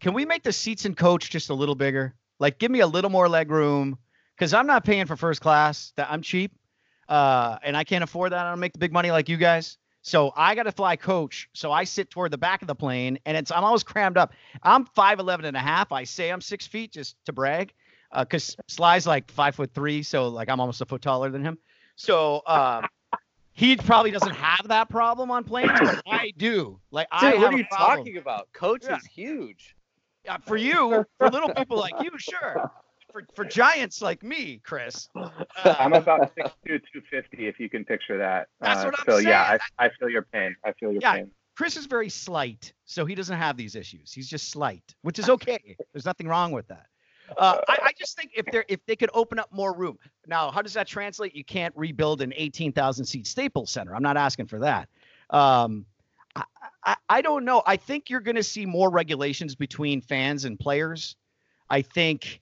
can 0.00 0.12
we 0.12 0.24
make 0.26 0.42
the 0.42 0.52
seats 0.52 0.84
in 0.84 0.94
coach 0.94 1.30
just 1.30 1.48
a 1.50 1.54
little 1.54 1.74
bigger? 1.74 2.14
Like, 2.38 2.58
give 2.58 2.70
me 2.70 2.80
a 2.80 2.86
little 2.86 3.10
more 3.10 3.28
leg 3.28 3.50
room, 3.50 3.98
because 4.36 4.52
I'm 4.54 4.66
not 4.66 4.84
paying 4.84 5.06
for 5.06 5.16
first 5.16 5.40
class. 5.40 5.92
That 5.96 6.08
I'm 6.10 6.20
cheap, 6.22 6.52
uh, 7.08 7.56
and 7.62 7.76
I 7.76 7.84
can't 7.84 8.04
afford 8.04 8.32
that. 8.32 8.44
I 8.46 8.50
don't 8.50 8.60
make 8.60 8.72
the 8.74 8.78
big 8.78 8.92
money 8.92 9.10
like 9.10 9.28
you 9.28 9.36
guys. 9.38 9.78
So 10.02 10.32
I 10.36 10.54
got 10.54 10.62
to 10.64 10.72
fly 10.72 10.96
coach. 10.96 11.48
So 11.52 11.72
I 11.72 11.84
sit 11.84 12.10
toward 12.10 12.30
the 12.30 12.38
back 12.38 12.62
of 12.62 12.68
the 12.68 12.74
plane, 12.74 13.18
and 13.26 13.36
it's 13.36 13.50
I'm 13.50 13.64
always 13.64 13.82
crammed 13.82 14.16
up. 14.16 14.32
I'm 14.62 14.86
5'11 14.86 15.44
and 15.44 15.56
a 15.56 15.60
half. 15.60 15.92
I 15.92 16.04
say 16.04 16.30
I'm 16.30 16.40
six 16.40 16.66
feet 16.66 16.92
just 16.92 17.16
to 17.26 17.32
brag, 17.32 17.72
because 18.18 18.56
Sly's 18.68 19.06
like 19.06 19.30
five 19.30 19.54
foot 19.54 19.72
three, 19.74 20.02
so 20.02 20.28
like 20.28 20.48
I'm 20.48 20.60
almost 20.60 20.80
a 20.80 20.86
foot 20.86 21.02
taller 21.02 21.30
than 21.30 21.44
him. 21.44 21.58
So 21.96 22.42
um, 22.46 22.88
he 23.52 23.76
probably 23.76 24.10
doesn't 24.10 24.32
have 24.32 24.68
that 24.68 24.88
problem 24.88 25.30
on 25.30 25.44
planes, 25.44 25.78
but 25.80 26.00
I 26.06 26.32
do. 26.36 26.80
Like 26.90 27.08
I 27.12 27.32
Dude, 27.32 27.34
have 27.34 27.42
what 27.42 27.52
are 27.52 27.58
you 27.58 27.66
talking 27.70 28.16
about? 28.16 28.52
Coach 28.52 28.84
Yeah. 28.84 28.96
is 28.96 29.06
huge. 29.06 29.76
Uh, 30.28 30.38
for 30.46 30.56
you, 30.56 31.04
for 31.18 31.28
little 31.30 31.50
people 31.50 31.78
like 31.78 32.00
you, 32.02 32.10
sure. 32.18 32.70
For 33.12 33.26
for 33.34 33.44
giants 33.44 34.00
like 34.02 34.22
me, 34.22 34.60
Chris. 34.64 35.08
uh, 35.16 35.74
I'm 35.78 35.92
about 35.92 36.34
6'2", 36.36 36.50
250, 36.64 37.46
if 37.46 37.58
you 37.58 37.68
can 37.68 37.84
picture 37.84 38.18
that. 38.18 38.48
That's 38.60 38.82
Uh, 38.82 38.86
what 38.86 38.94
I'm 39.00 39.04
so 39.06 39.18
yeah. 39.18 39.58
I, 39.78 39.86
I 39.86 39.90
feel 39.98 40.08
your 40.08 40.22
pain. 40.22 40.54
I 40.64 40.72
feel 40.72 40.92
your 40.92 41.02
Yeah. 41.02 41.14
pain. 41.14 41.30
Chris 41.56 41.76
is 41.76 41.86
very 41.86 42.08
slight, 42.08 42.72
so 42.86 43.04
he 43.04 43.14
doesn't 43.14 43.36
have 43.36 43.56
these 43.56 43.74
issues. 43.74 44.12
He's 44.12 44.28
just 44.28 44.50
slight, 44.50 44.94
which 45.02 45.18
is 45.18 45.28
okay. 45.30 45.76
There's 45.92 46.06
nothing 46.06 46.26
wrong 46.28 46.52
with 46.52 46.68
that. 46.68 46.86
Uh, 47.36 47.60
I, 47.68 47.78
I 47.84 47.92
just 47.98 48.16
think 48.16 48.32
if 48.34 48.46
they 48.46 48.64
if 48.68 48.84
they 48.86 48.96
could 48.96 49.10
open 49.14 49.38
up 49.38 49.52
more 49.52 49.72
room. 49.72 49.98
Now, 50.26 50.50
how 50.50 50.62
does 50.62 50.72
that 50.74 50.88
translate? 50.88 51.34
You 51.34 51.44
can't 51.44 51.72
rebuild 51.76 52.22
an 52.22 52.32
18,000 52.36 53.04
seat 53.04 53.26
Staples 53.26 53.70
Center. 53.70 53.94
I'm 53.94 54.02
not 54.02 54.16
asking 54.16 54.46
for 54.46 54.58
that. 54.60 54.88
Um, 55.30 55.86
I, 56.34 56.44
I, 56.84 56.96
I 57.08 57.22
don't 57.22 57.44
know. 57.44 57.62
I 57.66 57.76
think 57.76 58.10
you're 58.10 58.20
going 58.20 58.36
to 58.36 58.42
see 58.42 58.66
more 58.66 58.90
regulations 58.90 59.54
between 59.54 60.00
fans 60.00 60.44
and 60.44 60.58
players. 60.58 61.14
I 61.68 61.82
think, 61.82 62.40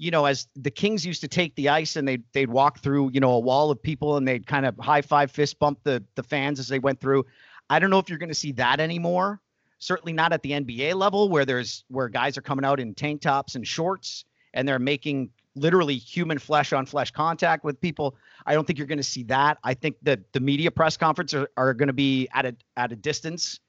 you 0.00 0.10
know, 0.10 0.24
as 0.24 0.48
the 0.56 0.70
Kings 0.70 1.04
used 1.04 1.20
to 1.20 1.28
take 1.28 1.54
the 1.56 1.68
ice 1.68 1.96
and 1.96 2.08
they'd 2.08 2.24
they'd 2.32 2.48
walk 2.48 2.78
through, 2.78 3.10
you 3.12 3.20
know, 3.20 3.32
a 3.32 3.38
wall 3.38 3.70
of 3.70 3.82
people 3.82 4.16
and 4.16 4.26
they'd 4.26 4.46
kind 4.46 4.64
of 4.64 4.74
high 4.78 5.02
five, 5.02 5.30
fist 5.30 5.58
bump 5.58 5.78
the 5.84 6.02
the 6.14 6.22
fans 6.22 6.58
as 6.58 6.68
they 6.68 6.78
went 6.78 6.98
through. 7.00 7.26
I 7.68 7.78
don't 7.78 7.90
know 7.90 7.98
if 7.98 8.08
you're 8.08 8.18
going 8.18 8.30
to 8.30 8.34
see 8.34 8.52
that 8.52 8.80
anymore. 8.80 9.42
Certainly 9.78 10.14
not 10.14 10.32
at 10.32 10.42
the 10.42 10.52
NBA 10.52 10.94
level 10.94 11.28
where 11.28 11.44
there's 11.44 11.84
where 11.88 12.08
guys 12.08 12.38
are 12.38 12.42
coming 12.42 12.64
out 12.64 12.80
in 12.80 12.94
tank 12.94 13.20
tops 13.20 13.56
and 13.56 13.66
shorts 13.66 14.24
and 14.54 14.66
they're 14.66 14.78
making 14.78 15.28
literally 15.54 15.96
human 15.96 16.38
flesh 16.38 16.72
on 16.72 16.86
flesh 16.86 17.10
contact 17.10 17.62
with 17.62 17.78
people. 17.78 18.16
I 18.46 18.54
don't 18.54 18.66
think 18.66 18.78
you're 18.78 18.86
going 18.86 18.98
to 18.98 19.04
see 19.04 19.24
that. 19.24 19.58
I 19.64 19.74
think 19.74 19.96
that 20.02 20.32
the 20.32 20.40
media 20.40 20.70
press 20.70 20.96
conference 20.96 21.34
are, 21.34 21.50
are 21.58 21.74
going 21.74 21.88
to 21.88 21.92
be 21.92 22.26
at 22.32 22.46
a 22.46 22.56
at 22.78 22.90
a 22.90 22.96
distance, 22.96 23.60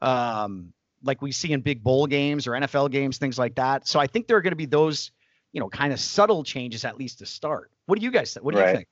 um, 0.00 0.72
like 1.02 1.20
we 1.20 1.30
see 1.30 1.52
in 1.52 1.60
big 1.60 1.82
bowl 1.82 2.06
games 2.06 2.46
or 2.46 2.52
NFL 2.52 2.90
games, 2.90 3.18
things 3.18 3.38
like 3.38 3.56
that. 3.56 3.86
So 3.86 4.00
I 4.00 4.06
think 4.06 4.26
there 4.26 4.36
are 4.38 4.42
going 4.42 4.52
to 4.52 4.56
be 4.56 4.66
those, 4.66 5.10
you 5.54 5.60
know, 5.60 5.70
kind 5.70 5.92
of 5.92 6.00
subtle 6.00 6.44
changes 6.44 6.84
at 6.84 6.98
least 6.98 7.20
to 7.20 7.26
start. 7.26 7.70
What 7.86 7.98
do 7.98 8.04
you 8.04 8.10
guys 8.10 8.34
think? 8.34 8.44
What 8.44 8.54
do 8.54 8.60
you 8.60 8.66
think? 8.66 8.88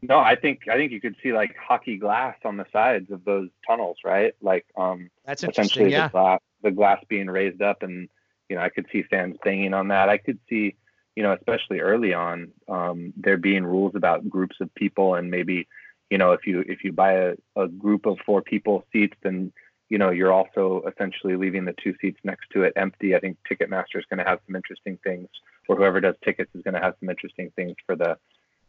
No, 0.00 0.18
I 0.18 0.36
think 0.36 0.68
I 0.70 0.76
think 0.76 0.92
you 0.92 1.00
could 1.00 1.16
see 1.22 1.32
like 1.32 1.54
hockey 1.56 1.96
glass 1.96 2.36
on 2.44 2.56
the 2.56 2.66
sides 2.72 3.10
of 3.10 3.24
those 3.24 3.48
tunnels, 3.66 3.98
right? 4.04 4.34
Like 4.40 4.64
um 4.78 5.10
That's 5.26 5.44
essentially 5.44 5.90
Yeah. 5.90 6.06
the 6.06 6.12
glass 6.12 6.40
the 6.64 6.70
glass 6.70 7.04
being 7.08 7.28
raised 7.28 7.62
up 7.62 7.82
and 7.84 8.08
you 8.48 8.56
know 8.56 8.62
i 8.62 8.68
could 8.68 8.86
see 8.90 9.02
fans 9.02 9.36
banging 9.44 9.74
on 9.74 9.88
that 9.88 10.08
i 10.08 10.18
could 10.18 10.38
see 10.48 10.74
you 11.14 11.22
know 11.22 11.32
especially 11.32 11.80
early 11.80 12.12
on 12.12 12.50
um, 12.68 13.12
there 13.16 13.36
being 13.36 13.64
rules 13.64 13.94
about 13.94 14.28
groups 14.28 14.56
of 14.60 14.74
people 14.74 15.14
and 15.14 15.30
maybe 15.30 15.68
you 16.10 16.18
know 16.18 16.32
if 16.32 16.46
you 16.46 16.64
if 16.66 16.82
you 16.82 16.92
buy 16.92 17.12
a, 17.12 17.34
a 17.56 17.68
group 17.68 18.06
of 18.06 18.18
four 18.26 18.42
people 18.42 18.84
seats 18.92 19.16
then 19.22 19.52
you 19.94 19.98
know, 19.98 20.10
you're 20.10 20.32
also 20.32 20.82
essentially 20.92 21.36
leaving 21.36 21.64
the 21.64 21.74
two 21.80 21.94
seats 22.00 22.18
next 22.24 22.48
to 22.52 22.64
it 22.64 22.72
empty. 22.74 23.14
I 23.14 23.20
think 23.20 23.36
Ticketmaster 23.48 24.00
is 24.00 24.04
going 24.10 24.18
to 24.18 24.28
have 24.28 24.40
some 24.44 24.56
interesting 24.56 24.98
things, 25.04 25.28
or 25.68 25.76
whoever 25.76 26.00
does 26.00 26.16
tickets 26.24 26.50
is 26.52 26.62
going 26.62 26.74
to 26.74 26.80
have 26.80 26.96
some 26.98 27.08
interesting 27.08 27.52
things 27.54 27.76
for 27.86 27.94
the 27.94 28.18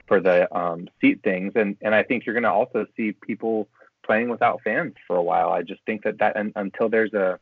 for 0.05 0.19
the 0.19 0.55
um, 0.55 0.87
seat 1.01 1.23
things, 1.23 1.53
and 1.55 1.77
and 1.81 1.95
I 1.95 2.03
think 2.03 2.27
you're 2.27 2.35
going 2.35 2.43
to 2.43 2.51
also 2.51 2.85
see 2.95 3.11
people 3.11 3.67
playing 4.05 4.29
without 4.29 4.61
fans 4.63 4.93
for 5.07 5.15
a 5.15 5.23
while. 5.23 5.49
I 5.49 5.63
just 5.63 5.81
think 5.87 6.03
that 6.03 6.19
that 6.19 6.37
and, 6.37 6.53
until 6.55 6.89
there's 6.89 7.15
a 7.15 7.39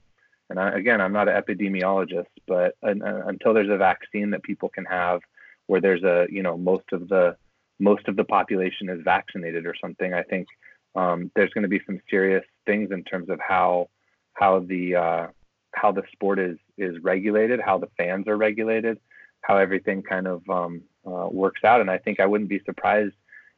and 0.49 0.57
I, 0.57 0.69
again, 0.69 1.01
I'm 1.01 1.11
not 1.11 1.27
an 1.27 1.35
epidemiologist, 1.35 2.31
but 2.47 2.77
uh, 2.83 2.93
until 3.01 3.53
there's 3.53 3.69
a 3.69 3.75
vaccine 3.75 4.29
that 4.29 4.43
people 4.43 4.69
can 4.69 4.85
have, 4.85 5.19
where 5.67 5.81
there's 5.81 6.03
a 6.03 6.25
you 6.29 6.41
know 6.41 6.55
most 6.55 6.85
of 6.93 7.09
the 7.09 7.35
most 7.81 8.07
of 8.07 8.15
the 8.15 8.23
population 8.23 8.87
is 8.87 9.01
vaccinated 9.03 9.65
or 9.65 9.75
something, 9.75 10.13
I 10.13 10.23
think 10.23 10.47
um, 10.95 11.31
there's 11.35 11.51
going 11.51 11.63
to 11.63 11.67
be 11.67 11.81
some 11.85 11.99
serious 12.09 12.45
things 12.65 12.91
in 12.91 13.03
terms 13.03 13.29
of 13.29 13.39
how 13.39 13.89
how 14.33 14.59
the 14.59 14.95
uh, 14.95 15.27
how 15.73 15.91
the 15.91 16.03
sport 16.11 16.39
is 16.39 16.57
is 16.77 16.97
regulated, 17.03 17.59
how 17.59 17.77
the 17.77 17.89
fans 17.97 18.27
are 18.27 18.37
regulated, 18.37 18.99
how 19.41 19.57
everything 19.57 20.01
kind 20.01 20.27
of 20.27 20.47
um, 20.49 20.81
uh, 21.05 21.27
works 21.29 21.63
out. 21.63 21.81
And 21.81 21.89
I 21.89 21.97
think 21.97 22.19
I 22.19 22.25
wouldn't 22.25 22.49
be 22.49 22.61
surprised 22.65 23.15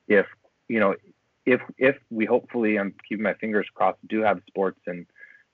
if 0.08 0.26
you 0.68 0.80
know 0.80 0.95
if 1.45 1.62
if 1.78 1.95
we 2.10 2.26
hopefully 2.26 2.78
I'm 2.78 2.93
keeping 3.08 3.24
my 3.24 3.36
fingers 3.36 3.68
crossed 3.74 3.99
do 4.08 4.22
have 4.22 4.41
sports 4.47 4.80
in 4.88 5.06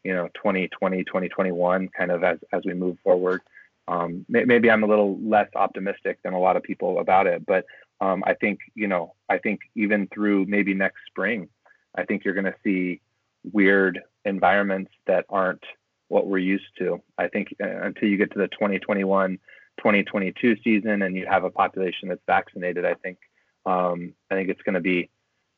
you 0.04 0.14
know 0.14 0.28
2020 0.36 1.04
2021 1.04 1.90
kind 1.90 2.12
of 2.12 2.24
as 2.24 2.40
as 2.52 2.64
we 2.66 2.74
move 2.74 2.98
forward. 3.04 3.42
Um, 3.88 4.26
maybe 4.30 4.72
I'm 4.72 4.84
a 4.84 4.88
little 4.88 5.20
less 5.20 5.50
optimistic 5.56 6.20
than 6.24 6.34
a 6.34 6.40
lot 6.40 6.56
of 6.56 6.64
people 6.64 7.00
about 7.00 7.28
it, 7.28 7.46
but 7.46 7.66
um, 8.00 8.24
I 8.26 8.36
think 8.36 8.60
you 8.74 8.88
know 8.88 9.16
I 9.28 9.38
think 9.38 9.62
even 9.76 10.08
through 10.08 10.46
maybe 10.46 10.74
next 10.74 11.00
spring, 11.08 11.50
I 11.96 12.06
think 12.06 12.24
you're 12.24 12.34
going 12.34 12.46
to 12.46 12.56
see 12.64 13.02
weird 13.44 14.00
environments 14.26 14.92
that 15.08 15.26
aren't 15.30 15.64
what 16.08 16.28
we're 16.28 16.38
used 16.38 16.66
to. 16.78 17.02
I 17.18 17.28
think 17.28 17.56
uh, 17.64 17.68
until 17.68 18.10
you 18.10 18.18
get 18.18 18.32
to 18.34 18.40
the 18.40 18.48
2021 18.50 19.40
2022 19.78 20.58
season 20.64 21.02
and 21.02 21.16
you 21.16 21.26
have 21.26 21.44
a 21.44 21.50
population 21.50 22.10
that's 22.10 22.22
vaccinated, 22.28 22.86
I 22.86 22.94
think 22.96 23.18
um, 23.66 24.14
I 24.30 24.36
think 24.36 24.50
it's 24.50 24.62
going 24.62 24.76
to 24.76 24.82
be, 24.82 25.10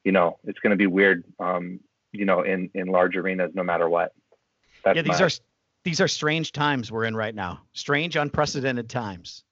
you 0.04 0.12
know, 0.12 0.38
it's 0.44 0.60
going 0.60 0.72
to 0.72 0.78
be 0.78 0.88
weird, 0.88 1.24
um, 1.40 1.80
you 2.12 2.26
know, 2.26 2.42
in 2.42 2.70
in 2.74 2.88
large 2.88 3.16
arenas 3.16 3.52
no 3.54 3.64
matter 3.64 3.90
what. 3.90 4.14
That's 4.84 4.96
yeah, 4.96 5.02
these 5.02 5.20
my... 5.20 5.26
are 5.26 5.30
these 5.84 6.02
are 6.02 6.08
strange 6.08 6.52
times 6.52 6.92
we're 6.92 7.06
in 7.06 7.16
right 7.16 7.36
now. 7.36 7.62
Strange, 7.74 8.16
unprecedented 8.16 8.90
times. 8.90 9.44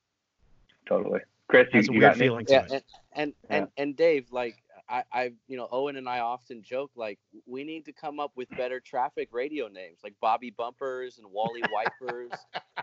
Totally, 0.86 1.22
Chris. 1.48 1.68
You, 1.74 1.82
you 1.82 2.00
weird 2.00 2.18
feeling 2.18 2.46
yeah, 2.48 2.66
and, 2.70 2.84
and, 3.14 3.34
yeah. 3.50 3.58
and 3.58 3.68
and 3.78 3.96
Dave, 3.96 4.28
like 4.32 4.56
I, 4.92 5.04
I, 5.14 5.32
you 5.48 5.56
know, 5.56 5.70
Owen 5.72 5.96
and 5.96 6.08
I 6.10 6.20
often 6.20 6.62
joke 6.62 6.92
like 6.96 7.18
we 7.46 7.64
need 7.64 7.86
to 7.86 7.94
come 7.94 8.20
up 8.20 8.32
with 8.36 8.50
better 8.58 8.82
traffic 8.82 9.30
radio 9.32 9.70
names 9.70 10.00
like 10.04 10.14
Bobby 10.20 10.54
Bumpers 10.56 11.18
and 11.18 11.28
Wally 11.32 11.64
Wipers. 11.72 12.32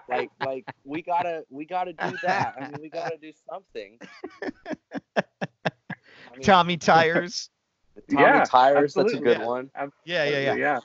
like, 0.08 0.30
like 0.44 0.64
we 0.84 1.02
gotta, 1.02 1.44
we 1.50 1.66
gotta 1.66 1.92
do 1.92 2.16
that. 2.22 2.54
I 2.58 2.64
mean, 2.68 2.76
we 2.80 2.88
gotta 2.88 3.18
do 3.20 3.32
something. 3.50 3.98
I 5.14 5.22
mean, 6.32 6.42
Tommy 6.42 6.78
Tires. 6.78 7.50
Tommy 8.10 8.22
yeah, 8.22 8.44
Tires. 8.44 8.94
That's 8.94 9.12
a 9.12 9.18
good 9.18 9.40
yeah. 9.40 9.46
one. 9.46 9.70
Yeah, 10.04 10.24
yeah, 10.24 10.54
yeah. 10.54 10.54
Yeah. 10.54 10.80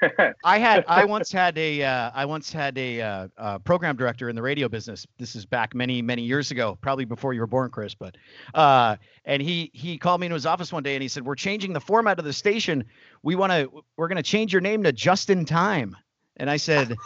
I 0.44 0.58
had 0.58 0.84
I 0.88 1.04
once 1.04 1.32
had 1.32 1.56
a 1.58 1.82
uh, 1.82 2.10
I 2.14 2.24
once 2.24 2.52
had 2.52 2.76
a 2.78 3.00
uh, 3.00 3.28
uh, 3.36 3.58
program 3.60 3.96
director 3.96 4.28
in 4.28 4.36
the 4.36 4.42
radio 4.42 4.68
business. 4.68 5.06
This 5.18 5.34
is 5.34 5.44
back 5.44 5.74
many 5.74 6.02
many 6.02 6.22
years 6.22 6.50
ago, 6.50 6.78
probably 6.80 7.04
before 7.04 7.32
you 7.32 7.40
were 7.40 7.46
born, 7.46 7.70
Chris. 7.70 7.94
But 7.94 8.16
uh, 8.54 8.96
and 9.24 9.42
he 9.42 9.70
he 9.74 9.98
called 9.98 10.20
me 10.20 10.26
into 10.26 10.34
his 10.34 10.46
office 10.46 10.72
one 10.72 10.82
day 10.82 10.94
and 10.94 11.02
he 11.02 11.08
said, 11.08 11.24
"We're 11.24 11.34
changing 11.34 11.72
the 11.72 11.80
format 11.80 12.18
of 12.18 12.24
the 12.24 12.32
station. 12.32 12.84
We 13.22 13.34
want 13.36 13.52
to 13.52 13.84
we're 13.96 14.08
going 14.08 14.16
to 14.16 14.22
change 14.22 14.52
your 14.52 14.62
name 14.62 14.82
to 14.84 14.92
Just 14.92 15.30
in 15.30 15.44
Time." 15.44 15.96
And 16.36 16.48
I 16.48 16.56
said, 16.56 16.96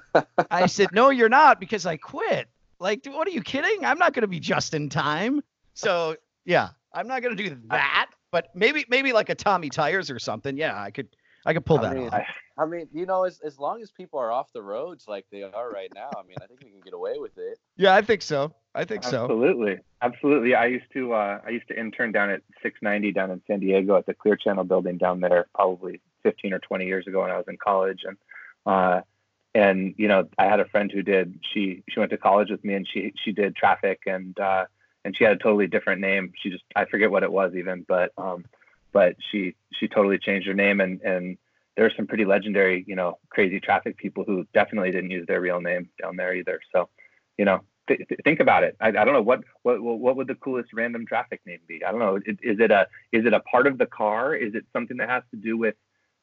I 0.50 0.66
said, 0.66 0.88
"No, 0.92 1.10
you're 1.10 1.28
not 1.28 1.60
because 1.60 1.86
I 1.86 1.96
quit." 1.96 2.48
Like, 2.78 3.06
what 3.06 3.28
are 3.28 3.30
you 3.30 3.42
kidding? 3.42 3.84
I'm 3.84 3.98
not 3.98 4.12
going 4.12 4.22
to 4.22 4.28
be 4.28 4.40
just 4.40 4.74
in 4.74 4.88
time. 4.88 5.40
So 5.74 6.16
yeah, 6.44 6.70
I'm 6.92 7.06
not 7.06 7.22
going 7.22 7.36
to 7.36 7.42
do 7.42 7.56
that. 7.68 8.10
But 8.30 8.48
maybe 8.54 8.84
maybe 8.88 9.12
like 9.12 9.28
a 9.28 9.34
Tommy 9.34 9.68
Tires 9.68 10.10
or 10.10 10.18
something. 10.18 10.56
Yeah, 10.56 10.80
I 10.80 10.90
could 10.90 11.08
I 11.46 11.54
could 11.54 11.64
pull 11.64 11.78
I 11.78 11.82
that 11.82 11.96
mean, 11.96 12.08
off. 12.08 12.22
I 12.62 12.66
mean, 12.66 12.88
you 12.92 13.06
know, 13.06 13.24
as 13.24 13.40
as 13.40 13.58
long 13.58 13.82
as 13.82 13.90
people 13.90 14.20
are 14.20 14.30
off 14.30 14.52
the 14.52 14.62
roads 14.62 15.06
like 15.08 15.26
they 15.32 15.42
are 15.42 15.70
right 15.70 15.90
now, 15.94 16.10
I 16.16 16.22
mean, 16.22 16.36
I 16.40 16.46
think 16.46 16.60
we 16.62 16.70
can 16.70 16.80
get 16.80 16.94
away 16.94 17.18
with 17.18 17.36
it. 17.36 17.58
Yeah, 17.76 17.94
I 17.94 18.02
think 18.02 18.22
so. 18.22 18.54
I 18.74 18.84
think 18.84 19.04
absolutely. 19.04 19.16
so. 19.16 19.24
Absolutely, 19.24 19.78
absolutely. 20.00 20.54
I 20.54 20.66
used 20.66 20.92
to 20.92 21.12
uh, 21.12 21.40
I 21.44 21.50
used 21.50 21.66
to 21.68 21.78
intern 21.78 22.12
down 22.12 22.30
at 22.30 22.42
690 22.62 23.12
down 23.12 23.32
in 23.32 23.42
San 23.48 23.58
Diego 23.58 23.96
at 23.96 24.06
the 24.06 24.14
Clear 24.14 24.36
Channel 24.36 24.64
building 24.64 24.96
down 24.96 25.20
there, 25.20 25.46
probably 25.54 26.00
15 26.22 26.52
or 26.52 26.60
20 26.60 26.86
years 26.86 27.06
ago 27.08 27.22
when 27.22 27.30
I 27.30 27.36
was 27.36 27.46
in 27.48 27.56
college, 27.56 28.02
and 28.04 28.16
uh, 28.64 29.00
and 29.54 29.94
you 29.98 30.06
know, 30.06 30.28
I 30.38 30.44
had 30.44 30.60
a 30.60 30.68
friend 30.68 30.90
who 30.92 31.02
did. 31.02 31.40
She 31.52 31.82
she 31.90 31.98
went 31.98 32.12
to 32.12 32.18
college 32.18 32.50
with 32.50 32.64
me, 32.64 32.74
and 32.74 32.86
she 32.86 33.12
she 33.24 33.32
did 33.32 33.56
traffic, 33.56 34.02
and 34.06 34.38
uh, 34.38 34.66
and 35.04 35.16
she 35.16 35.24
had 35.24 35.32
a 35.32 35.38
totally 35.38 35.66
different 35.66 36.00
name. 36.00 36.32
She 36.40 36.50
just 36.50 36.64
I 36.76 36.84
forget 36.84 37.10
what 37.10 37.24
it 37.24 37.32
was 37.32 37.54
even, 37.56 37.84
but 37.88 38.12
um, 38.16 38.44
but 38.92 39.16
she 39.30 39.56
she 39.72 39.88
totally 39.88 40.18
changed 40.18 40.46
her 40.46 40.54
name 40.54 40.80
and 40.80 41.00
and 41.00 41.38
there 41.76 41.86
are 41.86 41.92
some 41.96 42.06
pretty 42.06 42.24
legendary 42.24 42.84
you 42.86 42.96
know 42.96 43.18
crazy 43.30 43.60
traffic 43.60 43.96
people 43.96 44.24
who 44.24 44.46
definitely 44.54 44.90
didn't 44.90 45.10
use 45.10 45.26
their 45.26 45.40
real 45.40 45.60
name 45.60 45.88
down 46.00 46.16
there 46.16 46.34
either 46.34 46.60
so 46.72 46.88
you 47.38 47.44
know 47.44 47.60
th- 47.88 48.00
th- 48.08 48.20
think 48.24 48.40
about 48.40 48.64
it 48.64 48.76
I, 48.80 48.88
I 48.88 49.04
don't 49.04 49.12
know 49.12 49.22
what 49.22 49.40
what 49.62 49.82
what 49.82 50.16
would 50.16 50.26
the 50.26 50.34
coolest 50.34 50.72
random 50.72 51.06
traffic 51.06 51.40
name 51.46 51.60
be 51.66 51.84
i 51.84 51.90
don't 51.90 52.00
know 52.00 52.16
is, 52.16 52.36
is 52.42 52.60
it 52.60 52.70
a 52.70 52.86
is 53.12 53.24
it 53.24 53.32
a 53.32 53.40
part 53.40 53.66
of 53.66 53.78
the 53.78 53.86
car 53.86 54.34
is 54.34 54.54
it 54.54 54.64
something 54.72 54.96
that 54.98 55.08
has 55.08 55.22
to 55.30 55.36
do 55.36 55.56
with 55.56 55.74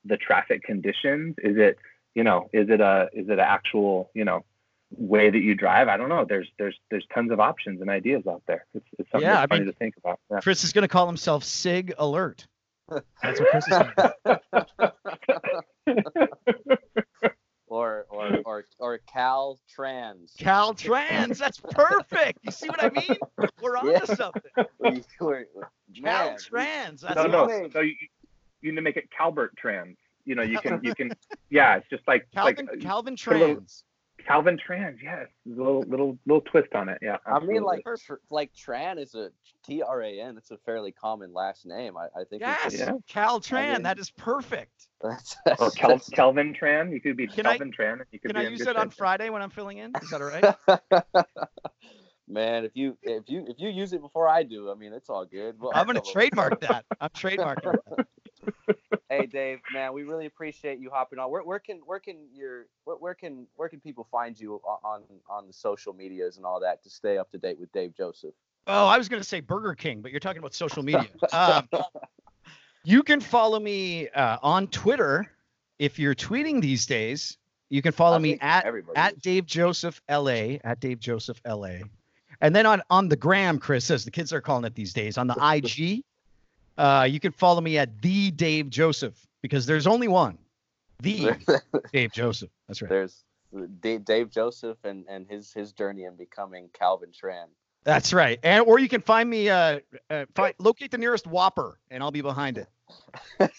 the 0.06 0.18
traffic 0.18 0.64
conditions 0.64 1.36
is 1.40 1.58
it 1.58 1.78
you 2.16 2.24
know 2.24 2.50
is 2.54 2.70
it 2.70 2.82
a 2.82 3.10
is 3.14 3.28
it 3.28 3.34
an 3.34 3.40
actual 3.40 4.10
you 4.14 4.26
know 4.26 4.44
way 4.92 5.30
that 5.30 5.40
you 5.40 5.56
drive. 5.56 5.88
I 5.88 5.98
don't 5.98 6.10
know. 6.10 6.26
There's 6.28 6.48
there's 6.58 6.78
there's 6.90 7.06
tons 7.14 7.32
of 7.32 7.40
options 7.40 7.82
and 7.82 7.90
ideas 7.90 8.24
out 8.28 8.42
there. 8.48 8.66
It's, 8.74 8.86
it's 8.98 9.12
something 9.12 9.28
yeah, 9.28 9.36
that's 9.36 9.44
I 9.44 9.48
funny 9.48 9.66
mean, 9.66 9.74
to 9.74 9.78
think 9.78 9.98
about. 9.98 10.20
Yeah. 10.32 10.40
Chris 10.40 10.64
is 10.64 10.74
going 10.74 10.84
to 10.84 10.88
call 10.88 11.08
himself 11.08 11.44
Sig 11.44 11.94
Alert. 11.98 12.48
That's 13.22 13.40
what 13.40 13.50
Chris 13.50 13.68
is 13.68 13.78
or 17.68 18.06
or 18.10 18.40
or 18.46 18.66
or 18.80 18.98
Cal 19.12 19.60
Trans. 19.70 20.34
Cal 20.38 20.74
Trans. 20.74 21.38
That's 21.38 21.60
perfect. 21.60 22.40
You 22.44 22.52
see 22.52 22.68
what 22.68 22.84
I 22.84 22.90
mean? 22.90 23.18
We're 23.62 23.78
on 23.78 23.92
yeah. 23.92 24.00
to 24.00 24.16
something. 24.16 24.42
We're, 25.20 25.46
Cal 26.04 26.38
Trans. 26.38 27.02
That's 27.02 27.16
no, 27.16 27.28
no. 27.28 27.70
So 27.72 27.82
you, 27.82 27.94
you 28.62 28.72
need 28.72 28.76
to 28.76 28.82
make 28.82 28.98
it 28.98 29.10
Calbert 29.18 29.56
Trans. 29.58 29.98
You 30.26 30.36
know, 30.36 30.44
you 30.44 30.60
can 30.60 30.80
you 30.84 30.94
can. 30.94 31.12
Yeah, 31.52 31.78
it's 31.78 31.88
just 31.90 32.04
like 32.08 32.28
Calvin 32.32 32.68
like, 32.68 32.80
Calvin 32.80 33.14
uh, 33.14 33.18
Trans. 33.18 33.84
Calvin 34.26 34.58
Tran, 34.58 34.96
yes, 35.02 35.28
little 35.46 35.82
little 35.82 36.18
little 36.26 36.42
twist 36.42 36.74
on 36.74 36.90
it. 36.90 37.00
Yeah, 37.02 37.18
absolutely. 37.28 37.58
I 37.58 37.60
mean, 37.60 37.64
like 37.64 37.84
tr- 38.06 38.14
like 38.30 38.52
Tran 38.54 39.00
is 39.00 39.16
a 39.16 39.30
T 39.66 39.82
R 39.82 40.02
A 40.02 40.22
N. 40.22 40.38
It's 40.38 40.52
a 40.52 40.58
fairly 40.58 40.92
common 40.92 41.34
last 41.34 41.66
name. 41.66 41.98
I, 41.98 42.06
I 42.20 42.24
think. 42.30 42.42
Yes, 42.42 42.78
yeah. 42.78 42.92
Cal 43.08 43.40
Tran. 43.40 43.58
I 43.58 43.74
mean, 43.74 43.84
that 43.84 44.00
is 44.00 44.12
perfect. 44.12 44.88
That's, 45.02 45.38
oh, 45.38 45.42
that's, 45.46 45.62
or 45.62 45.72
Kel- 45.72 46.00
Kelvin 46.12 46.54
Tran. 46.54 46.92
You 46.92 47.00
could 47.00 47.16
be 47.16 47.26
can 47.28 47.46
Kelvin 47.46 47.74
I, 47.78 47.82
Tran. 47.82 48.00
You 48.12 48.20
could 48.20 48.34
can 48.34 48.38
I 48.38 48.50
use 48.50 48.68
it 48.68 48.76
on 48.76 48.90
Friday 48.90 49.30
when 49.30 49.42
I'm 49.42 49.50
filling 49.50 49.78
in? 49.78 49.94
Is 50.02 50.10
that 50.10 50.22
all 50.22 50.28
right? 50.28 50.54
Man, 52.28 52.66
if 52.66 52.72
you 52.76 52.98
if 53.02 53.24
you 53.28 53.46
if 53.48 53.56
you 53.60 53.70
use 53.70 53.94
it 53.94 54.02
before 54.02 54.28
I 54.28 54.44
do, 54.44 54.70
I 54.70 54.76
mean, 54.76 54.92
it's 54.92 55.10
all 55.10 55.26
good. 55.26 55.56
Well, 55.58 55.72
I'm 55.74 55.88
gonna 55.88 56.02
trademark 56.02 56.60
that. 56.60 56.86
I'm 57.00 57.10
trademarking 57.10 57.78
that 57.88 58.06
hey 59.10 59.26
Dave, 59.26 59.60
man, 59.74 59.94
we 59.94 60.04
really 60.04 60.26
appreciate 60.26 60.80
you 60.80 60.90
hopping 60.90 61.20
on. 61.20 61.30
Where, 61.32 61.44
where 61.44 61.60
can 61.60 61.82
where 61.86 62.00
can 62.00 62.28
your 62.34 62.68
where, 62.86 62.98
where, 62.98 63.14
can 63.14 63.48
where 63.56 63.70
can 63.70 63.80
people 63.80 64.08
find 64.12 64.40
you 64.40 64.62
on 64.84 65.04
on 65.30 65.48
the 65.48 65.54
social 65.54 65.94
medias 65.94 66.38
and 66.38 66.46
all 66.46 66.60
that 66.62 66.84
to 66.84 66.90
stay 66.90 67.18
up 67.18 67.32
to 67.32 67.38
date 67.38 67.60
with 67.60 67.72
Dave 67.72 67.96
Joseph? 67.96 68.34
Oh, 68.68 68.88
I 68.88 68.98
was 68.98 69.10
going 69.10 69.22
to 69.22 69.28
say 69.28 69.40
Burger 69.40 69.74
King, 69.74 70.02
but 70.02 70.12
you're 70.12 70.20
talking 70.20 70.40
about 70.40 70.54
social 70.54 70.84
media. 70.84 71.08
Um, 71.34 71.68
you 72.84 73.04
can 73.04 73.20
follow 73.20 73.60
me 73.60 74.10
uh, 74.10 74.38
on 74.42 74.68
Twitter 74.68 75.30
if 75.80 76.00
you're 76.00 76.16
tweeting 76.16 76.62
these 76.62 76.86
days. 76.86 77.38
You 77.70 77.82
can 77.82 77.92
follow 77.92 78.18
me 78.18 78.38
at 78.42 78.66
at 78.96 79.14
is. 79.14 79.22
Dave 79.22 79.46
Joseph 79.46 80.02
LA 80.10 80.58
at 80.64 80.80
Dave 80.80 81.00
Joseph 81.00 81.42
LA, 81.46 81.80
and 82.42 82.56
then 82.56 82.66
on 82.66 82.82
on 82.90 83.10
the 83.10 83.16
gram, 83.16 83.60
Chris, 83.60 83.92
as 83.92 84.06
the 84.06 84.12
kids 84.12 84.34
are 84.34 84.42
calling 84.42 84.66
it 84.66 84.76
these 84.76 84.94
days, 84.94 85.18
on 85.18 85.28
the 85.28 85.36
IG. 85.36 86.04
Uh, 86.80 87.04
you 87.04 87.20
can 87.20 87.34
follow 87.34 87.60
me 87.60 87.78
at 87.78 88.02
the 88.02 88.32
Dave 88.32 88.70
Joseph 88.70 89.28
because 89.42 89.66
there's 89.66 89.86
only 89.86 90.08
one, 90.08 90.38
the 91.02 91.36
Dave 91.94 92.14
Joseph. 92.14 92.50
That's 92.68 92.82
right. 92.82 92.88
There's 92.88 93.26
Dave 93.82 94.30
Joseph 94.30 94.78
and 94.86 95.06
and 95.10 95.28
his 95.28 95.52
his 95.52 95.74
journey 95.74 96.06
in 96.06 96.16
becoming 96.16 96.70
Calvin 96.72 97.10
Tran. 97.10 97.48
That's 97.84 98.14
right. 98.14 98.40
And 98.44 98.66
or 98.66 98.80
you 98.80 98.88
can 98.88 99.02
find 99.02 99.30
me 99.30 99.50
uh, 99.50 99.80
uh 100.10 100.26
find, 100.36 100.54
locate 100.58 100.92
the 100.92 100.98
nearest 100.98 101.28
Whopper 101.28 101.80
and 101.92 102.02
I'll 102.02 102.12
be 102.12 102.22
behind 102.22 102.58
it. 102.58 102.68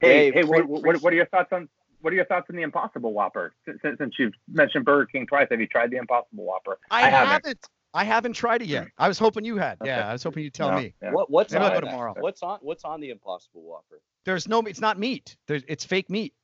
hey, 0.00 0.30
hey, 0.30 0.44
what, 0.44 0.66
what, 0.66 1.02
what, 1.02 1.12
are 1.12 1.16
your 1.16 1.26
thoughts 1.26 1.48
on 1.52 1.68
what 2.02 2.12
are 2.12 2.16
your 2.16 2.26
thoughts 2.26 2.46
on 2.50 2.56
the 2.56 2.62
Impossible 2.62 3.14
Whopper? 3.14 3.54
Since, 3.64 3.98
since 3.98 4.14
you've 4.18 4.34
mentioned 4.52 4.84
Burger 4.84 5.06
King 5.06 5.26
twice, 5.26 5.48
have 5.50 5.60
you 5.60 5.66
tried 5.66 5.90
the 5.90 5.96
Impossible 5.96 6.44
Whopper? 6.44 6.78
I, 6.90 7.04
I 7.04 7.08
haven't. 7.08 7.32
haven't. 7.32 7.68
I 7.96 8.04
haven't 8.04 8.34
tried 8.34 8.60
it 8.62 8.68
yet. 8.68 8.88
I 8.98 9.08
was 9.08 9.18
hoping 9.18 9.44
you 9.44 9.56
had. 9.56 9.80
Okay. 9.80 9.90
Yeah, 9.90 10.08
I 10.08 10.12
was 10.12 10.22
hoping 10.22 10.44
you'd 10.44 10.52
tell 10.54 10.70
No, 10.70 10.78
me. 10.78 10.92
yeah. 11.02 11.10
What 11.12 11.30
what's 11.30 11.52
Maybe 11.52 11.64
on 11.64 11.72
I'll 11.72 11.80
go 11.80 11.86
tomorrow. 11.86 12.14
What's 12.18 12.42
on 12.42 12.58
what's 12.60 12.84
on 12.84 13.00
the 13.00 13.10
Impossible 13.10 13.62
Whopper? 13.62 14.00
There's 14.24 14.46
no. 14.48 14.60
It's 14.60 14.80
not 14.80 14.98
meat. 14.98 15.36
There's. 15.46 15.62
It's 15.66 15.84
fake 15.84 16.10
meat. 16.10 16.34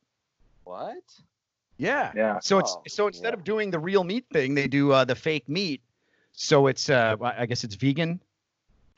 What? 0.64 1.02
Yeah. 1.76 2.12
Yeah. 2.14 2.38
So 2.40 2.58
it's 2.58 2.72
Oh, 2.76 2.82
so 2.88 3.06
instead 3.08 3.32
yeah. 3.34 3.38
of 3.38 3.44
doing 3.44 3.70
the 3.70 3.78
real 3.78 4.04
meat 4.04 4.24
thing, 4.32 4.54
they 4.54 4.66
do 4.68 4.92
uh, 4.92 5.04
the 5.04 5.14
fake 5.14 5.48
meat. 5.48 5.82
So 6.32 6.66
it's 6.68 6.88
uh, 6.88 7.16
I 7.20 7.44
guess 7.46 7.64
it's 7.64 7.74
vegan. 7.74 8.20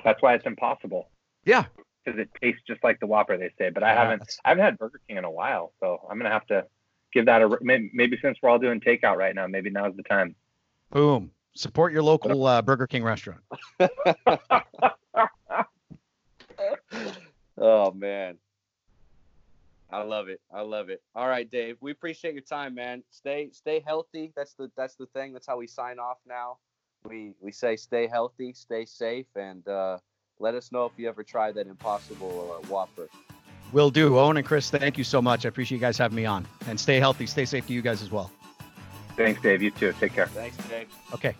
That's 0.04 0.20
why 0.22 0.34
it's 0.34 0.46
impossible 0.46 1.08
Yeah. 1.44 1.64
because 2.04 2.20
it 2.20 2.28
tastes 2.40 2.60
just 2.66 2.84
like 2.84 3.00
the 3.00 3.06
Whopper, 3.06 3.36
they 3.38 3.50
say. 3.58 3.70
But 3.70 3.82
I 3.82 3.92
Yeah, 3.94 4.02
haven't 4.02 4.18
that's- 4.20 4.38
I 4.44 4.50
haven't 4.50 4.64
had 4.64 4.78
Burger 4.78 5.00
King 5.08 5.16
in 5.16 5.24
a 5.24 5.30
while, 5.30 5.72
so 5.80 6.00
I'm 6.08 6.18
gonna 6.18 6.30
have 6.30 6.46
to 6.48 6.66
give 7.12 7.26
that 7.26 7.42
a 7.42 7.58
maybe, 7.62 7.90
maybe 7.94 8.18
since 8.22 8.38
we're 8.42 8.50
all 8.50 8.58
doing 8.58 8.80
takeout 8.80 9.16
right 9.16 9.34
now, 9.34 9.46
maybe 9.48 9.70
now's 9.70 9.96
the 9.96 10.02
time. 10.04 10.34
Boom. 10.90 11.30
Support 11.56 11.92
your 11.92 12.02
local 12.02 12.46
uh, 12.46 12.62
Burger 12.62 12.86
King 12.86 13.04
restaurant. 13.04 13.40
oh 17.58 17.92
man. 17.92 18.38
I 19.90 20.02
love 20.02 20.28
it. 20.28 20.40
I 20.52 20.62
love 20.62 20.88
it. 20.90 21.00
All 21.14 21.28
right, 21.28 21.48
Dave. 21.48 21.76
We 21.80 21.92
appreciate 21.92 22.34
your 22.34 22.42
time, 22.42 22.74
man. 22.74 23.04
Stay 23.10 23.50
stay 23.52 23.80
healthy. 23.86 24.32
That's 24.34 24.54
the 24.54 24.68
that's 24.76 24.96
the 24.96 25.06
thing. 25.06 25.32
That's 25.32 25.46
how 25.46 25.56
we 25.56 25.68
sign 25.68 26.00
off 26.00 26.18
now. 26.26 26.58
We 27.08 27.34
we 27.40 27.52
say 27.52 27.76
stay 27.76 28.08
healthy, 28.08 28.52
stay 28.54 28.84
safe, 28.86 29.26
and 29.36 29.66
uh, 29.68 29.98
let 30.40 30.56
us 30.56 30.72
know 30.72 30.86
if 30.86 30.92
you 30.96 31.08
ever 31.08 31.22
try 31.22 31.52
that 31.52 31.68
impossible 31.68 32.58
uh, 32.58 32.66
Whopper. 32.66 33.08
Will 33.72 33.90
do. 33.90 34.18
Owen 34.18 34.36
and 34.36 34.46
Chris, 34.46 34.70
thank 34.70 34.98
you 34.98 35.04
so 35.04 35.22
much. 35.22 35.44
I 35.44 35.48
appreciate 35.48 35.76
you 35.76 35.80
guys 35.80 35.98
having 35.98 36.16
me 36.16 36.26
on. 36.26 36.46
And 36.66 36.78
stay 36.78 36.98
healthy. 36.98 37.26
Stay 37.26 37.44
safe 37.44 37.66
to 37.68 37.72
you 37.72 37.82
guys 37.82 38.02
as 38.02 38.10
well. 38.10 38.30
Thanks, 39.16 39.40
Dave. 39.40 39.62
You 39.62 39.70
too. 39.70 39.94
Take 40.00 40.14
care. 40.14 40.26
Thanks, 40.26 40.56
Dave. 40.68 40.88
Okay. 41.12 41.34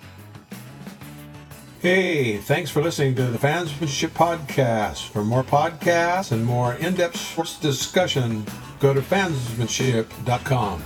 Hey, 1.81 2.39
thanks 2.39 2.71
for 2.71 2.81
listening 2.81 3.15
to 3.17 3.27
the 3.27 3.37
Fansmanship 3.37 4.11
Podcast. 4.11 5.09
For 5.09 5.23
more 5.23 5.45
podcasts 5.45 6.33
and 6.33 6.43
more 6.45 6.75
in 6.75 6.95
depth 6.95 7.19
sports 7.19 7.59
discussion, 7.59 8.47
go 8.81 8.95
to 8.95 9.03
fansmanship.com. 9.03 10.83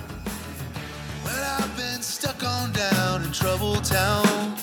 Well, 1.24 1.62
I've 1.62 1.76
been 1.76 2.02
stuck 2.02 2.42
on 2.42 2.72
down 2.72 3.22
in 3.22 3.30
Trouble 3.30 3.76
Town. 3.76 4.56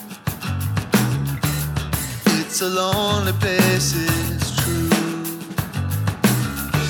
It's 2.41 2.61
a 2.61 2.67
lonely 2.67 3.31
place, 3.33 3.93
it's 3.95 4.55
true. 4.61 4.89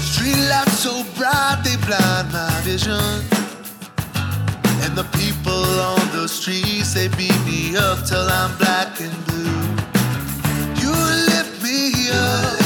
Street 0.01 0.41
lights 0.49 0.79
so 0.79 1.03
bright 1.17 1.61
they 1.63 1.75
blind 1.85 2.31
my 2.33 2.61
vision. 2.63 3.34
The 4.95 5.03
people 5.17 5.51
on 5.51 5.99
the 6.13 6.25
streets 6.25 6.93
they 6.93 7.09
beat 7.09 7.37
me 7.45 7.75
up 7.75 8.05
till 8.05 8.17
I'm 8.17 8.57
black 8.57 9.01
and 9.01 9.25
blue. 9.25 9.43
You 10.81 10.91
lift 11.27 11.61
me 11.61 12.11
up 12.13 12.64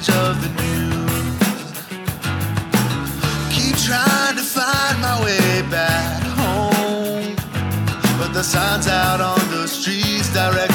page 0.00 0.14
of 0.14 0.40
the 0.42 0.48
news. 0.62 1.40
Keep 3.50 3.76
trying 3.76 4.36
to 4.36 4.42
find 4.42 5.00
my 5.00 5.22
way 5.24 5.62
back 5.70 6.22
home. 6.22 7.36
But 8.18 8.32
the 8.32 8.42
signs 8.42 8.86
out 8.86 9.20
on 9.20 9.38
the 9.50 9.66
streets 9.66 10.32
direct 10.32 10.69